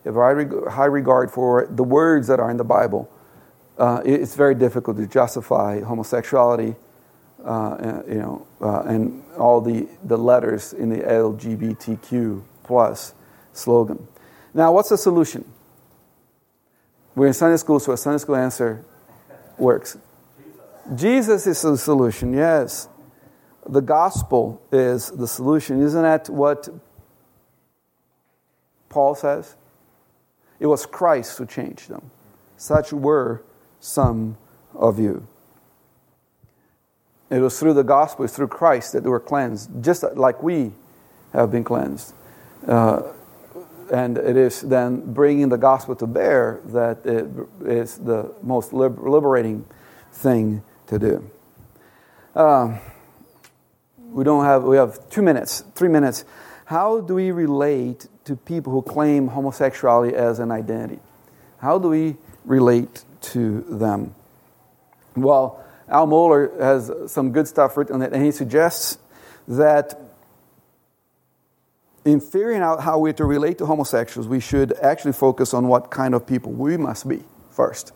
you 0.03 0.13
have 0.13 0.17
a 0.17 0.69
high 0.69 0.86
regard 0.86 1.32
for 1.32 1.67
the 1.69 1.84
words 1.84 2.28
that 2.28 2.39
are 2.39 2.51
in 2.51 2.57
the 2.57 2.63
Bible, 2.63 3.09
uh, 3.78 4.01
it's 4.05 4.36
very 4.36 4.55
difficult 4.55 4.95
to 4.97 5.07
justify 5.07 5.82
homosexuality, 5.82 6.76
uh, 7.43 8.01
you 8.07 8.15
know, 8.15 8.47
uh, 8.61 8.84
and 8.84 9.23
all 9.38 9.59
the, 9.59 9.88
the 10.05 10.17
letters 10.17 10.73
in 10.73 10.89
the 10.89 10.99
LGBTQ 10.99 12.41
plus 12.63 13.13
slogan. 13.56 14.08
Now, 14.53 14.72
what's 14.72 14.89
the 14.89 14.97
solution? 14.97 15.45
We're 17.16 17.28
in 17.28 17.34
Sunday 17.34 17.58
school, 17.58 17.80
so 17.80 17.93
a 17.93 17.97
Sunday 17.97 18.20
school 18.20 18.36
answer 18.36 18.86
works. 19.58 19.97
Jesus 20.95 21.47
is 21.47 21.62
the 21.62 21.78
solution, 21.78 22.34
yes. 22.34 22.88
The 23.68 23.82
gospel 23.82 24.62
is 24.72 25.10
the 25.10 25.28
solution. 25.28 25.82
Isn't 25.82 26.03
that 26.03 26.30
what 26.30 26.70
Paul 28.89 29.16
says? 29.16 29.56
It 30.60 30.68
was 30.68 30.86
Christ 30.86 31.38
who 31.38 31.45
changed 31.45 31.89
them. 31.89 32.12
Such 32.58 32.93
were 32.93 33.43
some 33.80 34.38
of 34.74 34.99
you. 34.99 35.28
It 37.30 37.39
was 37.39 37.60
through 37.60 37.74
the 37.74 37.84
gospel, 37.84 38.26
it's 38.26 38.36
through 38.36 38.49
Christ 38.49 38.93
that 38.93 39.03
they 39.03 39.10
were 39.10 39.20
cleansed, 39.20 39.70
just 39.84 40.03
like 40.16 40.43
we 40.43 40.72
have 41.34 41.51
been 41.51 41.64
cleansed. 41.64 42.14
Uh, 42.68 43.01
and 43.92 44.18
it 44.18 44.38
is 44.38 44.62
then 44.62 45.14
bringing 45.14 45.50
the 45.50 45.58
gospel 45.58 45.96
to 45.96 46.08
bear 46.08 46.62
that 46.66 47.06
it 47.06 47.28
is 47.66 47.98
the 47.98 48.34
most 48.42 48.74
liberating 48.74 49.66
thing 50.12 50.64
to 50.88 51.00
do. 51.00 51.30
Um, 52.36 52.80
we 53.98 54.24
don't 54.24 54.46
have 54.46 54.64
we 54.64 54.78
have 54.78 55.10
two 55.10 55.22
minutes, 55.22 55.64
three 55.76 55.90
minutes. 55.90 56.26
How 56.66 57.02
do 57.02 57.16
we 57.16 57.32
relate 57.32 58.08
to 58.26 58.36
people 58.36 58.74
who 58.74 58.82
claim 58.82 59.28
homosexuality 59.28 60.16
as 60.16 60.40
an 60.40 60.52
identity? 60.52 61.00
How 61.60 61.78
do 61.78 61.90
we 61.90 62.16
relate 62.44 63.04
to 63.34 63.62
them? 63.62 64.16
Well, 65.16 65.64
Al 65.88 66.08
Mohler 66.08 66.60
has 66.60 66.92
some 67.12 67.32
good 67.32 67.48
stuff 67.48 67.78
written 67.78 67.96
on 67.96 68.02
it, 68.02 68.14
and 68.14 68.24
he 68.24 68.32
suggests 68.32 68.98
that 69.48 70.00
in 72.06 72.20
figuring 72.20 72.62
out 72.62 72.82
how 72.82 72.99
we're 72.99 73.14
to 73.14 73.26
relate 73.26 73.58
to 73.58 73.66
homosexuals, 73.66 74.28
we 74.28 74.39
should 74.39 74.74
actually 74.74 75.14
focus 75.14 75.53
on 75.53 75.68
what 75.68 75.89
kind 75.89 76.14
of 76.14 76.26
people 76.26 76.51
we 76.51 76.78
must 76.78 77.10
be 77.10 77.24
first, 77.49 77.91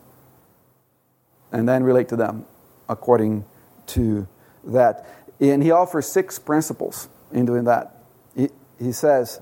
and 1.51 1.69
then 1.69 1.83
relate 1.83 2.09
to 2.09 2.15
them 2.15 2.45
according 2.89 3.45
to 3.85 4.27
that. 4.63 5.05
And 5.39 5.61
he 5.61 5.69
offers 5.71 6.07
six 6.07 6.39
principles 6.39 7.07
in 7.31 7.45
doing 7.45 7.65
that. 7.65 8.03
He, 8.35 8.49
he 8.79 8.91
says 8.91 9.39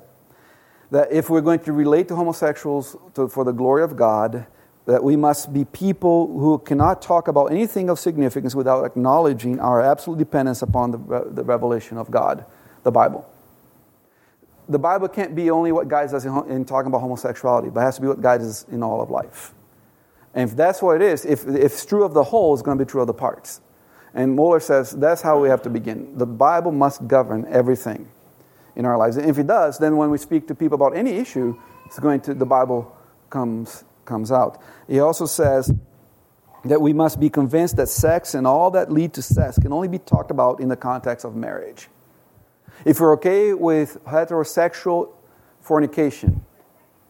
that 0.92 1.12
if 1.12 1.30
we're 1.30 1.42
going 1.42 1.60
to 1.60 1.72
relate 1.72 2.10
to 2.10 2.16
homosexuals 2.16 2.98
to, 3.16 3.30
for 3.30 3.46
the 3.46 3.54
glory 3.54 3.84
of 3.84 3.96
God, 3.96 4.46
that 4.86 5.04
we 5.04 5.16
must 5.16 5.54
be 5.54 5.66
people 5.66 6.28
who 6.40 6.60
cannot 6.60 7.02
talk 7.02 7.28
about 7.28 7.48
anything 7.48 7.90
of 7.90 8.00
significance 8.00 8.54
without 8.54 8.86
acknowledging 8.86 9.60
our 9.60 9.82
absolute 9.82 10.18
dependence 10.18 10.62
upon 10.62 10.92
the, 10.92 11.30
the 11.32 11.44
revelation 11.44 11.98
of 11.98 12.12
God, 12.12 12.46
the 12.84 12.92
Bible 12.92 13.28
the 14.70 14.80
Bible 14.80 15.08
can't 15.08 15.36
be 15.36 15.50
only 15.50 15.72
what 15.72 15.88
guides 15.88 16.14
us 16.14 16.26
in, 16.26 16.36
in, 16.50 16.66
talking 16.66 16.88
about 16.88 17.02
homosexuality, 17.02 17.70
but 17.70 17.82
it 17.82 17.84
has 17.84 17.96
to 17.96 18.02
be 18.02 18.08
what 18.08 18.22
guides 18.22 18.46
us 18.46 18.66
in 18.72 18.84
all 18.84 19.02
of 19.02 19.10
life. 19.10 19.54
And 20.34 20.50
if 20.50 20.56
that's 20.56 20.82
what 20.82 21.02
it 21.02 21.02
is, 21.02 21.26
if, 21.26 21.48
if 21.48 21.56
it's 21.56 21.86
true 21.86 22.04
of 22.04 22.14
the 22.14 22.24
whole, 22.24 22.54
it's 22.54 22.62
going 22.62 22.78
to 22.78 22.86
be 22.86 22.90
true 22.90 23.02
of 23.02 23.08
the 23.08 23.14
parts. 23.14 23.62
And 24.14 24.38
Mohler 24.38 24.62
says 24.62 24.92
that's 24.92 25.22
how 25.22 25.40
we 25.40 25.50
have 25.50 25.62
to 25.64 25.70
begin. 25.70 26.18
The 26.18 26.26
Bible 26.26 26.72
must 26.72 27.08
govern 27.08 27.46
everything. 27.50 28.10
in 28.78 28.86
our 28.86 28.98
lives. 28.98 29.18
And 29.18 29.30
if 29.30 29.38
it 29.40 29.48
does, 29.48 29.80
then 29.80 29.98
when 29.98 30.12
we 30.12 30.20
speak 30.20 30.48
to 30.48 30.56
people 30.56 30.76
about 30.76 30.96
any 30.96 31.12
issue, 31.12 31.60
it's 31.86 32.00
going 32.00 32.22
to 32.22 32.34
the 32.34 32.46
Bible 32.46 32.96
comes 33.30 33.84
comes 34.06 34.32
out. 34.32 34.62
He 34.88 35.00
also 35.00 35.26
says 35.26 35.74
that 36.64 36.80
we 36.80 36.94
must 36.94 37.20
be 37.20 37.30
convinced 37.30 37.76
that 37.78 37.90
sex 37.90 38.36
and 38.36 38.46
all 38.48 38.72
that 38.72 38.92
lead 38.92 39.14
to 39.16 39.22
sex 39.22 39.58
can 39.58 39.74
only 39.74 39.88
be 39.88 39.98
talked 39.98 40.32
about 40.32 40.60
in 40.60 40.70
the 40.70 40.76
context 40.78 41.26
of 41.26 41.36
marriage. 41.36 41.90
If 42.86 43.00
we're 43.00 43.14
okay 43.14 43.54
with 43.54 44.04
heterosexual 44.06 45.14
fornication, 45.62 46.46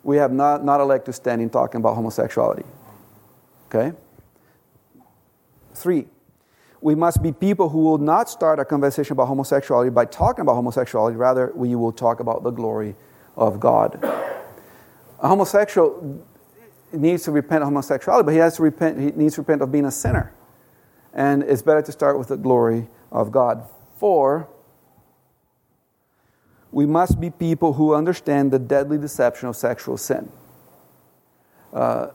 we 0.04 0.18
have 0.18 0.32
not, 0.32 0.64
not 0.64 0.86
leg 0.86 1.06
to 1.06 1.14
stand 1.14 1.42
in 1.42 1.50
talking 1.50 1.80
about 1.80 1.96
homosexuality. 1.96 2.64
Okay? 3.68 3.96
Three, 5.74 6.08
we 6.82 6.96
must 6.96 7.22
be 7.22 7.32
people 7.32 7.70
who 7.70 7.80
will 7.80 7.98
not 7.98 8.30
start 8.30 8.60
a 8.60 8.66
conversation 8.66 9.14
about 9.14 9.28
homosexuality 9.28 9.90
by 9.90 10.06
talking 10.06 10.42
about 10.42 10.56
homosexuality. 10.56 11.18
Rather, 11.18 11.52
we 11.56 11.76
will 11.76 11.92
talk 11.92 12.20
about 12.20 12.44
the 12.44 12.52
glory 12.52 12.96
of 13.36 13.60
God. 13.60 14.00
A 15.20 15.28
homosexual 15.28 16.24
needs 16.94 17.24
to 17.24 17.32
repent 17.32 17.64
of 17.64 17.68
homosexuality, 17.68 18.26
but 18.26 18.32
he 18.32 18.38
has 18.38 18.56
to 18.58 18.64
repent. 18.64 19.00
He 19.00 19.12
needs 19.12 19.36
to 19.36 19.42
repent 19.42 19.62
of 19.62 19.72
being 19.72 19.86
a 19.86 19.92
sinner, 19.92 20.32
and 21.14 21.44
it's 21.44 21.62
better 21.62 21.82
to 21.82 21.92
start 21.92 22.18
with 22.18 22.30
the 22.30 22.38
glory 22.38 22.88
of 23.12 23.32
God. 23.32 23.68
Four, 23.98 24.48
we 26.78 26.86
must 26.86 27.20
be 27.20 27.32
people 27.32 27.74
who 27.74 27.96
understand 27.96 28.52
the 28.52 28.60
deadly 28.60 29.00
deception 29.00 29.50
of 29.50 29.56
sexual 29.56 29.98
sin. 29.98 30.32
Uh, 31.74 32.10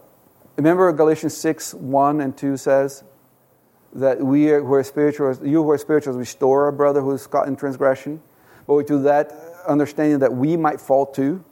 remember 0.55 0.93
Galatians 0.93 1.37
6 1.37 1.75
1 1.75 2.21
and 2.21 2.37
2 2.39 2.57
says 2.57 3.03
that 3.93 4.21
we 4.21 4.53
are, 4.53 4.63
who 4.63 4.75
are 4.75 4.85
spiritual, 4.85 5.37
you 5.45 5.65
who 5.65 5.71
are 5.73 5.79
spiritual, 5.79 6.15
restore 6.15 6.69
a 6.69 6.73
brother 6.73 7.01
who 7.01 7.11
is 7.11 7.27
caught 7.27 7.49
in 7.49 7.57
transgression. 7.57 8.23
But 8.69 8.75
we 8.75 8.85
do 8.85 9.03
that 9.03 9.33
understanding 9.67 10.21
that 10.21 10.33
we 10.33 10.57
might 10.57 10.81
fall 10.81 11.07
too. 11.07 11.45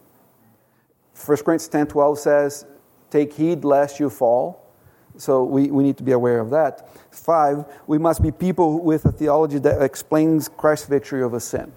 1 1.26 1.38
Corinthians 1.38 1.66
10 1.66 1.88
12 1.88 2.16
says, 2.16 2.64
Take 3.11 3.32
heed 3.32 3.64
lest 3.64 3.98
you 3.98 4.08
fall. 4.08 4.72
So 5.16 5.42
we, 5.42 5.68
we 5.68 5.82
need 5.82 5.96
to 5.96 6.04
be 6.04 6.12
aware 6.12 6.38
of 6.38 6.50
that. 6.50 6.88
Five, 7.12 7.64
we 7.88 7.98
must 7.98 8.22
be 8.22 8.30
people 8.30 8.78
with 8.78 9.04
a 9.04 9.11
theology 9.11 9.58
that 9.58 9.82
explains 9.82 10.46
Christ's 10.48 10.86
victory 10.86 11.24
over 11.24 11.40
sin. 11.40 11.72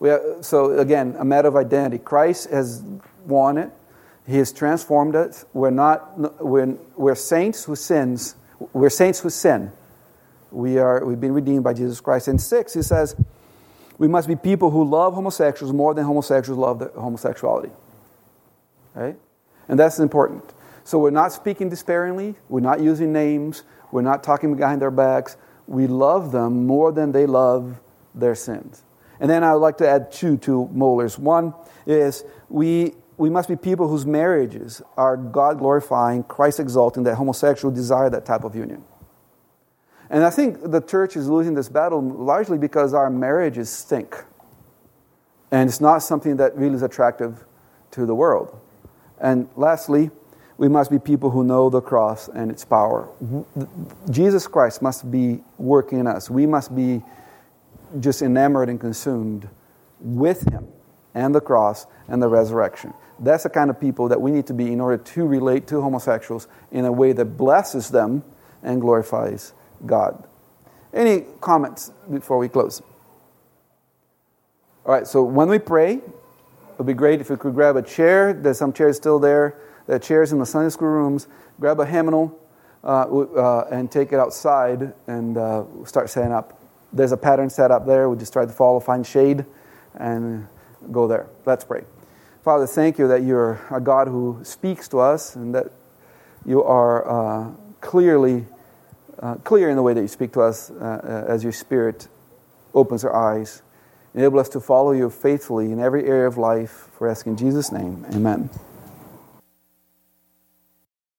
So 0.00 0.78
again, 0.78 1.16
a 1.18 1.24
matter 1.24 1.48
of 1.48 1.56
identity. 1.56 1.98
Christ 1.98 2.50
has 2.50 2.82
won 3.26 3.58
it. 3.58 3.70
He 4.26 4.36
has 4.38 4.52
transformed 4.52 5.16
us. 5.16 5.44
We're 5.52 5.70
not 5.70 6.42
we're, 6.44 6.76
we're 6.96 7.14
saints 7.14 7.64
who 7.64 7.74
sins. 7.76 8.36
We're 8.72 8.90
saints 8.90 9.20
who 9.20 9.30
sin. 9.30 9.72
We 10.50 10.78
are 10.78 11.04
we've 11.04 11.20
been 11.20 11.32
redeemed 11.32 11.64
by 11.64 11.72
Jesus 11.72 12.00
Christ. 12.00 12.28
And 12.28 12.40
six, 12.40 12.74
he 12.74 12.82
says, 12.82 13.16
we 13.98 14.06
must 14.06 14.28
be 14.28 14.36
people 14.36 14.70
who 14.70 14.84
love 14.84 15.14
homosexuals 15.14 15.72
more 15.72 15.94
than 15.94 16.04
homosexuals 16.04 16.58
love 16.58 16.90
homosexuality. 16.94 17.70
Right? 18.94 19.16
And 19.68 19.78
that's 19.78 19.98
important. 19.98 20.44
So 20.84 20.98
we're 20.98 21.10
not 21.10 21.32
speaking 21.32 21.68
despairingly. 21.68 22.36
We're 22.48 22.60
not 22.60 22.80
using 22.80 23.12
names. 23.12 23.64
We're 23.90 24.02
not 24.02 24.22
talking 24.22 24.54
behind 24.54 24.80
their 24.80 24.90
backs. 24.90 25.36
We 25.66 25.86
love 25.86 26.32
them 26.32 26.66
more 26.66 26.92
than 26.92 27.12
they 27.12 27.26
love 27.26 27.80
their 28.14 28.34
sins. 28.34 28.82
And 29.20 29.30
then 29.30 29.42
I 29.44 29.52
would 29.52 29.60
like 29.60 29.78
to 29.78 29.88
add 29.88 30.12
two 30.12 30.36
to 30.38 30.70
Mohler's. 30.74 31.18
One 31.18 31.54
is 31.86 32.24
we, 32.48 32.94
we 33.16 33.30
must 33.30 33.48
be 33.48 33.56
people 33.56 33.88
whose 33.88 34.06
marriages 34.06 34.82
are 34.96 35.16
God 35.16 35.58
glorifying, 35.58 36.22
Christ 36.22 36.60
exalting, 36.60 37.02
that 37.04 37.16
homosexual 37.16 37.74
desire 37.74 38.10
that 38.10 38.24
type 38.24 38.44
of 38.44 38.54
union. 38.54 38.84
And 40.10 40.24
I 40.24 40.30
think 40.30 40.70
the 40.70 40.80
church 40.80 41.16
is 41.16 41.28
losing 41.28 41.54
this 41.54 41.68
battle 41.68 42.00
largely 42.02 42.58
because 42.58 42.94
our 42.94 43.10
marriages 43.10 43.68
stink. 43.68 44.16
And 45.50 45.68
it's 45.68 45.80
not 45.80 45.98
something 45.98 46.36
that 46.36 46.56
really 46.56 46.74
is 46.74 46.82
attractive 46.82 47.44
to 47.92 48.06
the 48.06 48.14
world. 48.14 48.58
And 49.20 49.48
lastly, 49.56 50.10
we 50.56 50.68
must 50.68 50.90
be 50.90 50.98
people 50.98 51.30
who 51.30 51.44
know 51.44 51.70
the 51.70 51.80
cross 51.80 52.28
and 52.28 52.50
its 52.50 52.64
power. 52.64 53.08
Mm-hmm. 53.22 54.12
Jesus 54.12 54.46
Christ 54.46 54.82
must 54.82 55.10
be 55.10 55.40
working 55.56 56.00
in 56.00 56.06
us. 56.06 56.28
We 56.28 56.46
must 56.46 56.74
be 56.74 57.02
just 58.00 58.22
enamored 58.22 58.68
and 58.68 58.80
consumed 58.80 59.48
with 60.00 60.48
Him 60.50 60.68
and 61.14 61.34
the 61.34 61.40
cross 61.40 61.86
and 62.08 62.22
the 62.22 62.28
resurrection. 62.28 62.92
That's 63.20 63.42
the 63.42 63.50
kind 63.50 63.70
of 63.70 63.80
people 63.80 64.08
that 64.08 64.20
we 64.20 64.30
need 64.30 64.46
to 64.46 64.54
be 64.54 64.72
in 64.72 64.80
order 64.80 65.02
to 65.02 65.26
relate 65.26 65.66
to 65.68 65.80
homosexuals 65.80 66.46
in 66.70 66.84
a 66.84 66.92
way 66.92 67.12
that 67.12 67.24
blesses 67.24 67.90
them 67.90 68.22
and 68.62 68.80
glorifies 68.80 69.52
God. 69.84 70.24
Any 70.92 71.24
comments 71.40 71.90
before 72.10 72.38
we 72.38 72.48
close? 72.48 72.80
All 74.86 74.94
right, 74.94 75.06
so 75.06 75.22
when 75.22 75.48
we 75.48 75.58
pray, 75.58 75.94
it 75.94 76.02
would 76.78 76.86
be 76.86 76.94
great 76.94 77.20
if 77.20 77.28
we 77.28 77.36
could 77.36 77.54
grab 77.54 77.76
a 77.76 77.82
chair. 77.82 78.32
There's 78.32 78.58
some 78.58 78.72
chairs 78.72 78.96
still 78.96 79.18
there. 79.18 79.58
There 79.86 79.96
are 79.96 79.98
chairs 79.98 80.32
in 80.32 80.38
the 80.38 80.46
Sunday 80.46 80.70
school 80.70 80.88
rooms. 80.88 81.26
Grab 81.60 81.80
a 81.80 81.86
hymnal 81.86 82.38
uh, 82.84 83.02
uh, 83.02 83.68
and 83.70 83.90
take 83.90 84.12
it 84.12 84.18
outside 84.18 84.92
and 85.06 85.36
uh, 85.36 85.64
start 85.84 86.08
setting 86.08 86.32
up 86.32 86.57
there's 86.92 87.12
a 87.12 87.16
pattern 87.16 87.50
set 87.50 87.70
up 87.70 87.86
there. 87.86 88.08
We 88.08 88.16
just 88.16 88.32
try 88.32 88.46
to 88.46 88.52
follow, 88.52 88.80
find 88.80 89.06
shade, 89.06 89.44
and 89.94 90.46
go 90.90 91.06
there. 91.06 91.28
Let's 91.44 91.64
pray. 91.64 91.84
Father, 92.42 92.66
thank 92.66 92.98
you 92.98 93.08
that 93.08 93.22
you're 93.22 93.60
a 93.70 93.80
God 93.80 94.08
who 94.08 94.40
speaks 94.42 94.88
to 94.88 95.00
us 95.00 95.36
and 95.36 95.54
that 95.54 95.66
you 96.46 96.62
are 96.62 97.06
uh, 97.08 97.50
clearly 97.80 98.46
uh, 99.20 99.34
clear 99.36 99.68
in 99.68 99.76
the 99.76 99.82
way 99.82 99.94
that 99.94 100.00
you 100.00 100.08
speak 100.08 100.32
to 100.32 100.40
us 100.40 100.70
uh, 100.70 101.24
as 101.28 101.42
your 101.42 101.52
Spirit 101.52 102.08
opens 102.74 103.04
our 103.04 103.14
eyes. 103.14 103.62
Enable 104.14 104.38
us 104.38 104.48
to 104.50 104.60
follow 104.60 104.92
you 104.92 105.10
faithfully 105.10 105.72
in 105.72 105.80
every 105.80 106.06
area 106.06 106.26
of 106.26 106.38
life. 106.38 106.88
For 106.96 107.08
asking 107.08 107.36
Jesus' 107.36 107.70
name, 107.72 108.06
amen. 108.12 108.50